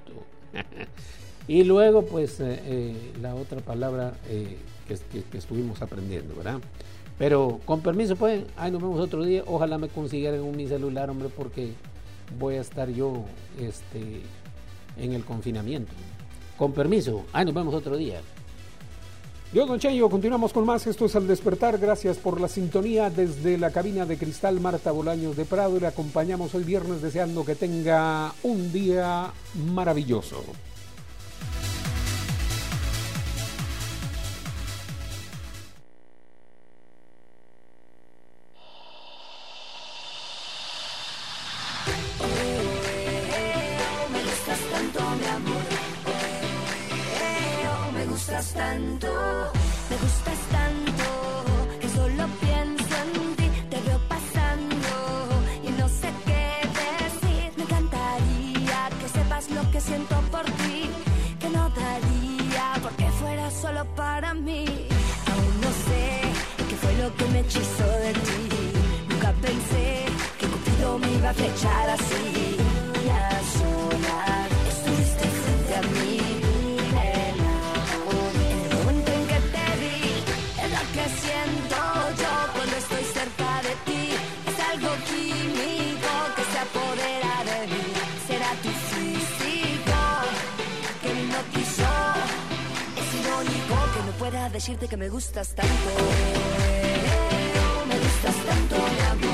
y 1.47 1.63
luego 1.63 2.05
pues 2.05 2.39
eh, 2.39 2.59
eh, 2.65 2.95
la 3.21 3.35
otra 3.35 3.59
palabra 3.59 4.13
eh, 4.29 4.57
que, 4.87 4.95
que- 5.11 5.23
que 5.23 5.37
estuvimos 5.37 5.81
aprendiendo, 5.81 6.33
¿verdad? 6.35 6.59
Pero 7.19 7.59
con 7.65 7.81
permiso 7.81 8.15
pues, 8.15 8.45
ay 8.57 8.71
nos 8.71 8.81
vemos 8.81 8.99
otro 8.99 9.23
día. 9.23 9.43
Ojalá 9.45 9.77
me 9.77 9.89
consiguieran 9.89 10.39
un 10.39 10.55
mi 10.55 10.67
celular, 10.67 11.09
hombre, 11.09 11.29
porque 11.29 11.73
voy 12.39 12.55
a 12.55 12.61
estar 12.61 12.89
yo 12.89 13.25
este, 13.59 14.21
en 14.97 15.13
el 15.13 15.23
confinamiento. 15.25 15.91
Con 16.57 16.71
permiso, 16.71 17.25
ay 17.33 17.45
nos 17.45 17.53
vemos 17.53 17.75
otro 17.75 17.97
día. 17.97 18.21
Dios, 19.51 19.67
Don 19.67 19.79
Cheyo, 19.79 20.09
continuamos 20.09 20.53
con 20.53 20.63
más. 20.63 20.85
Esto 20.85 21.05
es 21.05 21.15
Al 21.15 21.27
Despertar. 21.27 21.79
Gracias 21.79 22.17
por 22.17 22.39
la 22.39 22.47
sintonía 22.47 23.09
desde 23.09 23.57
la 23.57 23.71
cabina 23.71 24.05
de 24.05 24.15
cristal 24.15 24.59
Marta 24.59 24.91
Bolaños 24.91 25.35
de 25.35 25.43
Prado 25.43 25.79
le 25.79 25.87
acompañamos 25.87 26.53
hoy 26.53 26.63
viernes 26.63 27.01
deseando 27.01 27.43
que 27.43 27.55
tenga 27.55 28.31
un 28.43 28.71
día 28.71 29.33
maravilloso. 29.73 30.43
Gustas 48.29 48.53
tanto. 48.53 49.07
Me 49.89 49.95
gustas 49.97 50.39
tanto. 50.51 51.79
Que 51.81 51.89
solo 51.89 52.27
pienso 52.39 52.95
en 53.03 53.35
ti. 53.35 53.49
Te 53.69 53.81
veo 53.81 53.99
pasando. 54.07 54.91
Y 55.63 55.69
no 55.71 55.87
sé 55.89 56.09
qué 56.27 56.45
decir. 56.79 57.51
Me 57.57 57.63
encantaría 57.63 58.89
que 58.99 59.09
sepas 59.09 59.49
lo 59.49 59.71
que 59.71 59.81
siento 59.81 60.15
por 60.31 60.45
ti. 60.45 60.89
Que 61.39 61.49
no 61.49 61.69
daría 61.69 62.73
porque 62.83 63.07
fuera 63.19 63.49
solo 63.49 63.83
para 63.95 64.33
mí. 64.33 64.65
Aún 65.31 65.61
no 65.61 65.71
sé 65.87 66.21
qué 66.69 66.75
fue 66.75 66.93
lo 67.01 67.15
que 67.15 67.25
me 67.33 67.39
hechizó 67.39 67.87
de 68.05 68.13
ti. 68.13 68.49
Nunca 69.09 69.33
pensé 69.41 70.05
que 70.37 70.45
Cupido 70.47 70.99
me 70.99 71.11
iba 71.13 71.29
a 71.29 71.33
flechar 71.33 71.89
así. 71.89 72.57
Y 73.05 73.09
a 73.09 73.29
solas 73.57 74.49
estuviste 74.69 75.25
frente 75.41 75.75
a 75.75 75.81
mí. 75.81 76.18
Decirte 94.59 94.89
que 94.89 94.97
me 94.97 95.07
gustas 95.07 95.55
tanto. 95.55 95.71
Oh, 97.81 97.85
me 97.85 97.97
gustas 97.97 98.35
tanto, 98.45 98.75
mi 98.75 98.99
amor. 99.09 99.28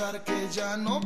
que 0.00 0.48
ya 0.50 0.78
no 0.78 0.99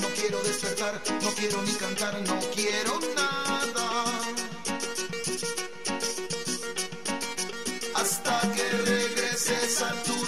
no 0.00 0.08
quiero 0.14 0.42
despertar, 0.42 1.02
no 1.22 1.30
quiero 1.32 1.62
ni 1.62 1.72
cantar, 1.74 2.14
no 2.22 2.38
quiero 2.54 2.98
nada. 3.14 4.04
Hasta 7.94 8.40
que 8.54 8.68
regreses 8.90 9.82
a 9.82 10.02
tu 10.02 10.19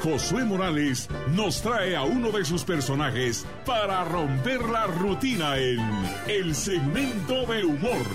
Josué 0.00 0.44
Morales, 0.44 1.08
nos 1.34 1.60
trae 1.62 1.96
a 1.96 2.04
uno 2.04 2.30
de 2.30 2.44
sus 2.44 2.62
personajes 2.62 3.44
para 3.66 4.04
romper 4.04 4.62
la 4.66 4.86
rutina 4.86 5.58
en 5.58 5.80
el 6.28 6.54
segmento 6.54 7.44
de 7.46 7.64
humor. 7.64 8.06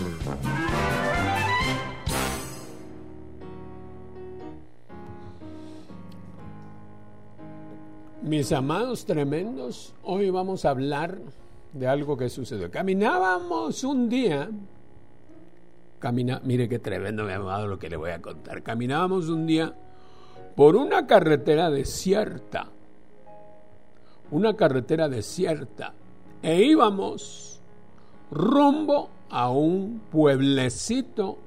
Mis 8.21 8.49
amados 8.53 9.05
tremendos, 9.05 9.93
hoy 10.03 10.29
vamos 10.29 10.63
a 10.63 10.69
hablar 10.69 11.17
de 11.73 11.87
algo 11.89 12.15
que 12.15 12.29
sucedió. 12.29 12.71
Caminábamos 12.71 13.83
un 13.83 14.07
día, 14.07 14.49
camina, 15.99 16.39
mire 16.45 16.69
qué 16.69 16.79
tremendo, 16.79 17.25
mi 17.25 17.33
amado, 17.33 17.67
lo 17.67 17.77
que 17.77 17.89
le 17.89 17.97
voy 17.97 18.11
a 18.11 18.21
contar. 18.21 18.63
Caminábamos 18.63 19.27
un 19.27 19.45
día 19.45 19.75
por 20.57 20.75
una 20.75 21.05
carretera 21.05 21.69
desierta, 21.69 22.69
una 24.31 24.55
carretera 24.55 25.07
desierta, 25.07 25.93
e 26.41 26.63
íbamos 26.63 27.61
rumbo 28.31 29.11
a 29.29 29.51
un 29.51 30.01
pueblecito 30.11 31.37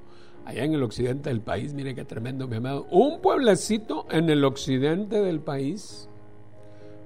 allá 0.45 0.63
en 0.63 0.75
el 0.75 0.85
occidente 0.85 1.29
del 1.29 1.41
país, 1.41 1.75
mire 1.75 1.97
qué 1.97 2.05
tremendo, 2.05 2.47
mi 2.47 2.59
amado, 2.59 2.87
un 2.93 3.21
pueblecito 3.21 4.07
en 4.13 4.31
el 4.31 4.45
occidente 4.45 5.21
del 5.21 5.41
país 5.41 6.09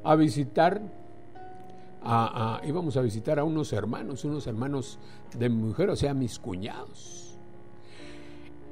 a 0.03 0.15
visitar, 0.15 0.83
a, 2.03 2.61
íbamos 2.67 2.99
a 2.99 3.01
visitar 3.01 3.39
a 3.39 3.45
unos 3.45 3.73
hermanos, 3.73 4.27
unos 4.27 4.47
hermanos 4.47 4.99
de 5.39 5.49
mujer, 5.49 5.89
o 5.89 5.97
sea, 5.97 6.13
mis 6.13 6.39
cuñados. 6.39 7.24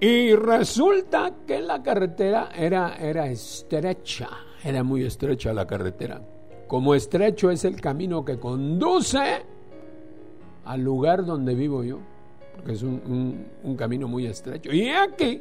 Y 0.05 0.35
resulta 0.35 1.33
que 1.47 1.61
la 1.61 1.81
carretera 1.81 2.49
era, 2.57 2.97
era 2.97 3.29
estrecha, 3.29 4.29
era 4.65 4.83
muy 4.83 5.05
estrecha 5.05 5.53
la 5.53 5.65
carretera. 5.65 6.21
Como 6.67 6.93
estrecho 6.97 7.53
es 7.53 7.65
el 7.65 7.81
camino 7.81 8.25
que 8.25 8.37
conduce 8.37 9.21
al 10.65 10.81
lugar 10.81 11.25
donde 11.25 11.55
vivo 11.55 11.85
yo, 11.85 11.99
porque 12.57 12.73
es 12.73 12.83
un, 12.83 13.47
un- 13.63 13.77
camino 13.77 14.09
muy 14.09 14.27
estrecho. 14.27 14.73
Y 14.73 14.89
aquí, 14.89 15.41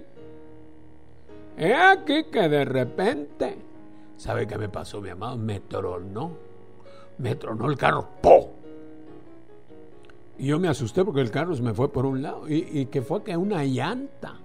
he 1.58 1.74
aquí 1.74 2.26
que 2.32 2.48
de 2.48 2.64
repente, 2.64 3.58
¿sabe 4.16 4.46
qué 4.46 4.60
me 4.60 4.70
pasó, 4.70 5.02
mi 5.02 5.10
amado? 5.10 5.38
Me 5.38 5.62
tronó, 5.62 6.34
me 7.18 7.34
tronó 7.36 7.68
el 7.68 7.78
carro, 7.80 8.08
¡po! 8.22 8.52
Y 10.38 10.46
yo 10.50 10.60
me 10.60 10.68
asusté 10.68 11.04
porque 11.04 11.22
el 11.22 11.32
carro 11.32 11.56
se 11.56 11.64
me 11.64 11.74
fue 11.74 11.92
por 11.92 12.06
un 12.06 12.22
lado. 12.22 12.48
Y, 12.48 12.68
y 12.72 12.86
que 12.86 13.02
fue 13.02 13.24
que 13.24 13.36
una 13.36 13.64
llanta, 13.64 14.36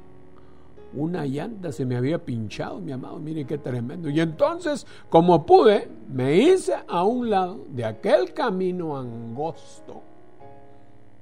una 0.97 1.27
llanta 1.27 1.71
se 1.71 1.85
me 1.85 1.97
había 1.97 2.19
pinchado, 2.19 2.81
mi 2.81 2.93
amado. 2.93 3.19
Mire 3.19 3.45
qué 3.45 3.59
tremendo. 3.59 4.09
Y 4.09 4.21
entonces, 4.21 4.87
como 5.09 5.45
pude, 5.45 5.89
me 6.09 6.37
hice 6.37 6.75
a 6.89 7.05
un 7.05 7.31
lado 7.31 7.65
de 7.69 7.85
aquel 7.85 8.33
camino 8.33 8.97
angosto. 8.97 10.03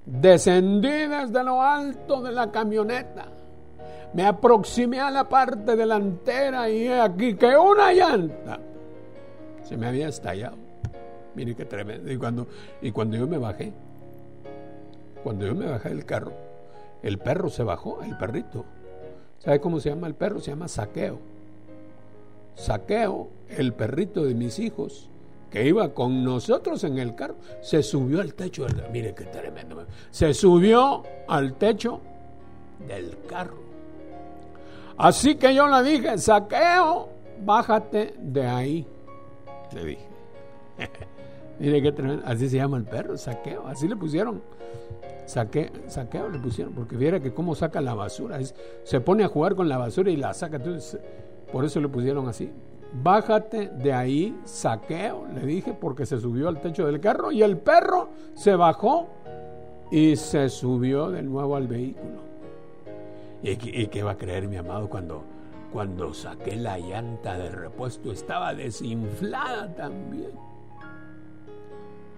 Descendí 0.07 1.07
desde 1.07 1.43
lo 1.43 1.61
alto 1.61 2.23
de 2.23 2.33
la 2.33 2.51
camioneta. 2.51 3.27
Me 4.13 4.25
aproximé 4.25 5.01
a 5.01 5.11
la 5.11 5.29
parte 5.29 5.75
delantera 5.75 6.71
y 6.71 6.87
he 6.87 7.01
aquí 7.01 7.35
que 7.35 7.57
una 7.57 7.93
llanta 7.93 8.61
se 9.65 9.77
me 9.77 9.89
había 9.89 10.09
estallado. 10.09 10.57
Mire 11.35 11.57
qué 11.57 11.65
tremendo. 11.65 12.13
Y 12.13 12.17
cuando, 12.17 12.47
y 12.81 12.93
cuando 12.93 13.17
yo 13.17 13.27
me 13.27 13.39
bajé, 13.39 13.73
cuando 15.25 15.47
yo 15.47 15.55
me 15.55 15.67
bajé 15.67 15.89
del 15.89 16.05
carro, 16.05 16.33
el 17.03 17.19
perro 17.19 17.49
se 17.49 17.65
bajó, 17.65 18.03
el 18.03 18.17
perrito. 18.17 18.65
¿Sabe 19.45 19.61
cómo 19.61 19.79
se 19.79 19.91
llama 19.91 20.07
el 20.07 20.15
perro? 20.15 20.41
Se 20.41 20.51
llama 20.51 20.69
Saqueo. 20.69 21.19
Saqueo, 22.55 23.29
el 23.49 23.75
perrito 23.75 24.25
de 24.25 24.35
mis 24.35 24.59
hijos, 24.59 25.11
que 25.51 25.67
iba 25.67 25.93
con 25.93 26.25
nosotros 26.25 26.83
en 26.85 26.99
el 26.99 27.15
carro, 27.15 27.37
se 27.61 27.83
subió 27.83 28.23
al 28.23 28.35
techo 28.35 28.65
del 28.65 28.91
Mire 28.91 29.15
qué 29.15 29.25
tremendo. 29.25 29.85
Se 30.11 30.33
subió 30.33 31.03
al 31.29 31.55
techo 31.55 32.01
del 32.89 33.19
carro. 33.29 33.59
Así 34.97 35.35
que 35.35 35.55
yo 35.55 35.67
le 35.67 35.83
dije, 35.83 36.17
Saqueo, 36.17 37.11
bájate 37.45 38.15
de 38.19 38.47
ahí. 38.47 38.87
Le 39.75 39.85
dije. 39.85 40.09
Mire 41.61 41.81
qué 41.83 41.93
tremendo. 41.93 42.23
Así 42.27 42.49
se 42.49 42.57
llama 42.57 42.77
el 42.77 42.85
perro, 42.85 43.17
Saqueo. 43.17 43.67
Así 43.67 43.87
le 43.89 43.97
pusieron. 43.97 44.43
Saque, 45.27 45.73
saqueo 45.87 46.29
le 46.29 46.39
pusieron, 46.39 46.75
porque 46.75 46.97
viera 46.97 47.19
que 47.19 47.33
cómo 47.33 47.55
saca 47.55 47.81
la 47.81 47.95
basura. 47.95 48.39
Es- 48.41 48.55
se 48.83 49.01
pone 49.01 49.25
a 49.25 49.29
jugar 49.29 49.55
con 49.55 49.69
la 49.69 49.79
basura 49.79 50.11
y 50.11 50.17
la 50.17 50.35
saca. 50.35 50.57
Entonces, 50.57 51.01
por 51.51 51.65
eso 51.65 51.81
le 51.81 51.89
pusieron 51.89 52.29
así. 52.29 52.51
Bájate 53.03 53.69
de 53.71 53.93
ahí, 53.93 54.39
saqueo, 54.45 55.27
le 55.35 55.41
dije, 55.47 55.73
porque 55.73 56.05
se 56.07 56.21
subió 56.21 56.49
al 56.49 56.61
techo 56.61 56.87
del 56.87 57.01
carro 57.01 57.33
y 57.33 57.43
el 57.43 57.57
perro 57.57 58.11
se 58.35 58.55
bajó 58.55 59.09
y 59.91 60.15
se 60.17 60.49
subió 60.49 61.11
de 61.11 61.23
nuevo 61.23 61.57
al 61.57 61.67
vehículo. 61.69 62.21
¿Y, 63.43 63.51
y 63.83 63.87
qué 63.89 64.03
va 64.03 64.13
a 64.13 64.17
creer 64.17 64.47
mi 64.47 64.57
amado 64.57 64.89
cuando, 64.89 65.23
cuando 65.73 66.13
saqué 66.15 66.55
la 66.57 66.79
llanta 66.79 67.37
de 67.39 67.51
repuesto? 67.51 68.13
Estaba 68.13 68.55
desinflada 68.55 69.75
también. 69.75 70.31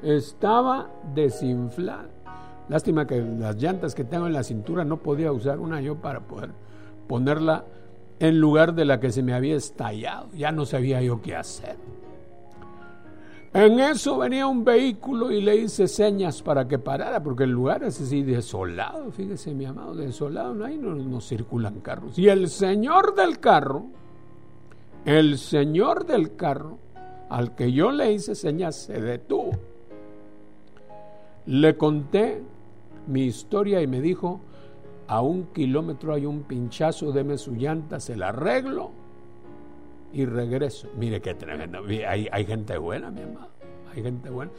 Estaba 0.03 0.91
desinflada. 1.15 2.11
Lástima 2.69 3.07
que 3.07 3.21
las 3.21 3.57
llantas 3.57 3.95
que 3.95 4.05
tengo 4.05 4.27
en 4.27 4.33
la 4.33 4.43
cintura 4.43 4.85
no 4.85 4.99
podía 4.99 5.33
usar 5.33 5.59
una 5.61 5.81
yo 5.81 5.97
para 5.97 6.21
poder 6.21 6.51
ponerla 7.07 7.65
en 8.19 8.41
lugar 8.41 8.75
de 8.75 8.85
la 8.85 8.99
que 8.99 9.13
se 9.13 9.23
me 9.23 9.35
había 9.35 9.57
estallado. 9.57 10.29
Ya 10.35 10.53
no 10.53 10.65
sabía 10.65 11.01
yo 11.03 11.21
qué 11.23 11.37
hacer. 11.37 11.77
En 13.55 13.81
eso 13.81 14.19
venía 14.19 14.47
un 14.47 14.65
vehículo 14.65 15.31
y 15.31 15.41
le 15.41 15.57
hice 15.57 15.89
señas 15.89 16.43
para 16.43 16.69
que 16.69 16.79
parara, 16.79 17.23
porque 17.23 17.45
el 17.45 17.53
lugar 17.53 17.85
es 17.85 17.99
así 18.03 18.23
desolado, 18.23 19.11
fíjese 19.13 19.55
mi 19.55 19.65
amado, 19.65 19.95
desolado, 19.95 20.63
ahí 20.63 20.77
no, 20.77 20.95
no 20.95 21.23
circulan 21.23 21.81
carros. 21.81 22.19
Y 22.19 22.29
el 22.29 22.51
señor 22.51 23.15
del 23.15 23.39
carro, 23.39 23.87
el 25.07 25.39
señor 25.39 26.05
del 26.05 26.37
carro, 26.37 26.79
al 27.31 27.55
que 27.55 27.73
yo 27.73 27.93
le 27.93 28.13
hice 28.13 28.35
señas, 28.35 28.77
se 28.77 29.01
detuvo. 29.01 29.53
Le 31.47 31.77
conté 31.77 32.43
mi 33.07 33.23
historia 33.23 33.81
y 33.81 33.87
me 33.87 34.01
dijo, 34.01 34.41
a 35.07 35.21
un 35.21 35.47
kilómetro 35.47 36.13
hay 36.13 36.27
un 36.27 36.43
pinchazo, 36.43 37.13
deme 37.13 37.39
su 37.39 37.55
llanta, 37.55 38.01
se 38.01 38.17
la 38.17 38.29
arreglo 38.29 38.91
y 40.13 40.25
regreso. 40.25 40.89
Mire 40.97 41.21
qué 41.21 41.35
tremendo. 41.35 41.81
Hay, 42.09 42.29
hay 42.31 42.47
gente 42.47 42.77
buena, 42.79 43.11
mi 43.11 43.23
amado. 43.23 43.49
Hay 43.95 44.03
gente 44.03 44.31
buena. 44.31 44.51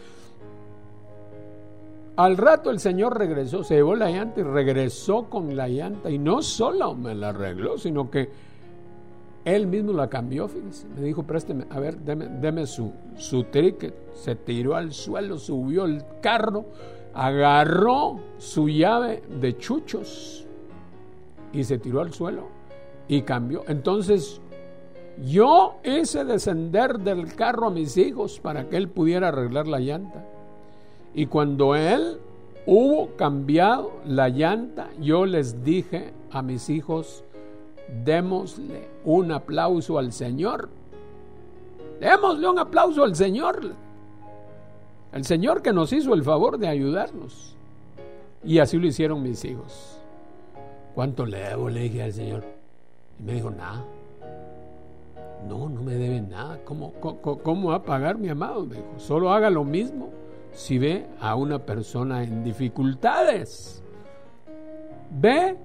Al 2.15 2.35
rato 2.35 2.71
el 2.71 2.79
señor 2.79 3.17
regresó, 3.17 3.63
se 3.63 3.75
llevó 3.75 3.95
la 3.95 4.09
llanta 4.09 4.39
y 4.39 4.43
regresó 4.43 5.29
con 5.29 5.55
la 5.55 5.67
llanta. 5.67 6.09
Y 6.09 6.17
no 6.17 6.41
solo 6.41 6.95
me 6.95 7.13
la 7.13 7.29
arregló, 7.29 7.77
sino 7.77 8.09
que 8.09 8.29
él 9.47 9.65
mismo 9.65 9.93
la 9.93 10.09
cambió, 10.09 10.49
fíjese. 10.49 10.87
Me 10.95 11.03
dijo, 11.03 11.23
présteme, 11.23 11.65
a 11.69 11.79
ver, 11.79 11.97
deme, 11.99 12.67
su, 12.67 12.91
su. 13.15 13.45
Se 14.13 14.35
tiró 14.35 14.75
al 14.75 14.91
suelo, 14.91 15.37
subió 15.37 15.85
el 15.85 16.03
carro, 16.21 16.65
agarró 17.13 18.19
su 18.37 18.67
llave 18.67 19.23
de 19.39 19.57
chuchos 19.57 20.45
y 21.53 21.63
se 21.63 21.77
tiró 21.77 22.01
al 22.01 22.13
suelo 22.13 22.47
y 23.07 23.21
cambió. 23.21 23.63
Entonces 23.69 24.41
yo 25.25 25.77
hice 25.83 26.25
descender 26.25 26.99
del 26.99 27.33
carro 27.33 27.67
a 27.67 27.71
mis 27.71 27.95
hijos 27.95 28.41
para 28.41 28.67
que 28.67 28.75
él 28.75 28.89
pudiera 28.89 29.29
arreglar 29.29 29.67
la 29.67 29.79
llanta. 29.79 30.25
Y 31.15 31.27
cuando 31.27 31.73
él 31.73 32.17
hubo 32.65 33.15
cambiado 33.15 33.93
la 34.05 34.27
llanta, 34.27 34.89
yo 34.99 35.25
les 35.25 35.63
dije 35.63 36.11
a 36.31 36.41
mis 36.41 36.69
hijos, 36.69 37.23
démosle 38.03 38.87
un 39.03 39.31
aplauso 39.31 39.97
al 39.97 40.11
Señor. 40.11 40.69
Démosle 41.99 42.47
un 42.47 42.59
aplauso 42.59 43.03
al 43.03 43.15
Señor. 43.15 43.73
El 45.13 45.25
Señor 45.25 45.61
que 45.61 45.73
nos 45.73 45.93
hizo 45.93 46.13
el 46.13 46.23
favor 46.23 46.57
de 46.57 46.67
ayudarnos. 46.67 47.55
Y 48.43 48.59
así 48.59 48.77
lo 48.77 48.87
hicieron 48.87 49.23
mis 49.23 49.43
hijos. 49.45 49.99
¿Cuánto 50.93 51.25
le 51.25 51.39
debo? 51.39 51.69
Le 51.69 51.81
dije 51.81 52.03
al 52.03 52.13
Señor. 52.13 52.43
Y 53.19 53.23
me 53.23 53.33
dijo, 53.33 53.49
nada. 53.49 53.83
No, 55.47 55.69
no 55.69 55.81
me 55.81 55.95
deben 55.95 56.29
nada. 56.29 56.59
¿Cómo, 56.65 56.93
cómo, 56.99 57.39
cómo 57.39 57.69
va 57.69 57.75
a 57.75 57.83
pagar 57.83 58.17
mi 58.17 58.29
amado? 58.29 58.65
Me 58.65 58.75
dijo, 58.75 58.93
solo 58.97 59.31
haga 59.31 59.49
lo 59.49 59.63
mismo 59.63 60.09
si 60.51 60.79
ve 60.79 61.05
a 61.19 61.35
una 61.35 61.59
persona 61.59 62.23
en 62.23 62.43
dificultades. 62.43 63.83
Ve 65.11 65.55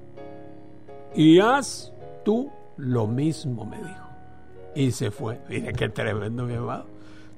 y 1.15 1.40
haz 1.40 1.91
tú 2.24 2.51
lo 2.77 3.07
mismo, 3.07 3.65
me 3.65 3.78
dijo. 3.78 4.09
Y 4.74 4.90
se 4.90 5.11
fue. 5.11 5.40
Mire 5.49 5.73
qué 5.73 5.89
tremendo, 5.89 6.44
mi 6.44 6.55
amado. 6.55 6.86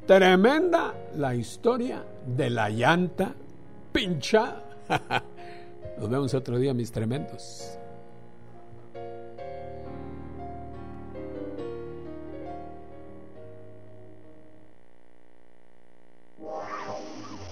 Tremenda 0.07 0.95
la 1.17 1.35
historia 1.35 2.05
de 2.27 2.51
la 2.51 2.69
llanta 2.69 3.35
pinchada. 3.93 4.63
Nos 5.99 6.11
vemos 6.11 6.35
otro 6.35 6.59
día, 6.59 6.75
mis 6.75 6.93
tremendos. 6.93 7.79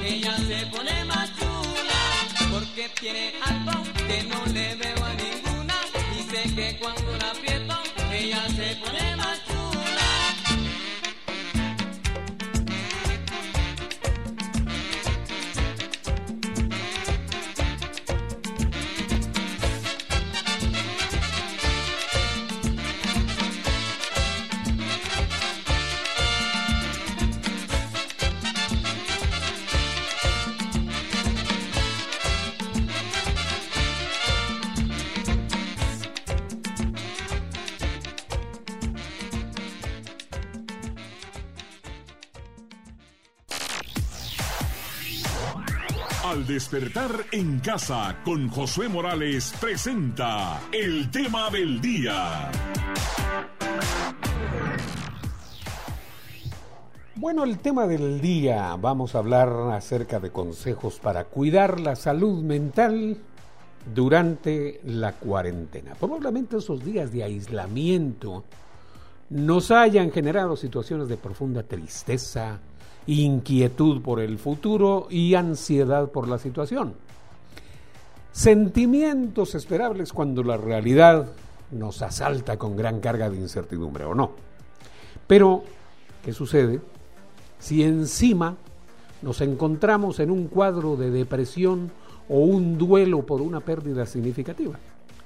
Ella 0.03 0.37
se 0.37 0.65
pone 0.67 1.05
más 1.05 1.29
chula. 1.37 2.49
Porque 2.51 2.89
tiene 2.99 3.33
algo 3.41 3.83
que 4.07 4.23
no 4.23 4.45
le 4.53 4.75
veo 4.75 4.86
en 47.31 47.59
casa 47.59 48.17
con 48.25 48.49
Josué 48.49 48.89
Morales 48.89 49.53
presenta 49.61 50.59
el 50.71 51.09
tema 51.09 51.49
del 51.49 51.79
día. 51.79 52.51
Bueno, 57.15 57.43
el 57.43 57.59
tema 57.59 57.87
del 57.87 58.19
día, 58.19 58.75
vamos 58.75 59.15
a 59.15 59.19
hablar 59.19 59.49
acerca 59.71 60.19
de 60.19 60.31
consejos 60.31 60.99
para 60.99 61.25
cuidar 61.25 61.79
la 61.79 61.95
salud 61.95 62.43
mental 62.43 63.17
durante 63.93 64.81
la 64.83 65.13
cuarentena. 65.13 65.95
Probablemente 65.95 66.57
esos 66.57 66.83
días 66.83 67.11
de 67.11 67.23
aislamiento 67.23 68.43
nos 69.29 69.71
hayan 69.71 70.11
generado 70.11 70.55
situaciones 70.55 71.07
de 71.07 71.17
profunda 71.17 71.63
tristeza, 71.63 72.59
inquietud 73.07 74.01
por 74.01 74.19
el 74.19 74.37
futuro 74.37 75.07
y 75.09 75.33
ansiedad 75.33 76.11
por 76.11 76.27
la 76.27 76.37
situación. 76.37 76.93
Sentimientos 78.31 79.55
esperables 79.55 80.13
cuando 80.13 80.43
la 80.43 80.57
realidad 80.57 81.27
nos 81.71 82.01
asalta 82.01 82.57
con 82.57 82.75
gran 82.75 82.99
carga 82.99 83.29
de 83.29 83.37
incertidumbre 83.37 84.05
o 84.05 84.13
no. 84.13 84.31
Pero, 85.25 85.63
¿qué 86.23 86.33
sucede 86.33 86.79
si 87.59 87.83
encima 87.83 88.55
nos 89.21 89.41
encontramos 89.41 90.19
en 90.19 90.29
un 90.29 90.47
cuadro 90.47 90.95
de 90.95 91.09
depresión 91.09 91.91
o 92.29 92.39
un 92.39 92.77
duelo 92.77 93.25
por 93.25 93.41
una 93.41 93.61
pérdida 93.61 94.05
significativa? 94.05 94.77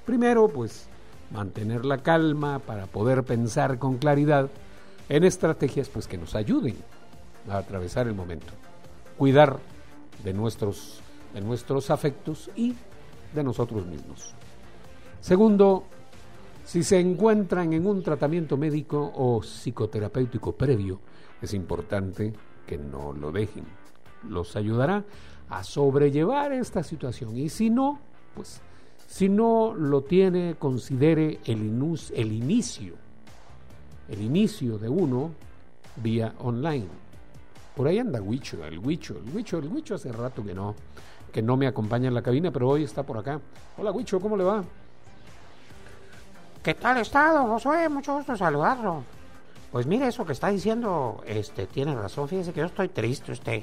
Primero, 0.06 0.48
pues, 0.48 0.86
mantener 1.32 1.84
la 1.84 1.98
calma 1.98 2.60
para 2.60 2.86
poder 2.86 3.24
pensar 3.24 3.78
con 3.78 3.98
claridad 3.98 4.48
en 5.08 5.24
estrategias 5.24 5.88
pues, 5.88 6.06
que 6.06 6.18
nos 6.18 6.34
ayuden 6.34 6.76
a 7.48 7.58
atravesar 7.58 8.06
el 8.06 8.14
momento. 8.14 8.52
Cuidar 9.18 9.58
de 10.24 10.32
nuestros, 10.32 11.00
de 11.34 11.40
nuestros 11.40 11.90
afectos 11.90 12.50
y 12.56 12.74
de 13.34 13.42
nosotros 13.42 13.86
mismos. 13.86 14.34
Segundo, 15.20 15.84
Si 16.64 16.84
se 16.84 17.00
encuentran 17.00 17.72
en 17.72 17.86
un 17.88 18.04
tratamiento 18.04 18.56
médico 18.56 19.12
o 19.16 19.40
psicoterapéutico 19.42 20.52
previo, 20.52 21.00
es 21.42 21.54
importante 21.54 22.32
que 22.64 22.78
no 22.78 23.12
lo 23.12 23.32
dejen. 23.32 23.64
Los 24.28 24.54
ayudará 24.54 25.04
a 25.48 25.64
sobrellevar 25.64 26.52
esta 26.52 26.84
situación 26.84 27.36
y 27.36 27.48
si 27.48 27.68
no, 27.68 27.98
pues 28.36 28.60
si 29.08 29.28
no 29.28 29.74
lo 29.74 30.02
tiene, 30.02 30.54
considere 30.56 31.40
el, 31.44 31.58
inus- 31.78 32.12
el 32.14 32.32
inicio, 32.32 32.94
el 34.08 34.22
inicio 34.22 34.78
de 34.78 34.88
uno 34.88 35.32
vía 35.96 36.32
online. 36.38 36.86
Por 37.76 37.86
ahí 37.86 37.98
anda 37.98 38.20
Huicho, 38.20 38.64
el 38.64 38.78
Huicho, 38.78 39.16
el 39.16 39.34
Huicho, 39.34 39.58
el 39.58 39.68
Huicho 39.68 39.94
hace 39.94 40.12
rato 40.12 40.44
que 40.44 40.54
no, 40.54 40.74
que 41.32 41.40
no 41.40 41.56
me 41.56 41.66
acompaña 41.66 42.08
en 42.08 42.14
la 42.14 42.22
cabina, 42.22 42.50
pero 42.50 42.68
hoy 42.68 42.84
está 42.84 43.02
por 43.02 43.16
acá. 43.16 43.40
Hola 43.78 43.92
Huicho, 43.92 44.20
¿cómo 44.20 44.36
le 44.36 44.44
va? 44.44 44.62
¿Qué 46.62 46.74
tal 46.74 46.98
está, 46.98 47.32
don 47.32 47.48
Josué? 47.48 47.88
Mucho 47.88 48.14
gusto 48.14 48.36
saludarlo. 48.36 49.02
Pues 49.72 49.86
mire, 49.86 50.06
eso 50.06 50.26
que 50.26 50.32
está 50.32 50.48
diciendo, 50.48 51.24
este, 51.26 51.66
tiene 51.66 51.94
razón. 51.94 52.28
Fíjese 52.28 52.52
que 52.52 52.60
yo 52.60 52.66
estoy 52.66 52.88
triste, 52.88 53.32
usted. 53.32 53.62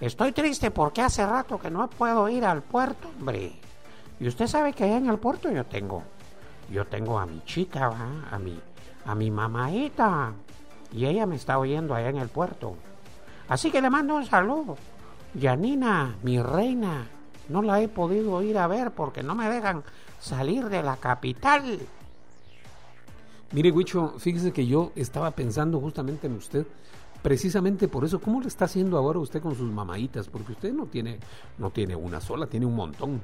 Estoy 0.00 0.32
triste 0.32 0.72
porque 0.72 1.00
hace 1.00 1.24
rato 1.24 1.60
que 1.60 1.70
no 1.70 1.88
puedo 1.88 2.28
ir 2.28 2.44
al 2.44 2.60
puerto, 2.60 3.08
hombre. 3.18 3.52
Y 4.18 4.26
usted 4.26 4.48
sabe 4.48 4.72
que 4.72 4.82
allá 4.82 4.96
en 4.96 5.08
el 5.08 5.18
puerto 5.18 5.48
yo 5.50 5.64
tengo, 5.64 6.02
yo 6.70 6.84
tengo 6.86 7.20
a 7.20 7.26
mi 7.26 7.40
chica, 7.44 7.88
¿va? 7.88 8.28
a 8.32 8.38
mi, 8.38 8.60
a 9.06 9.14
mi 9.14 9.30
mamaita. 9.30 10.32
Y 10.92 11.06
ella 11.06 11.24
me 11.24 11.36
está 11.36 11.58
oyendo 11.58 11.94
allá 11.94 12.08
en 12.08 12.18
el 12.18 12.28
puerto. 12.28 12.76
Así 13.52 13.70
que 13.70 13.82
le 13.82 13.90
mando 13.90 14.14
un 14.14 14.24
saludo. 14.24 14.78
Yanina, 15.34 16.16
mi 16.22 16.40
reina, 16.40 17.06
no 17.50 17.60
la 17.60 17.82
he 17.82 17.88
podido 17.88 18.42
ir 18.42 18.56
a 18.56 18.66
ver 18.66 18.92
porque 18.92 19.22
no 19.22 19.34
me 19.34 19.46
dejan 19.50 19.84
salir 20.18 20.70
de 20.70 20.82
la 20.82 20.96
capital. 20.96 21.78
Mire, 23.52 23.70
Huicho, 23.70 24.14
fíjese 24.16 24.52
que 24.52 24.66
yo 24.66 24.92
estaba 24.96 25.32
pensando 25.32 25.78
justamente 25.80 26.28
en 26.28 26.36
usted, 26.36 26.66
precisamente 27.20 27.88
por 27.88 28.06
eso. 28.06 28.22
¿Cómo 28.22 28.40
le 28.40 28.48
está 28.48 28.64
haciendo 28.64 28.96
ahora 28.96 29.18
usted 29.18 29.42
con 29.42 29.54
sus 29.54 29.70
mamaitas? 29.70 30.28
Porque 30.28 30.52
usted 30.52 30.72
no 30.72 30.86
tiene, 30.86 31.18
no 31.58 31.68
tiene 31.68 31.94
una 31.94 32.22
sola, 32.22 32.46
tiene 32.46 32.64
un 32.64 32.74
montón. 32.74 33.20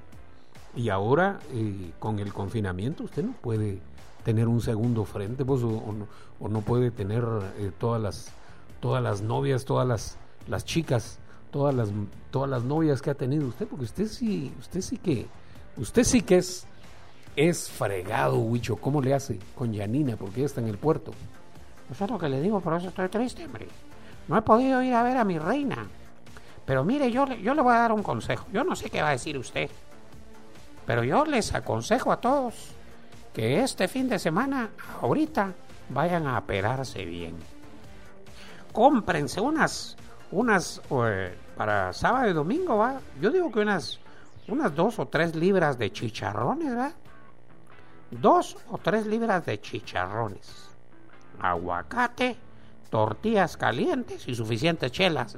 Y 0.77 0.91
ahora, 0.91 1.41
eh, 1.55 1.93
con 1.99 2.19
el 2.19 2.35
confinamiento, 2.35 3.05
usted 3.05 3.25
no 3.25 3.33
puede 3.33 3.79
tener 4.25 4.47
un 4.47 4.61
segundo 4.61 5.07
frente, 5.07 5.47
pues, 5.47 5.63
o, 5.63 5.69
o 5.69 5.93
no, 5.95 6.07
o 6.39 6.49
no 6.51 6.61
puede 6.61 6.91
tener 6.91 7.25
eh, 7.57 7.71
todas 7.79 8.03
las, 8.03 8.38
todas 8.81 9.03
las 9.03 9.21
novias, 9.23 9.65
todas 9.65 9.87
las, 9.87 10.19
las 10.47 10.65
chicas, 10.65 11.19
todas 11.51 11.75
las, 11.75 11.91
todas 12.31 12.49
las 12.49 12.63
novias 12.63 13.03
que 13.03 13.11
ha 13.11 13.15
tenido 13.15 13.47
usted, 13.47 13.67
porque 13.67 13.85
usted 13.85 14.07
sí, 14.07 14.53
usted 14.59 14.81
sí 14.81 14.99
que, 14.99 15.27
usted 15.77 16.05
sí 16.05 16.23
que 16.23 16.39
es, 16.39 16.67
es 17.37 17.71
fregado, 17.71 18.39
Huicho. 18.39 18.77
¿Cómo 18.77 19.01
le 19.01 19.15
hace 19.15 19.39
con 19.55 19.73
Yanina? 19.73 20.17
Porque 20.17 20.41
ella 20.41 20.47
está 20.47 20.61
en 20.61 20.69
el 20.69 20.79
puerto. 20.79 21.13
Eso 21.91 22.05
es 22.05 22.11
lo 22.11 22.19
que 22.19 22.29
le 22.29 22.41
digo, 22.41 22.61
por 22.61 22.75
eso 22.75 22.89
estoy 22.89 23.09
triste, 23.09 23.45
hombre. 23.45 23.69
No 24.29 24.37
he 24.37 24.43
podido 24.43 24.83
ir 24.83 24.95
a 24.95 25.03
ver 25.03 25.17
a 25.17 25.25
mi 25.25 25.39
reina. 25.39 25.87
Pero 26.67 26.85
mire, 26.85 27.11
yo, 27.11 27.27
yo 27.27 27.55
le 27.55 27.63
voy 27.63 27.73
a 27.73 27.79
dar 27.79 27.93
un 27.93 28.03
consejo. 28.03 28.47
Yo 28.53 28.63
no 28.63 28.77
sé 28.77 28.91
qué 28.91 29.01
va 29.01 29.09
a 29.09 29.13
decir 29.13 29.39
usted. 29.39 29.71
Pero 30.87 31.03
yo 31.03 31.25
les 31.25 31.55
aconsejo 31.55 32.13
a 32.13 32.21
todos 32.21 32.55
que 33.33 33.63
este 33.63 33.89
fin 33.89 34.09
de 34.09 34.19
semana, 34.19 34.71
ahorita, 35.01 35.53
vayan 35.89 36.27
a 36.27 36.39
operarse 36.39 37.05
bien. 37.05 37.37
Cómprense 38.73 39.41
unas, 39.41 39.97
unas, 40.31 40.81
eh, 40.91 41.37
para 41.57 41.93
sábado 41.93 42.31
y 42.31 42.33
domingo, 42.33 42.79
¿va? 42.79 43.01
Yo 43.21 43.31
digo 43.31 43.51
que 43.51 43.61
unas, 43.61 43.99
unas 44.49 44.75
dos 44.75 44.99
o 44.99 45.07
tres 45.07 45.35
libras 45.35 45.79
de 45.79 45.93
chicharrones, 45.93 46.77
¿va? 46.77 46.93
Dos 48.11 48.57
o 48.71 48.79
tres 48.79 49.07
libras 49.07 49.45
de 49.45 49.61
chicharrones 49.61 50.69
aguacate, 51.41 52.37
tortillas 52.91 53.57
calientes 53.57 54.27
y 54.29 54.35
suficientes 54.35 54.93
chelas. 54.93 55.37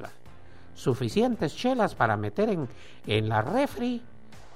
Suficientes 0.73 1.55
chelas 1.55 1.95
para 1.95 2.17
meter 2.17 2.49
en, 2.49 2.67
en 3.05 3.29
la 3.29 3.41
refri, 3.41 4.01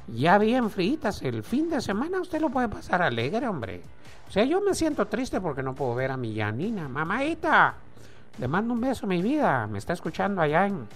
ya 0.08 0.38
bien 0.38 0.70
fritas. 0.70 1.22
El 1.22 1.44
fin 1.44 1.70
de 1.70 1.82
semana 1.82 2.22
usted 2.22 2.42
lo 2.42 2.50
puede 2.50 2.70
pasar 2.70 3.02
alegre, 3.02 3.48
hombre. 3.48 3.82
O 4.28 4.32
sea, 4.32 4.44
yo 4.44 4.62
me 4.62 4.74
siento 4.74 5.06
triste 5.08 5.40
porque 5.40 5.62
no 5.62 5.76
puedo 5.76 5.94
ver 5.96 6.12
a 6.12 6.18
mi 6.18 6.34
Yanina. 6.34 6.88
Mamaita, 6.88 7.76
le 8.38 8.48
mando 8.48 8.74
un 8.74 8.82
beso, 8.82 9.08
mi 9.08 9.22
vida. 9.22 9.68
Me 9.68 9.78
está 9.78 9.94
escuchando 9.94 10.42
allá 10.42 10.68
en, 10.68 10.88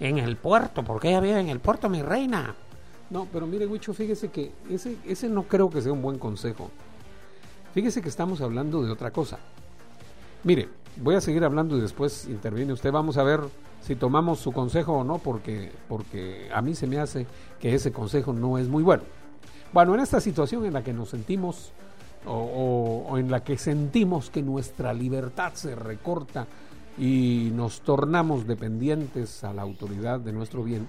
en 0.00 0.18
el 0.18 0.36
puerto, 0.36 0.82
porque 0.82 1.08
ella 1.08 1.20
vive 1.20 1.40
en 1.40 1.48
el 1.48 1.60
puerto, 1.60 1.88
mi 1.88 2.02
reina. 2.02 2.54
No, 3.10 3.26
pero 3.32 3.46
mire, 3.46 3.66
Huicho, 3.66 3.92
fíjese 3.92 4.28
que 4.28 4.52
ese, 4.68 4.96
ese 5.04 5.28
no 5.28 5.42
creo 5.44 5.68
que 5.68 5.82
sea 5.82 5.92
un 5.92 6.02
buen 6.02 6.18
consejo. 6.18 6.70
Fíjese 7.74 8.02
que 8.02 8.08
estamos 8.08 8.40
hablando 8.40 8.82
de 8.82 8.90
otra 8.90 9.10
cosa. 9.10 9.38
Mire, 10.44 10.68
voy 10.96 11.16
a 11.16 11.20
seguir 11.20 11.44
hablando 11.44 11.76
y 11.76 11.80
después 11.80 12.26
interviene 12.26 12.72
usted. 12.72 12.92
Vamos 12.92 13.16
a 13.16 13.22
ver 13.22 13.40
si 13.80 13.96
tomamos 13.96 14.38
su 14.38 14.52
consejo 14.52 14.92
o 14.92 15.04
no, 15.04 15.18
porque, 15.18 15.72
porque 15.88 16.48
a 16.54 16.62
mí 16.62 16.74
se 16.74 16.86
me 16.86 16.98
hace 16.98 17.26
que 17.58 17.74
ese 17.74 17.92
consejo 17.92 18.32
no 18.32 18.58
es 18.58 18.68
muy 18.68 18.82
bueno. 18.82 19.02
Bueno, 19.72 19.94
en 19.94 20.00
esta 20.00 20.20
situación 20.20 20.64
en 20.64 20.72
la 20.72 20.82
que 20.82 20.92
nos 20.92 21.10
sentimos 21.10 21.72
o, 22.26 23.16
en 23.18 23.30
la 23.30 23.42
que 23.42 23.56
sentimos 23.56 24.30
que 24.30 24.42
nuestra 24.42 24.92
libertad 24.92 25.52
se 25.54 25.74
recorta 25.74 26.46
y 26.98 27.50
nos 27.54 27.80
tornamos 27.80 28.46
dependientes 28.46 29.42
a 29.44 29.52
la 29.52 29.62
autoridad 29.62 30.20
de 30.20 30.32
nuestro 30.32 30.62
bien, 30.62 30.88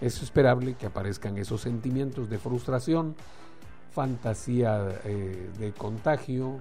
es 0.00 0.22
esperable 0.22 0.74
que 0.74 0.86
aparezcan 0.86 1.38
esos 1.38 1.62
sentimientos 1.62 2.30
de 2.30 2.38
frustración, 2.38 3.16
fantasía 3.92 5.00
eh, 5.04 5.50
de 5.58 5.72
contagio, 5.72 6.58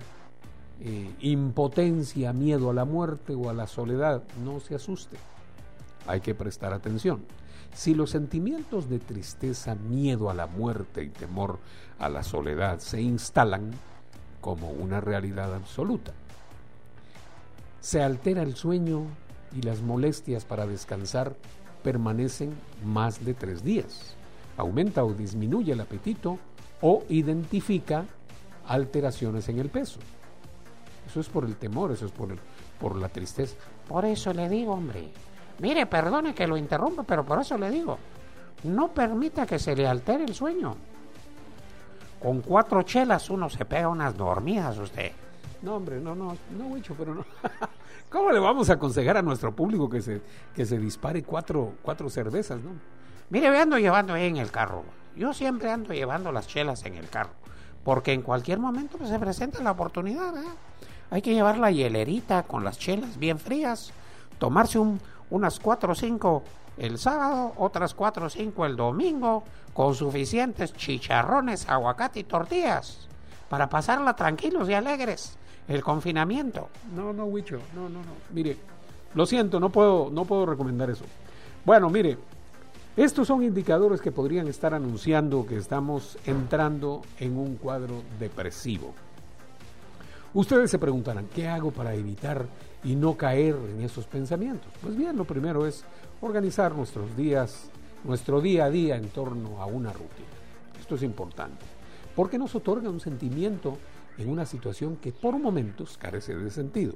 eh, 0.80 1.12
impotencia, 1.20 2.34
miedo 2.34 2.72
a 2.72 2.74
la 2.74 2.86
muerte 2.86 3.36
o 3.36 3.50
a 3.50 3.54
la 3.54 3.68
soledad. 3.68 4.24
No 4.44 4.60
se 4.60 4.74
asuste, 4.74 5.18
hay 6.08 6.22
que 6.22 6.34
prestar 6.34 6.74
atención. 6.74 7.22
Si 7.74 7.94
los 7.94 8.10
sentimientos 8.10 8.90
de 8.90 9.00
tristeza, 9.00 9.76
miedo 9.76 10.30
a 10.30 10.34
la 10.34 10.48
muerte 10.48 11.04
y 11.04 11.10
temor 11.10 11.60
a 12.00 12.10
la 12.10 12.24
soledad 12.24 12.80
se 12.80 13.02
instalan 13.02 13.72
como 14.42 14.72
una 14.72 15.00
realidad 15.00 15.54
absoluta, 15.54 16.14
se 17.82 18.02
altera 18.02 18.42
el 18.42 18.56
sueño 18.56 19.04
y 19.56 19.62
las 19.62 19.82
molestias 19.82 20.44
para 20.46 20.66
descansar 20.66 21.36
permanecen 21.84 22.54
más 22.84 23.24
de 23.24 23.34
tres 23.34 23.64
días. 23.64 24.16
Aumenta 24.58 25.04
o 25.06 25.14
disminuye 25.14 25.74
el 25.74 25.80
apetito 25.82 26.40
o 26.82 27.04
identifica 27.10 28.06
alteraciones 28.68 29.48
en 29.50 29.60
el 29.60 29.70
peso. 29.70 30.00
Eso 31.08 31.20
es 31.22 31.30
por 31.30 31.46
el 31.46 31.56
temor, 31.56 31.92
eso 31.92 32.06
es 32.08 32.12
por, 32.12 32.32
el- 32.32 32.40
por 32.80 32.96
la 32.98 33.08
tristeza. 33.10 33.56
Por 33.88 34.04
eso 34.06 34.34
le 34.34 34.50
digo, 34.50 34.74
hombre. 34.74 35.10
Mire, 35.60 35.86
perdone 35.86 36.36
que 36.36 36.48
lo 36.48 36.58
interrumpa, 36.58 37.04
pero 37.04 37.24
por 37.24 37.40
eso 37.40 37.58
le 37.58 37.70
digo. 37.70 37.98
No 38.64 38.90
permita 38.90 39.46
que 39.46 39.60
se 39.60 39.76
le 39.76 39.88
altere 39.88 40.24
el 40.24 40.34
sueño. 40.34 40.76
Con 42.22 42.42
cuatro 42.42 42.82
chelas 42.82 43.30
uno 43.30 43.50
se 43.50 43.66
pega 43.66 43.88
unas 43.88 44.16
dormidas 44.16 44.78
usted. 44.78 45.12
No, 45.62 45.76
hombre, 45.76 46.00
no, 46.00 46.16
no, 46.16 46.36
no, 46.58 46.68
Huicho, 46.68 46.96
pero 46.98 47.14
no. 47.16 47.26
¿Cómo 48.10 48.32
le 48.32 48.40
vamos 48.40 48.70
a 48.70 48.74
aconsejar 48.74 49.18
a 49.18 49.22
nuestro 49.22 49.56
público 49.56 49.90
que 49.90 50.02
se, 50.02 50.22
que 50.56 50.66
se 50.66 50.78
dispare 50.78 51.24
cuatro, 51.24 51.74
cuatro 51.82 52.10
cervezas, 52.10 52.60
no? 52.62 52.72
Mire, 53.30 53.48
yo 53.48 53.62
ando 53.62 53.78
llevando 53.78 54.14
ahí 54.14 54.28
en 54.28 54.38
el 54.38 54.52
carro. 54.52 54.84
Yo 55.16 55.34
siempre 55.34 55.72
ando 55.72 55.94
llevando 55.94 56.32
las 56.32 56.48
chelas 56.48 56.86
en 56.86 56.96
el 56.96 57.10
carro. 57.10 57.32
Porque 57.84 58.14
en 58.14 58.22
cualquier 58.22 58.60
momento 58.60 58.98
pues, 58.98 59.10
se 59.10 59.20
presenta 59.20 59.62
la 59.62 59.72
oportunidad. 59.72 60.34
¿verdad? 60.34 60.52
Hay 61.10 61.22
que 61.22 61.34
llevar 61.34 61.58
la 61.58 61.72
hielerita 61.72 62.44
con 62.44 62.64
las 62.64 62.78
chelas 62.78 63.18
bien 63.18 63.40
frías. 63.40 63.92
Tomarse 64.40 64.80
un, 64.80 65.02
unas 65.30 65.60
cuatro 65.60 65.92
o 65.92 65.96
cinco 65.96 66.44
el 66.78 66.98
sábado, 66.98 67.54
otras 67.58 67.94
cuatro 67.94 68.28
o 68.28 68.30
cinco 68.30 68.66
el 68.66 68.76
domingo, 68.76 69.44
con 69.74 69.96
suficientes 69.96 70.74
chicharrones, 70.74 71.68
aguacate 71.68 72.20
y 72.20 72.24
tortillas. 72.24 73.08
Para 73.50 73.70
pasarla 73.70 74.16
tranquilos 74.16 74.70
y 74.70 74.74
alegres. 74.74 75.38
El 75.68 75.84
confinamiento. 75.84 76.70
No, 76.96 77.14
no, 77.14 77.26
Huicho, 77.26 77.60
no, 77.76 77.90
no, 77.90 78.00
no. 78.00 78.12
Mire, 78.32 78.58
lo 79.14 79.26
siento, 79.26 79.60
no 79.60 79.70
puedo, 79.70 80.10
no 80.12 80.26
puedo 80.26 80.46
recomendar 80.46 80.90
eso. 80.90 81.06
Bueno, 81.66 81.90
mire, 81.90 82.18
estos 82.96 83.28
son 83.28 83.44
indicadores 83.44 84.02
que 84.02 84.12
podrían 84.12 84.48
estar 84.48 84.74
anunciando 84.74 85.46
que 85.46 85.58
estamos 85.58 86.18
entrando 86.26 87.02
en 87.20 87.38
un 87.38 87.56
cuadro 87.58 88.02
depresivo. 88.20 88.94
Ustedes 90.38 90.70
se 90.70 90.78
preguntarán, 90.78 91.30
¿qué 91.34 91.48
hago 91.48 91.72
para 91.72 91.96
evitar 91.96 92.46
y 92.84 92.96
no 92.96 93.18
caer 93.18 93.56
en 93.56 93.82
esos 93.82 94.06
pensamientos? 94.06 94.72
Pues 94.84 94.96
bien, 94.96 95.18
lo 95.18 95.26
primero 95.26 95.66
es 95.66 95.84
organizar 96.22 96.76
nuestros 96.76 97.18
días, 97.18 97.72
nuestro 98.04 98.40
día 98.40 98.66
a 98.66 98.70
día 98.70 98.98
en 98.98 99.10
torno 99.10 99.60
a 99.60 99.66
una 99.66 99.92
rutina. 99.92 100.28
Esto 100.80 100.94
es 100.94 101.02
importante, 101.02 101.66
porque 102.16 102.38
nos 102.38 102.54
otorga 102.54 102.88
un 102.88 103.00
sentimiento 103.00 103.80
en 104.20 104.30
una 104.30 104.46
situación 104.46 104.98
que 104.98 105.12
por 105.12 105.40
momentos 105.40 105.98
carece 105.98 106.36
de 106.36 106.52
sentido. 106.52 106.94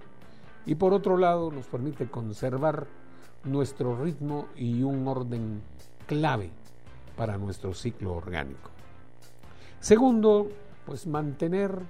Y 0.68 0.76
por 0.76 0.94
otro 0.94 1.18
lado 1.18 1.50
nos 1.50 1.66
permite 1.66 2.12
conservar 2.12 2.86
nuestro 3.44 4.00
ritmo 4.04 4.50
y 4.56 4.84
un 4.84 5.08
orden 5.08 5.64
clave 6.06 6.52
para 7.18 7.40
nuestro 7.40 7.74
ciclo 7.74 8.14
orgánico. 8.14 8.70
Segundo, 9.80 10.48
pues 10.86 11.08
mantener 11.08 11.82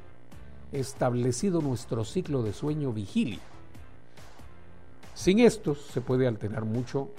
establecido 0.71 1.61
nuestro 1.61 2.05
ciclo 2.05 2.43
de 2.43 2.53
sueño 2.53 2.93
vigilia. 2.93 3.39
Sin 5.13 5.39
esto 5.39 5.75
se 5.75 6.01
puede 6.01 6.27
alterar 6.27 6.65
mucho 6.65 7.09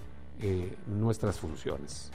eh, 0.41 0.77
nuestras 0.87 1.39
funciones. 1.39 2.11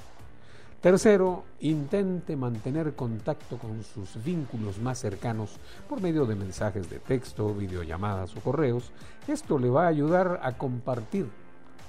Tercero, 0.82 1.44
intente 1.60 2.36
mantener 2.36 2.94
contacto 2.94 3.58
con 3.58 3.84
sus 3.84 4.24
vínculos 4.24 4.80
más 4.80 5.00
cercanos 5.00 5.58
por 5.90 6.02
medio 6.02 6.26
de 6.26 6.36
mensajes 6.36 6.90
de 6.90 7.00
texto, 7.00 7.54
videollamadas 7.54 8.36
o 8.36 8.42
correos. 8.42 8.92
Esto 9.28 9.58
le 9.58 9.70
va 9.70 9.86
a 9.86 9.90
ayudar 9.90 10.40
a 10.44 10.58
compartir 10.58 11.28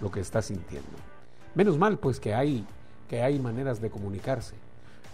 lo 0.00 0.10
que 0.10 0.20
está 0.20 0.40
sintiendo. 0.40 0.88
Menos 1.54 1.76
mal, 1.76 1.98
pues 1.98 2.18
que 2.18 2.34
hay, 2.34 2.64
que 3.08 3.22
hay 3.22 3.38
maneras 3.38 3.80
de 3.80 3.90
comunicarse. 3.90 4.54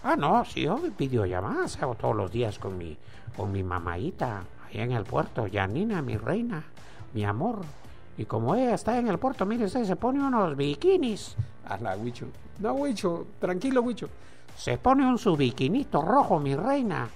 Ah, 0.07 0.15
no, 0.15 0.45
si 0.45 0.61
yo 0.61 0.79
videollamadas 0.99 1.81
hago 1.81 1.95
todos 1.95 2.15
los 2.15 2.31
días 2.31 2.59
con 2.59 2.77
mi, 2.77 2.95
con 3.35 3.51
mi 3.51 3.63
mamaita 3.63 4.43
allá 4.69 4.83
en 4.83 4.91
el 4.91 5.03
puerto, 5.03 5.47
Janina, 5.51 6.03
mi 6.03 6.15
reina, 6.15 6.63
mi 7.15 7.25
amor. 7.25 7.61
Y 8.15 8.25
como 8.25 8.53
ella 8.53 8.75
está 8.75 8.99
en 8.99 9.07
el 9.07 9.17
puerto, 9.17 9.47
mire 9.47 9.65
usted, 9.65 9.83
se 9.83 9.95
pone 9.95 10.23
unos 10.23 10.55
bikinis. 10.55 11.35
la 11.81 11.97
Huicho. 11.97 12.27
No, 12.59 12.73
Huicho, 12.73 13.25
tranquilo, 13.39 13.81
Huicho. 13.81 14.07
Se 14.55 14.77
pone 14.77 15.07
un 15.07 15.17
su 15.17 15.35
bikinito 15.35 16.03
rojo, 16.03 16.39
mi 16.39 16.55
reina. 16.55 17.09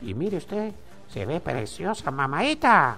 Y 0.00 0.14
mire 0.14 0.38
usted, 0.38 0.72
se 1.08 1.26
ve 1.26 1.40
preciosa, 1.40 2.10
mamaita. 2.10 2.96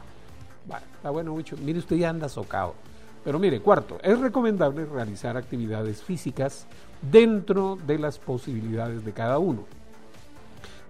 Bueno, 0.68 0.86
está 0.94 1.10
bueno, 1.10 1.32
Huicho. 1.32 1.56
Mire 1.56 1.80
usted 1.80 1.96
ya 1.96 2.10
anda 2.10 2.28
socado. 2.28 2.76
Pero 3.24 3.40
mire, 3.40 3.60
cuarto, 3.60 3.98
es 4.04 4.20
recomendable 4.20 4.84
realizar 4.84 5.36
actividades 5.36 6.00
físicas 6.00 6.64
dentro 7.10 7.76
de 7.86 7.98
las 7.98 8.18
posibilidades 8.18 9.04
de 9.04 9.12
cada 9.12 9.38
uno, 9.38 9.64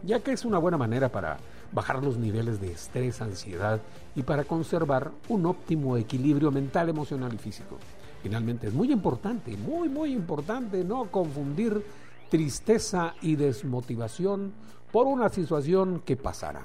ya 0.03 0.21
que 0.21 0.33
es 0.33 0.45
una 0.45 0.59
buena 0.59 0.77
manera 0.77 1.09
para 1.09 1.39
bajar 1.73 2.03
los 2.03 2.19
niveles 2.19 2.61
de 2.61 2.73
estrés, 2.73 3.23
ansiedad 3.23 3.81
y 4.15 4.23
para 4.23 4.45
conservar 4.45 5.11
un 5.29 5.47
óptimo 5.47 5.97
equilibrio 5.97 6.51
mental, 6.51 6.89
emocional 6.89 7.33
y 7.33 7.39
físico. 7.39 7.79
Finalmente 8.23 8.69
es 8.69 8.75
muy 8.75 8.93
importante, 8.93 9.57
muy, 9.57 9.89
muy 9.89 10.13
importante 10.13 10.85
no 10.85 11.11
confundir 11.11 11.83
tristeza 12.29 13.15
y 13.23 13.37
desmotivación 13.37 14.53
por 14.93 15.07
una 15.07 15.29
situación 15.31 16.03
que 16.05 16.17
pasará. 16.17 16.63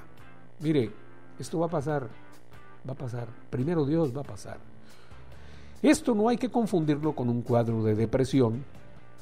Mire, 0.60 0.90
esto 1.38 1.58
va 1.58 1.66
a 1.66 1.70
pasar, 1.70 2.08
va 2.86 2.92
a 2.92 2.96
pasar, 2.96 3.28
primero 3.50 3.86
Dios 3.86 4.14
va 4.14 4.20
a 4.20 4.24
pasar. 4.24 4.58
Esto 5.82 6.14
no 6.14 6.28
hay 6.28 6.36
que 6.36 6.50
confundirlo 6.50 7.12
con 7.12 7.28
un 7.28 7.42
cuadro 7.42 7.82
de 7.82 7.94
depresión 7.94 8.64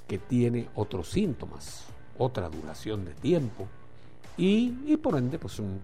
que 0.06 0.18
tiene 0.18 0.68
otros 0.74 1.10
síntomas, 1.10 1.84
otra 2.18 2.48
duración 2.48 3.04
de 3.04 3.12
tiempo 3.12 3.66
y, 4.36 4.96
por 4.98 5.16
ende 5.16 5.38
pues 5.38 5.58
un, 5.58 5.80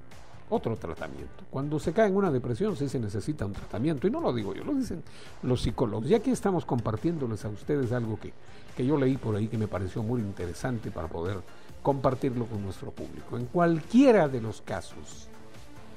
otro 0.50 0.76
tratamiento. 0.76 1.44
Cuando 1.50 1.78
se 1.78 1.92
cae 1.92 2.08
en 2.08 2.16
una 2.16 2.30
depresión 2.30 2.76
sí 2.76 2.88
se 2.88 3.00
necesita 3.00 3.46
un 3.46 3.52
tratamiento 3.52 4.06
y 4.06 4.10
no 4.10 4.20
lo 4.20 4.32
digo 4.32 4.54
yo, 4.54 4.64
lo 4.64 4.74
dicen 4.74 5.02
los 5.42 5.62
psicólogos. 5.62 6.10
Y 6.10 6.14
aquí 6.14 6.30
estamos 6.30 6.64
compartiéndoles 6.64 7.44
a 7.44 7.48
ustedes 7.48 7.90
algo 7.92 8.18
que, 8.20 8.32
que 8.76 8.84
yo 8.84 8.98
leí 8.98 9.16
por 9.16 9.34
ahí 9.34 9.48
que 9.48 9.58
me 9.58 9.68
pareció 9.68 10.02
muy 10.02 10.20
interesante 10.20 10.90
para 10.90 11.08
poder 11.08 11.38
compartirlo 11.82 12.46
con 12.46 12.62
nuestro 12.62 12.90
público. 12.90 13.36
En 13.38 13.46
cualquiera 13.46 14.28
de 14.28 14.40
los 14.40 14.60
casos, 14.60 15.28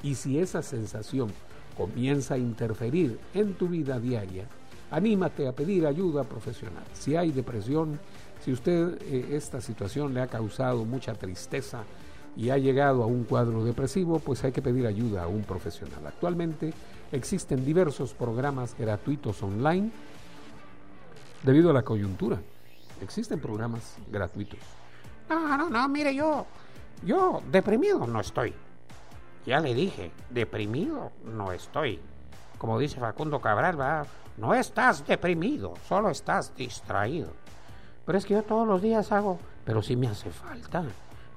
y 0.02 0.15
si 0.15 0.39
esa 0.39 0.61
sensación 0.61 1.31
comienza 1.77 2.35
a 2.35 2.38
interferir 2.38 3.19
en 3.34 3.53
tu 3.56 3.68
vida 3.68 3.99
diaria, 3.99 4.47
anímate 4.91 5.48
a 5.48 5.52
pedir 5.52 5.86
ayuda 5.86 6.24
profesional. 6.24 6.84
Si 6.94 7.16
hay 7.16 7.32
depresión, 7.32 7.99
si 8.44 8.52
usted 8.52 9.02
eh, 9.02 9.36
esta 9.36 9.62
situación 9.62 10.14
le 10.14 10.22
ha 10.22 10.28
causado 10.28 10.86
mucha 10.86 11.14
tristeza 11.14 11.84
y 12.38 12.49
ha 12.49 12.57
llegado 12.57 13.03
a 13.03 13.06
un 13.06 13.24
cuadro 13.24 13.64
depresivo, 13.64 14.20
pues 14.20 14.44
hay 14.44 14.52
que 14.52 14.62
pedir 14.62 14.86
ayuda 14.86 15.24
a 15.24 15.28
un 15.28 15.44
profesional. 15.44 16.06
Actualmente 16.06 16.74
existen 17.12 17.66
diversos 17.66 18.14
programas 18.14 18.76
gratuitos 18.78 19.41
online 19.41 19.91
debido 21.44 21.70
a 21.70 21.74
la 21.74 21.84
coyuntura. 21.84 22.40
Existen 23.02 23.40
programas 23.40 23.95
gratuitos. 24.12 24.60
No, 25.30 25.57
no, 25.57 25.70
no, 25.70 25.88
mire 25.90 26.14
yo, 26.14 26.45
yo 27.03 27.41
deprimido 27.52 28.06
no 28.06 28.20
estoy. 28.20 28.53
Ya 29.45 29.60
le 29.60 29.74
dije, 29.74 30.12
deprimido 30.30 31.12
no 31.24 31.52
estoy. 31.52 31.99
Como 32.57 32.80
dice 32.80 32.99
Facundo 32.99 33.40
Cabral, 33.41 33.80
va, 33.80 34.06
no 34.38 34.53
estás 34.53 35.06
deprimido, 35.06 35.74
solo 35.88 36.10
estás 36.10 36.56
distraído. 36.56 37.30
Pero 38.06 38.18
es 38.18 38.26
que 38.26 38.36
yo 38.36 38.44
todos 38.44 38.68
los 38.68 38.82
días 38.82 39.12
hago, 39.12 39.40
pero 39.64 39.82
sí 39.82 39.95
me 39.95 40.07
hace 40.07 40.30
falta. 40.30 40.84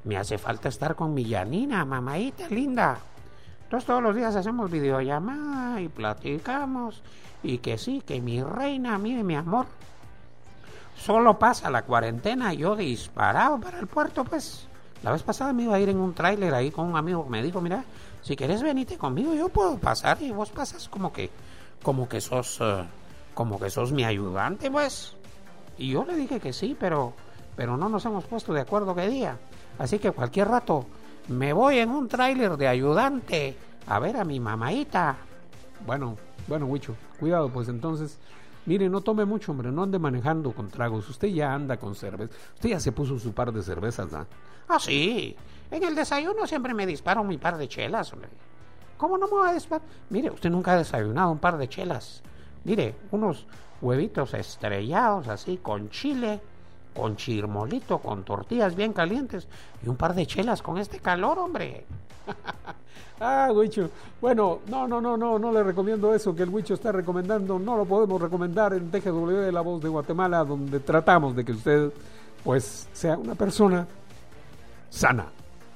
Me 0.04 0.16
hace 0.16 0.38
falta 0.38 0.68
estar 0.68 0.94
con 0.94 1.14
mi 1.14 1.24
Yanina, 1.24 1.84
mamaita 1.84 2.48
linda. 2.48 2.98
Entonces 3.64 3.86
todos 3.86 4.02
los 4.02 4.14
días 4.14 4.34
hacemos 4.36 4.70
videollamada 4.70 5.80
y 5.80 5.88
platicamos. 5.88 7.02
Y 7.42 7.58
que 7.58 7.78
sí, 7.78 8.02
que 8.04 8.20
mi 8.20 8.42
reina, 8.42 8.98
mire 8.98 9.22
mi 9.22 9.36
amor. 9.36 9.66
Solo 10.96 11.38
pasa 11.38 11.70
la 11.70 11.82
cuarentena 11.82 12.52
yo 12.52 12.74
disparado 12.74 13.60
para 13.60 13.78
el 13.78 13.86
puerto, 13.86 14.24
pues. 14.24 14.66
La 15.02 15.12
vez 15.12 15.22
pasada 15.22 15.52
me 15.52 15.62
iba 15.62 15.76
a 15.76 15.80
ir 15.80 15.88
en 15.88 15.98
un 15.98 16.12
tráiler 16.12 16.52
ahí 16.54 16.70
con 16.70 16.86
un 16.86 16.96
amigo 16.96 17.24
que 17.24 17.30
me 17.30 17.42
dijo, 17.42 17.60
mira, 17.60 17.84
si 18.22 18.34
quieres 18.34 18.62
venite 18.62 18.98
conmigo, 18.98 19.32
yo 19.32 19.48
puedo 19.48 19.78
pasar 19.78 20.20
y 20.20 20.32
vos 20.32 20.50
pasas 20.50 20.88
como 20.88 21.12
que, 21.12 21.30
como 21.82 22.08
que 22.08 22.20
sos, 22.20 22.58
eh, 22.60 22.84
como 23.34 23.58
que 23.58 23.70
sos 23.70 23.92
mi 23.92 24.04
ayudante, 24.04 24.70
pues. 24.70 25.14
Y 25.76 25.90
yo 25.92 26.04
le 26.04 26.16
dije 26.16 26.40
que 26.40 26.52
sí, 26.52 26.76
pero, 26.78 27.12
pero 27.56 27.76
no 27.76 27.88
nos 27.88 28.04
hemos 28.04 28.24
puesto 28.24 28.52
de 28.52 28.60
acuerdo 28.60 28.94
qué 28.94 29.08
día. 29.08 29.38
Así 29.78 29.98
que 29.98 30.10
cualquier 30.10 30.48
rato 30.48 30.86
me 31.28 31.52
voy 31.52 31.78
en 31.78 31.90
un 31.90 32.08
tráiler 32.08 32.56
de 32.56 32.68
ayudante 32.68 33.56
a 33.86 33.98
ver 33.98 34.16
a 34.16 34.24
mi 34.24 34.40
mamaita. 34.40 35.16
Bueno, 35.86 36.16
bueno, 36.48 36.66
Huicho, 36.66 36.96
cuidado, 37.20 37.50
pues 37.50 37.68
entonces, 37.68 38.18
mire, 38.66 38.88
no 38.88 39.00
tome 39.02 39.24
mucho, 39.24 39.52
hombre, 39.52 39.70
no 39.70 39.84
ande 39.84 39.98
manejando 39.98 40.52
con 40.52 40.68
tragos. 40.68 41.08
Usted 41.08 41.28
ya 41.28 41.54
anda 41.54 41.76
con 41.76 41.94
cerveza. 41.94 42.34
Usted 42.54 42.70
ya 42.70 42.80
se 42.80 42.92
puso 42.92 43.18
su 43.18 43.32
par 43.32 43.52
de 43.52 43.62
cervezas, 43.62 44.10
¿no? 44.10 44.26
Ah, 44.68 44.78
sí. 44.78 45.36
En 45.70 45.82
el 45.82 45.94
desayuno 45.94 46.46
siempre 46.46 46.74
me 46.74 46.86
disparo 46.86 47.22
mi 47.22 47.38
par 47.38 47.56
de 47.56 47.68
chelas, 47.68 48.12
hombre. 48.12 48.30
¿Cómo 48.98 49.16
no 49.16 49.26
me 49.26 49.32
voy 49.32 49.48
a 49.48 49.54
disparar? 49.54 49.86
Mire, 50.10 50.30
usted 50.30 50.50
nunca 50.50 50.72
ha 50.72 50.76
desayunado 50.76 51.30
un 51.30 51.38
par 51.38 51.56
de 51.56 51.68
chelas. 51.68 52.20
Mire, 52.64 52.96
unos 53.12 53.46
huevitos 53.80 54.34
estrellados 54.34 55.28
así 55.28 55.58
con 55.58 55.88
chile, 55.88 56.40
con 56.94 57.16
chirmolito, 57.16 57.98
con 57.98 58.24
tortillas 58.24 58.74
bien 58.74 58.92
calientes 58.92 59.46
y 59.84 59.88
un 59.88 59.96
par 59.96 60.14
de 60.14 60.26
chelas 60.26 60.60
con 60.60 60.78
este 60.78 60.98
calor, 60.98 61.38
hombre. 61.38 61.86
Ah, 63.20 63.50
Huicho. 63.52 63.90
Bueno, 64.20 64.60
no, 64.68 64.86
no, 64.86 65.00
no, 65.00 65.16
no, 65.16 65.40
no 65.40 65.50
le 65.50 65.64
recomiendo 65.64 66.14
eso 66.14 66.36
que 66.36 66.44
el 66.44 66.50
Huicho 66.50 66.74
está 66.74 66.92
recomendando. 66.92 67.58
No 67.58 67.76
lo 67.76 67.84
podemos 67.84 68.22
recomendar 68.22 68.72
en 68.74 68.92
TGW 68.92 69.30
de 69.30 69.50
La 69.50 69.60
Voz 69.60 69.82
de 69.82 69.88
Guatemala, 69.88 70.44
donde 70.44 70.78
tratamos 70.78 71.34
de 71.34 71.44
que 71.44 71.50
usted, 71.50 71.90
pues, 72.44 72.88
sea 72.92 73.18
una 73.18 73.34
persona 73.34 73.88
sana, 74.88 75.26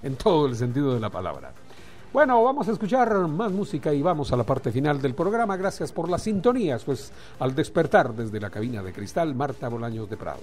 en 0.05 0.15
todo 0.15 0.47
el 0.47 0.55
sentido 0.55 0.95
de 0.95 1.01
la 1.01 1.11
palabra. 1.11 1.53
Bueno, 2.13 2.45
vamos 2.45 2.69
a 2.69 2.73
escuchar 2.73 3.17
más 3.27 3.53
música 3.53 3.91
y 3.91 4.03
vamos 4.03 4.31
a 4.33 4.37
la 4.37 4.45
parte 4.45 4.71
final 4.71 5.01
del 5.01 5.15
programa. 5.15 5.57
Gracias 5.57 5.93
por 5.93 6.11
las 6.11 6.23
sintonías, 6.23 6.85
pues, 6.85 7.11
al 7.39 7.55
despertar 7.55 8.13
desde 8.13 8.39
la 8.39 8.51
cabina 8.51 8.83
de 8.83 8.93
cristal, 8.93 9.35
Marta 9.35 9.71
Bolaños 9.71 10.11
de 10.11 10.19
Prado. 10.19 10.43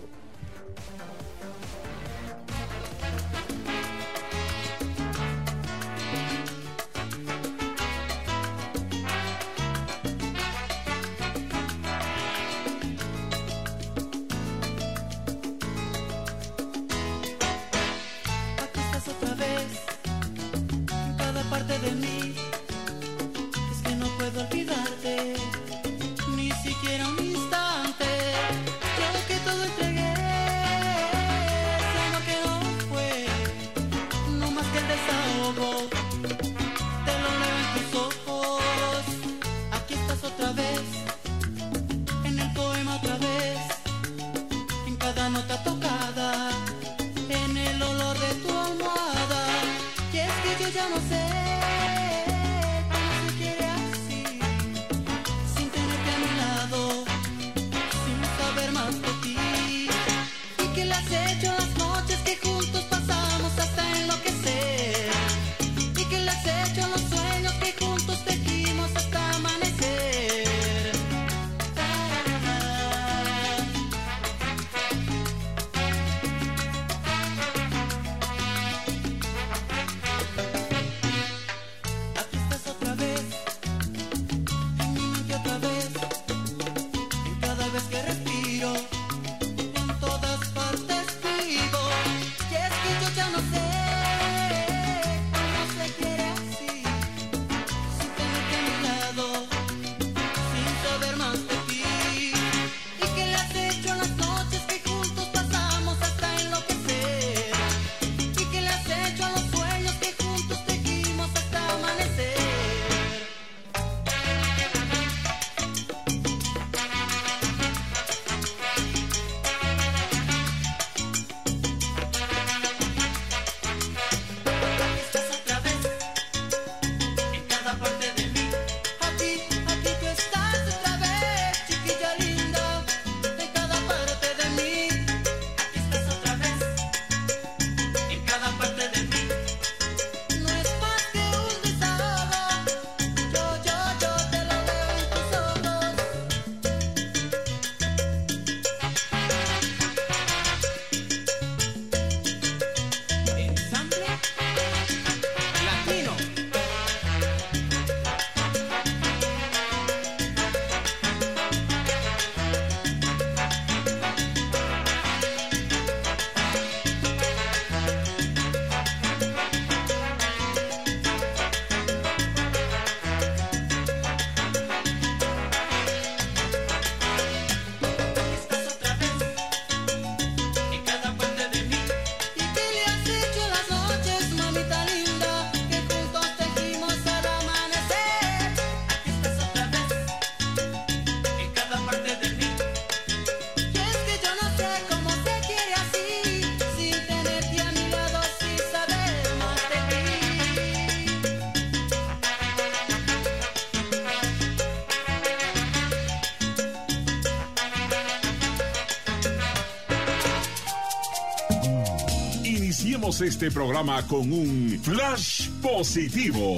Este 213.10 213.50
programa 213.50 214.06
con 214.06 214.32
un 214.32 214.80
flash 214.84 215.50
positivo. 215.64 216.58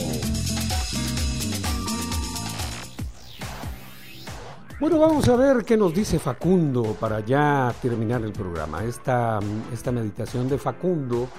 Bueno, 4.78 5.00
vamos 5.00 5.30
a 5.30 5.38
ver 5.38 5.64
qué 5.64 5.78
nos 5.78 5.94
dice 5.94 6.20
Facundo 6.20 6.98
para 7.00 7.22
ya 7.22 7.74
terminar 7.82 8.22
el 8.24 8.34
programa. 8.34 8.84
Esta, 8.84 9.40
esta 9.72 9.94
meditación 9.94 10.50
de 10.50 10.58
Facundo 10.58 11.30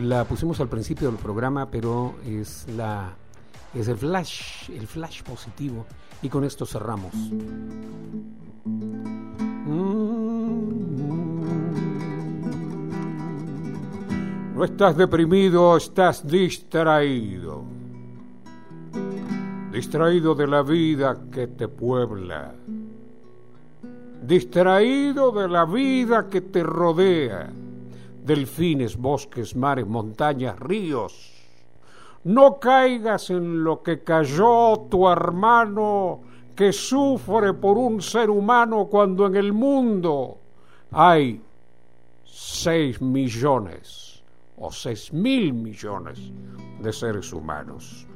la 0.00 0.24
pusimos 0.24 0.58
al 0.60 0.68
principio 0.68 1.08
del 1.12 1.18
programa, 1.18 1.70
pero 1.70 2.16
es 2.26 2.66
la 2.76 3.14
es 3.74 3.86
el 3.86 3.96
flash, 3.96 4.70
el 4.70 4.88
flash 4.88 5.22
positivo 5.22 5.86
y 6.20 6.28
con 6.28 6.42
esto 6.42 6.66
cerramos. 6.66 7.14
No 14.58 14.64
estás 14.64 14.96
deprimido, 14.96 15.76
estás 15.76 16.26
distraído. 16.26 17.62
Distraído 19.70 20.34
de 20.34 20.48
la 20.48 20.62
vida 20.62 21.16
que 21.30 21.46
te 21.46 21.68
puebla. 21.68 22.56
Distraído 24.20 25.30
de 25.30 25.46
la 25.46 25.64
vida 25.64 26.28
que 26.28 26.40
te 26.40 26.64
rodea. 26.64 27.52
Delfines, 28.24 28.96
bosques, 28.96 29.54
mares, 29.54 29.86
montañas, 29.86 30.58
ríos. 30.58 31.32
No 32.24 32.58
caigas 32.58 33.30
en 33.30 33.62
lo 33.62 33.80
que 33.80 34.02
cayó 34.02 34.88
tu 34.90 35.08
hermano 35.08 36.20
que 36.56 36.72
sufre 36.72 37.54
por 37.54 37.78
un 37.78 38.02
ser 38.02 38.28
humano 38.28 38.88
cuando 38.90 39.24
en 39.24 39.36
el 39.36 39.52
mundo 39.52 40.36
hay 40.90 41.40
seis 42.24 43.00
millones 43.00 44.07
o 44.60 44.70
seis 44.70 45.12
mil 45.12 45.52
millones 45.52 46.32
de 46.80 46.92
seres 46.92 47.32
humanos. 47.32 48.06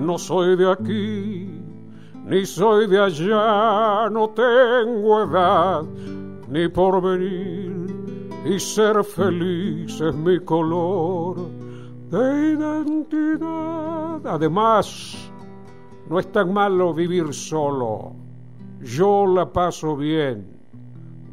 No 0.00 0.18
soy 0.18 0.56
de 0.56 0.70
aquí, 0.70 1.48
ni 2.26 2.44
soy 2.44 2.86
de 2.88 3.00
allá, 3.00 4.08
no 4.10 4.30
tengo 4.30 5.22
edad 5.22 5.84
ni 6.48 6.68
porvenir, 6.68 7.72
y 8.44 8.58
ser 8.58 9.02
feliz 9.04 10.00
es 10.00 10.14
mi 10.14 10.38
color 10.40 11.36
de 12.10 12.52
identidad. 12.52 14.26
Además, 14.26 15.16
no 16.08 16.18
es 16.18 16.30
tan 16.32 16.52
malo 16.52 16.92
vivir 16.92 17.32
solo. 17.32 18.12
Yo 18.82 19.26
la 19.26 19.50
paso 19.50 19.96
bien, 19.96 20.53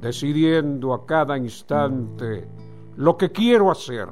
decidiendo 0.01 0.93
a 0.93 1.05
cada 1.05 1.37
instante 1.37 2.47
lo 2.97 3.15
que 3.15 3.31
quiero 3.31 3.71
hacer. 3.71 4.07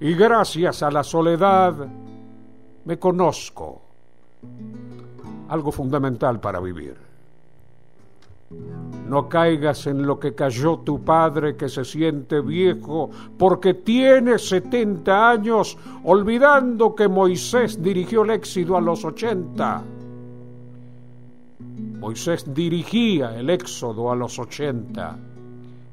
Y 0.00 0.14
gracias 0.14 0.82
a 0.82 0.90
la 0.90 1.02
soledad 1.02 1.74
me 2.84 2.98
conozco. 2.98 3.82
Algo 5.48 5.72
fundamental 5.72 6.40
para 6.40 6.60
vivir. 6.60 6.96
No 9.06 9.28
caigas 9.28 9.86
en 9.86 10.06
lo 10.06 10.18
que 10.18 10.34
cayó 10.34 10.78
tu 10.78 11.04
padre 11.04 11.56
que 11.56 11.68
se 11.68 11.84
siente 11.84 12.40
viejo 12.40 13.10
porque 13.36 13.74
tiene 13.74 14.38
70 14.38 15.30
años, 15.30 15.76
olvidando 16.04 16.94
que 16.94 17.08
Moisés 17.08 17.82
dirigió 17.82 18.22
el 18.22 18.30
éxodo 18.30 18.76
a 18.76 18.80
los 18.80 19.04
80. 19.04 19.82
Moisés 22.00 22.52
dirigía 22.52 23.38
el 23.38 23.50
éxodo 23.50 24.10
a 24.10 24.16
los 24.16 24.38
80 24.38 25.18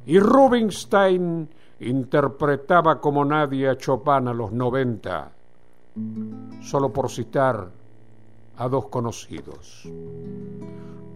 y 0.06 0.20
Rubinstein 0.20 1.50
interpretaba 1.82 3.02
como 3.02 3.26
nadie 3.26 3.68
a 3.68 3.78
Chopin 3.78 4.30
a 4.30 4.34
los 4.34 4.54
90, 4.54 5.32
solo 6.62 6.94
por 6.94 7.12
citar 7.12 7.70
a 8.56 8.70
dos 8.70 8.88
conocidos. 8.88 9.84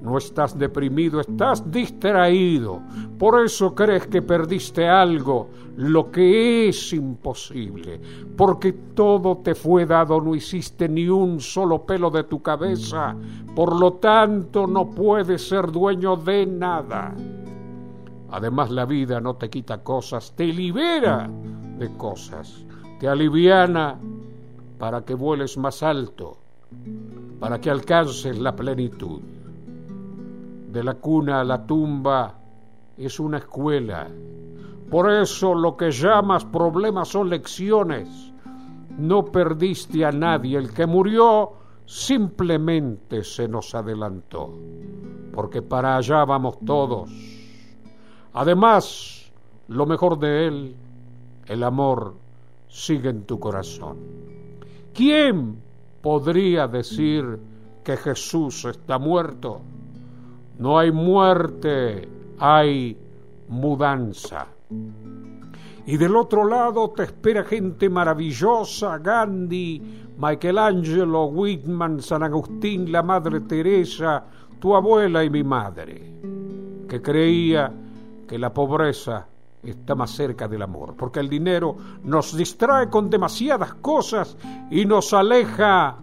No 0.01 0.17
estás 0.17 0.57
deprimido, 0.57 1.19
estás 1.19 1.69
distraído. 1.71 2.81
Por 3.19 3.45
eso 3.45 3.75
crees 3.75 4.07
que 4.07 4.23
perdiste 4.23 4.87
algo, 4.87 5.49
lo 5.77 6.11
que 6.11 6.69
es 6.69 6.93
imposible. 6.93 8.01
Porque 8.35 8.73
todo 8.95 9.37
te 9.37 9.53
fue 9.53 9.85
dado, 9.85 10.19
no 10.19 10.33
hiciste 10.33 10.89
ni 10.89 11.07
un 11.07 11.39
solo 11.39 11.85
pelo 11.85 12.09
de 12.09 12.23
tu 12.23 12.41
cabeza. 12.41 13.15
Por 13.55 13.79
lo 13.79 13.93
tanto, 13.93 14.65
no 14.65 14.89
puedes 14.89 15.47
ser 15.47 15.71
dueño 15.71 16.15
de 16.15 16.47
nada. 16.47 17.13
Además, 18.31 18.71
la 18.71 18.85
vida 18.85 19.21
no 19.21 19.35
te 19.35 19.51
quita 19.51 19.83
cosas, 19.83 20.33
te 20.35 20.45
libera 20.45 21.29
de 21.77 21.95
cosas. 21.95 22.65
Te 22.99 23.07
aliviana 23.07 23.99
para 24.79 25.05
que 25.05 25.13
vueles 25.13 25.59
más 25.59 25.83
alto, 25.83 26.37
para 27.39 27.61
que 27.61 27.69
alcances 27.69 28.39
la 28.39 28.55
plenitud 28.55 29.21
de 30.71 30.83
la 30.83 30.95
cuna 30.95 31.41
a 31.41 31.43
la 31.43 31.65
tumba 31.65 32.33
es 32.97 33.19
una 33.19 33.37
escuela. 33.37 34.07
Por 34.89 35.11
eso 35.11 35.53
lo 35.53 35.75
que 35.75 35.91
llamas 35.91 36.45
problemas 36.45 37.09
son 37.09 37.29
lecciones. 37.29 38.33
No 38.97 39.25
perdiste 39.25 40.05
a 40.05 40.11
nadie. 40.11 40.57
El 40.57 40.73
que 40.73 40.85
murió 40.85 41.53
simplemente 41.85 43.23
se 43.23 43.47
nos 43.47 43.73
adelantó. 43.73 44.53
Porque 45.33 45.61
para 45.61 45.97
allá 45.97 46.25
vamos 46.25 46.59
todos. 46.65 47.09
Además, 48.33 49.31
lo 49.67 49.85
mejor 49.85 50.19
de 50.19 50.47
él, 50.47 50.75
el 51.47 51.63
amor, 51.63 52.15
sigue 52.67 53.09
en 53.09 53.23
tu 53.23 53.39
corazón. 53.39 53.97
¿Quién 54.93 55.61
podría 56.01 56.67
decir 56.67 57.39
que 57.83 57.97
Jesús 57.97 58.65
está 58.65 58.97
muerto? 58.97 59.61
No 60.59 60.77
hay 60.77 60.91
muerte, 60.91 62.07
hay 62.39 62.97
mudanza. 63.47 64.47
Y 65.85 65.97
del 65.97 66.15
otro 66.15 66.45
lado 66.45 66.91
te 66.91 67.03
espera 67.03 67.43
gente 67.43 67.89
maravillosa, 67.89 68.97
Gandhi, 68.99 69.81
Michelangelo, 70.17 71.25
Whitman, 71.25 72.01
San 72.01 72.23
Agustín, 72.23 72.91
la 72.91 73.01
Madre 73.01 73.41
Teresa, 73.41 74.23
tu 74.59 74.75
abuela 74.75 75.23
y 75.23 75.29
mi 75.29 75.43
madre, 75.43 76.13
que 76.87 77.01
creía 77.01 77.73
que 78.27 78.37
la 78.37 78.53
pobreza 78.53 79.27
está 79.63 79.95
más 79.95 80.11
cerca 80.11 80.47
del 80.47 80.61
amor, 80.61 80.95
porque 80.95 81.19
el 81.19 81.29
dinero 81.29 81.75
nos 82.03 82.35
distrae 82.35 82.89
con 82.89 83.09
demasiadas 83.09 83.73
cosas 83.75 84.37
y 84.69 84.85
nos 84.85 85.13
aleja 85.13 85.97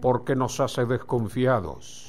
porque 0.00 0.36
nos 0.36 0.60
hace 0.60 0.86
desconfiados. 0.86 2.07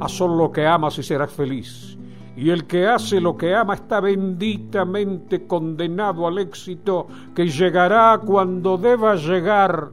Haz 0.00 0.12
solo 0.12 0.36
lo 0.36 0.52
que 0.52 0.66
amas 0.66 0.98
y 0.98 1.02
serás 1.02 1.32
feliz. 1.32 1.96
Y 2.36 2.50
el 2.50 2.66
que 2.66 2.86
hace 2.86 3.20
lo 3.20 3.36
que 3.36 3.54
ama 3.54 3.74
está 3.74 4.00
benditamente 4.00 5.46
condenado 5.46 6.26
al 6.26 6.38
éxito 6.38 7.06
que 7.34 7.48
llegará 7.48 8.20
cuando 8.24 8.76
deba 8.76 9.14
llegar, 9.14 9.90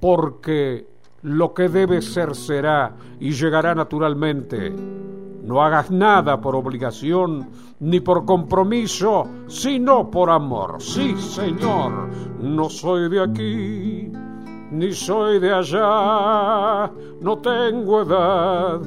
porque 0.00 0.86
lo 1.22 1.54
que 1.54 1.68
debe 1.68 2.02
ser 2.02 2.34
será 2.34 2.94
y 3.20 3.30
llegará 3.30 3.74
naturalmente. 3.74 4.74
No 5.44 5.62
hagas 5.62 5.90
nada 5.90 6.40
por 6.40 6.56
obligación 6.56 7.48
ni 7.80 8.00
por 8.00 8.24
compromiso, 8.24 9.28
sino 9.46 10.10
por 10.10 10.30
amor. 10.30 10.82
Sí, 10.82 11.14
Señor, 11.16 12.08
no 12.40 12.68
soy 12.68 13.08
de 13.08 13.22
aquí 13.22 14.12
ni 14.74 14.92
soy 14.92 15.38
de 15.38 15.52
allá, 15.54 16.90
no 17.20 17.38
tengo 17.38 18.02
edad 18.02 18.80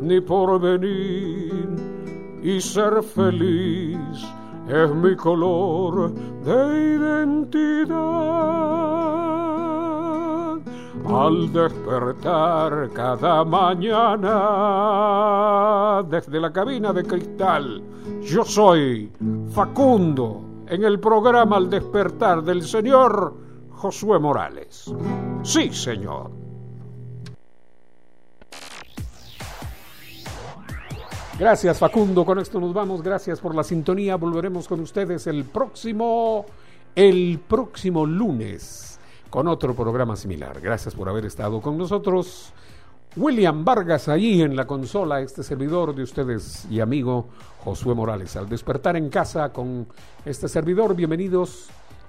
ni 0.00 0.20
porvenir, 0.20 1.68
y 2.42 2.58
ser 2.60 3.02
feliz 3.02 4.26
es 4.66 4.94
mi 4.94 5.14
color 5.14 6.10
de 6.42 6.94
identidad. 6.96 7.96
Al 11.06 11.52
despertar 11.52 12.90
cada 12.94 13.44
mañana 13.44 14.32
desde 16.08 16.40
la 16.40 16.50
cabina 16.50 16.94
de 16.94 17.04
cristal, 17.04 17.82
yo 18.22 18.42
soy 18.42 19.12
Facundo 19.50 20.40
en 20.66 20.82
el 20.82 20.98
programa 20.98 21.58
Al 21.58 21.68
despertar 21.70 22.42
del 22.42 22.62
Señor 22.62 23.45
Josué 23.76 24.18
Morales. 24.18 24.92
Sí, 25.42 25.70
señor. 25.72 26.30
Gracias 31.38 31.78
Facundo, 31.78 32.24
con 32.24 32.38
esto 32.38 32.58
nos 32.58 32.72
vamos, 32.72 33.02
gracias 33.02 33.40
por 33.40 33.54
la 33.54 33.62
sintonía, 33.62 34.16
volveremos 34.16 34.66
con 34.66 34.80
ustedes 34.80 35.26
el 35.26 35.44
próximo, 35.44 36.46
el 36.94 37.38
próximo 37.46 38.06
lunes 38.06 38.98
con 39.28 39.46
otro 39.46 39.74
programa 39.74 40.16
similar. 40.16 40.58
Gracias 40.62 40.94
por 40.94 41.10
haber 41.10 41.26
estado 41.26 41.60
con 41.60 41.76
nosotros. 41.76 42.54
William 43.16 43.66
Vargas 43.66 44.08
allí 44.08 44.40
en 44.40 44.56
la 44.56 44.66
consola, 44.66 45.20
este 45.20 45.42
servidor 45.42 45.94
de 45.94 46.04
ustedes 46.04 46.66
y 46.70 46.80
amigo 46.80 47.28
Josué 47.62 47.94
Morales. 47.94 48.34
Al 48.36 48.48
despertar 48.48 48.96
en 48.96 49.10
casa 49.10 49.52
con 49.52 49.86
este 50.24 50.48
servidor, 50.48 50.94
bienvenidos 50.94 51.68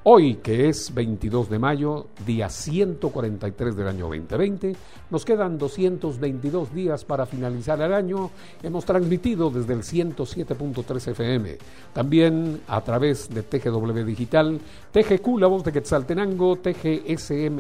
hoy 0.09 0.35
que 0.35 0.69
es 0.69 0.93
22 0.93 1.49
de 1.49 1.59
mayo, 1.59 2.07
día 2.25 2.49
143 2.49 3.75
del 3.75 3.89
año 3.89 4.05
2020. 4.05 4.73
Nos 5.09 5.25
quedan 5.25 5.57
222 5.57 6.73
días 6.73 7.03
para 7.03 7.25
finalizar 7.25 7.81
el 7.81 7.91
año. 7.93 8.31
Hemos 8.63 8.85
transmitido 8.85 9.49
desde 9.49 9.73
el 9.73 9.81
107.3 9.81 11.11
FM, 11.11 11.57
también 11.91 12.61
a 12.69 12.79
través 12.79 13.29
de 13.29 13.43
TGW 13.43 14.05
Digital, 14.05 14.61
TGQ, 14.93 15.39
la 15.39 15.47
voz 15.47 15.65
de 15.65 15.73
Quetzaltenango, 15.73 16.55
TGSM. 16.55 17.59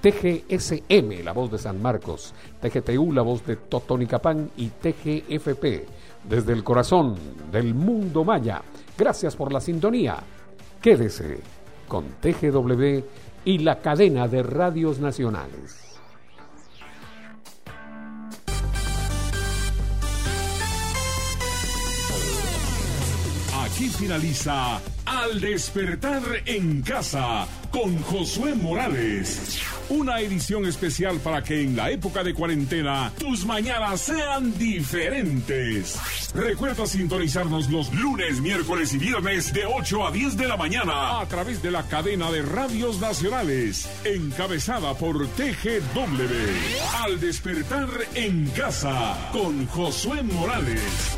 TGSM, 0.00 1.22
la 1.22 1.32
voz 1.32 1.52
de 1.52 1.58
San 1.58 1.80
Marcos, 1.80 2.32
TGTU, 2.60 3.12
la 3.12 3.22
voz 3.22 3.44
de 3.44 3.56
Totonicapán 3.56 4.50
y 4.56 4.68
TGFP, 4.68 5.64
desde 6.26 6.54
el 6.54 6.64
corazón 6.64 7.16
del 7.52 7.74
mundo 7.74 8.24
maya. 8.24 8.62
Gracias 8.96 9.36
por 9.36 9.52
la 9.52 9.60
sintonía. 9.60 10.16
Quédese 10.80 11.61
con 11.92 12.06
TGW 12.22 13.04
y 13.44 13.58
la 13.58 13.80
cadena 13.80 14.26
de 14.26 14.42
radios 14.42 14.98
nacionales. 14.98 15.81
Aquí 23.72 23.88
finaliza 23.88 24.82
Al 25.06 25.40
despertar 25.40 26.22
en 26.44 26.82
casa 26.82 27.46
con 27.70 28.02
Josué 28.02 28.54
Morales. 28.54 29.62
Una 29.88 30.20
edición 30.20 30.66
especial 30.66 31.18
para 31.20 31.42
que 31.42 31.62
en 31.62 31.74
la 31.74 31.90
época 31.90 32.22
de 32.22 32.34
cuarentena 32.34 33.10
tus 33.18 33.46
mañanas 33.46 34.02
sean 34.02 34.58
diferentes. 34.58 35.98
Recuerda 36.34 36.86
sintonizarnos 36.86 37.70
los 37.70 37.94
lunes, 37.94 38.42
miércoles 38.42 38.92
y 38.92 38.98
viernes 38.98 39.54
de 39.54 39.64
8 39.64 40.06
a 40.06 40.12
10 40.12 40.36
de 40.36 40.48
la 40.48 40.58
mañana 40.58 41.20
a 41.20 41.26
través 41.26 41.62
de 41.62 41.70
la 41.70 41.84
cadena 41.84 42.30
de 42.30 42.42
radios 42.42 43.00
nacionales, 43.00 43.88
encabezada 44.04 44.92
por 44.98 45.26
TGW. 45.28 47.04
Al 47.04 47.18
despertar 47.18 47.88
en 48.14 48.50
casa 48.50 49.30
con 49.32 49.66
Josué 49.66 50.22
Morales. 50.22 51.16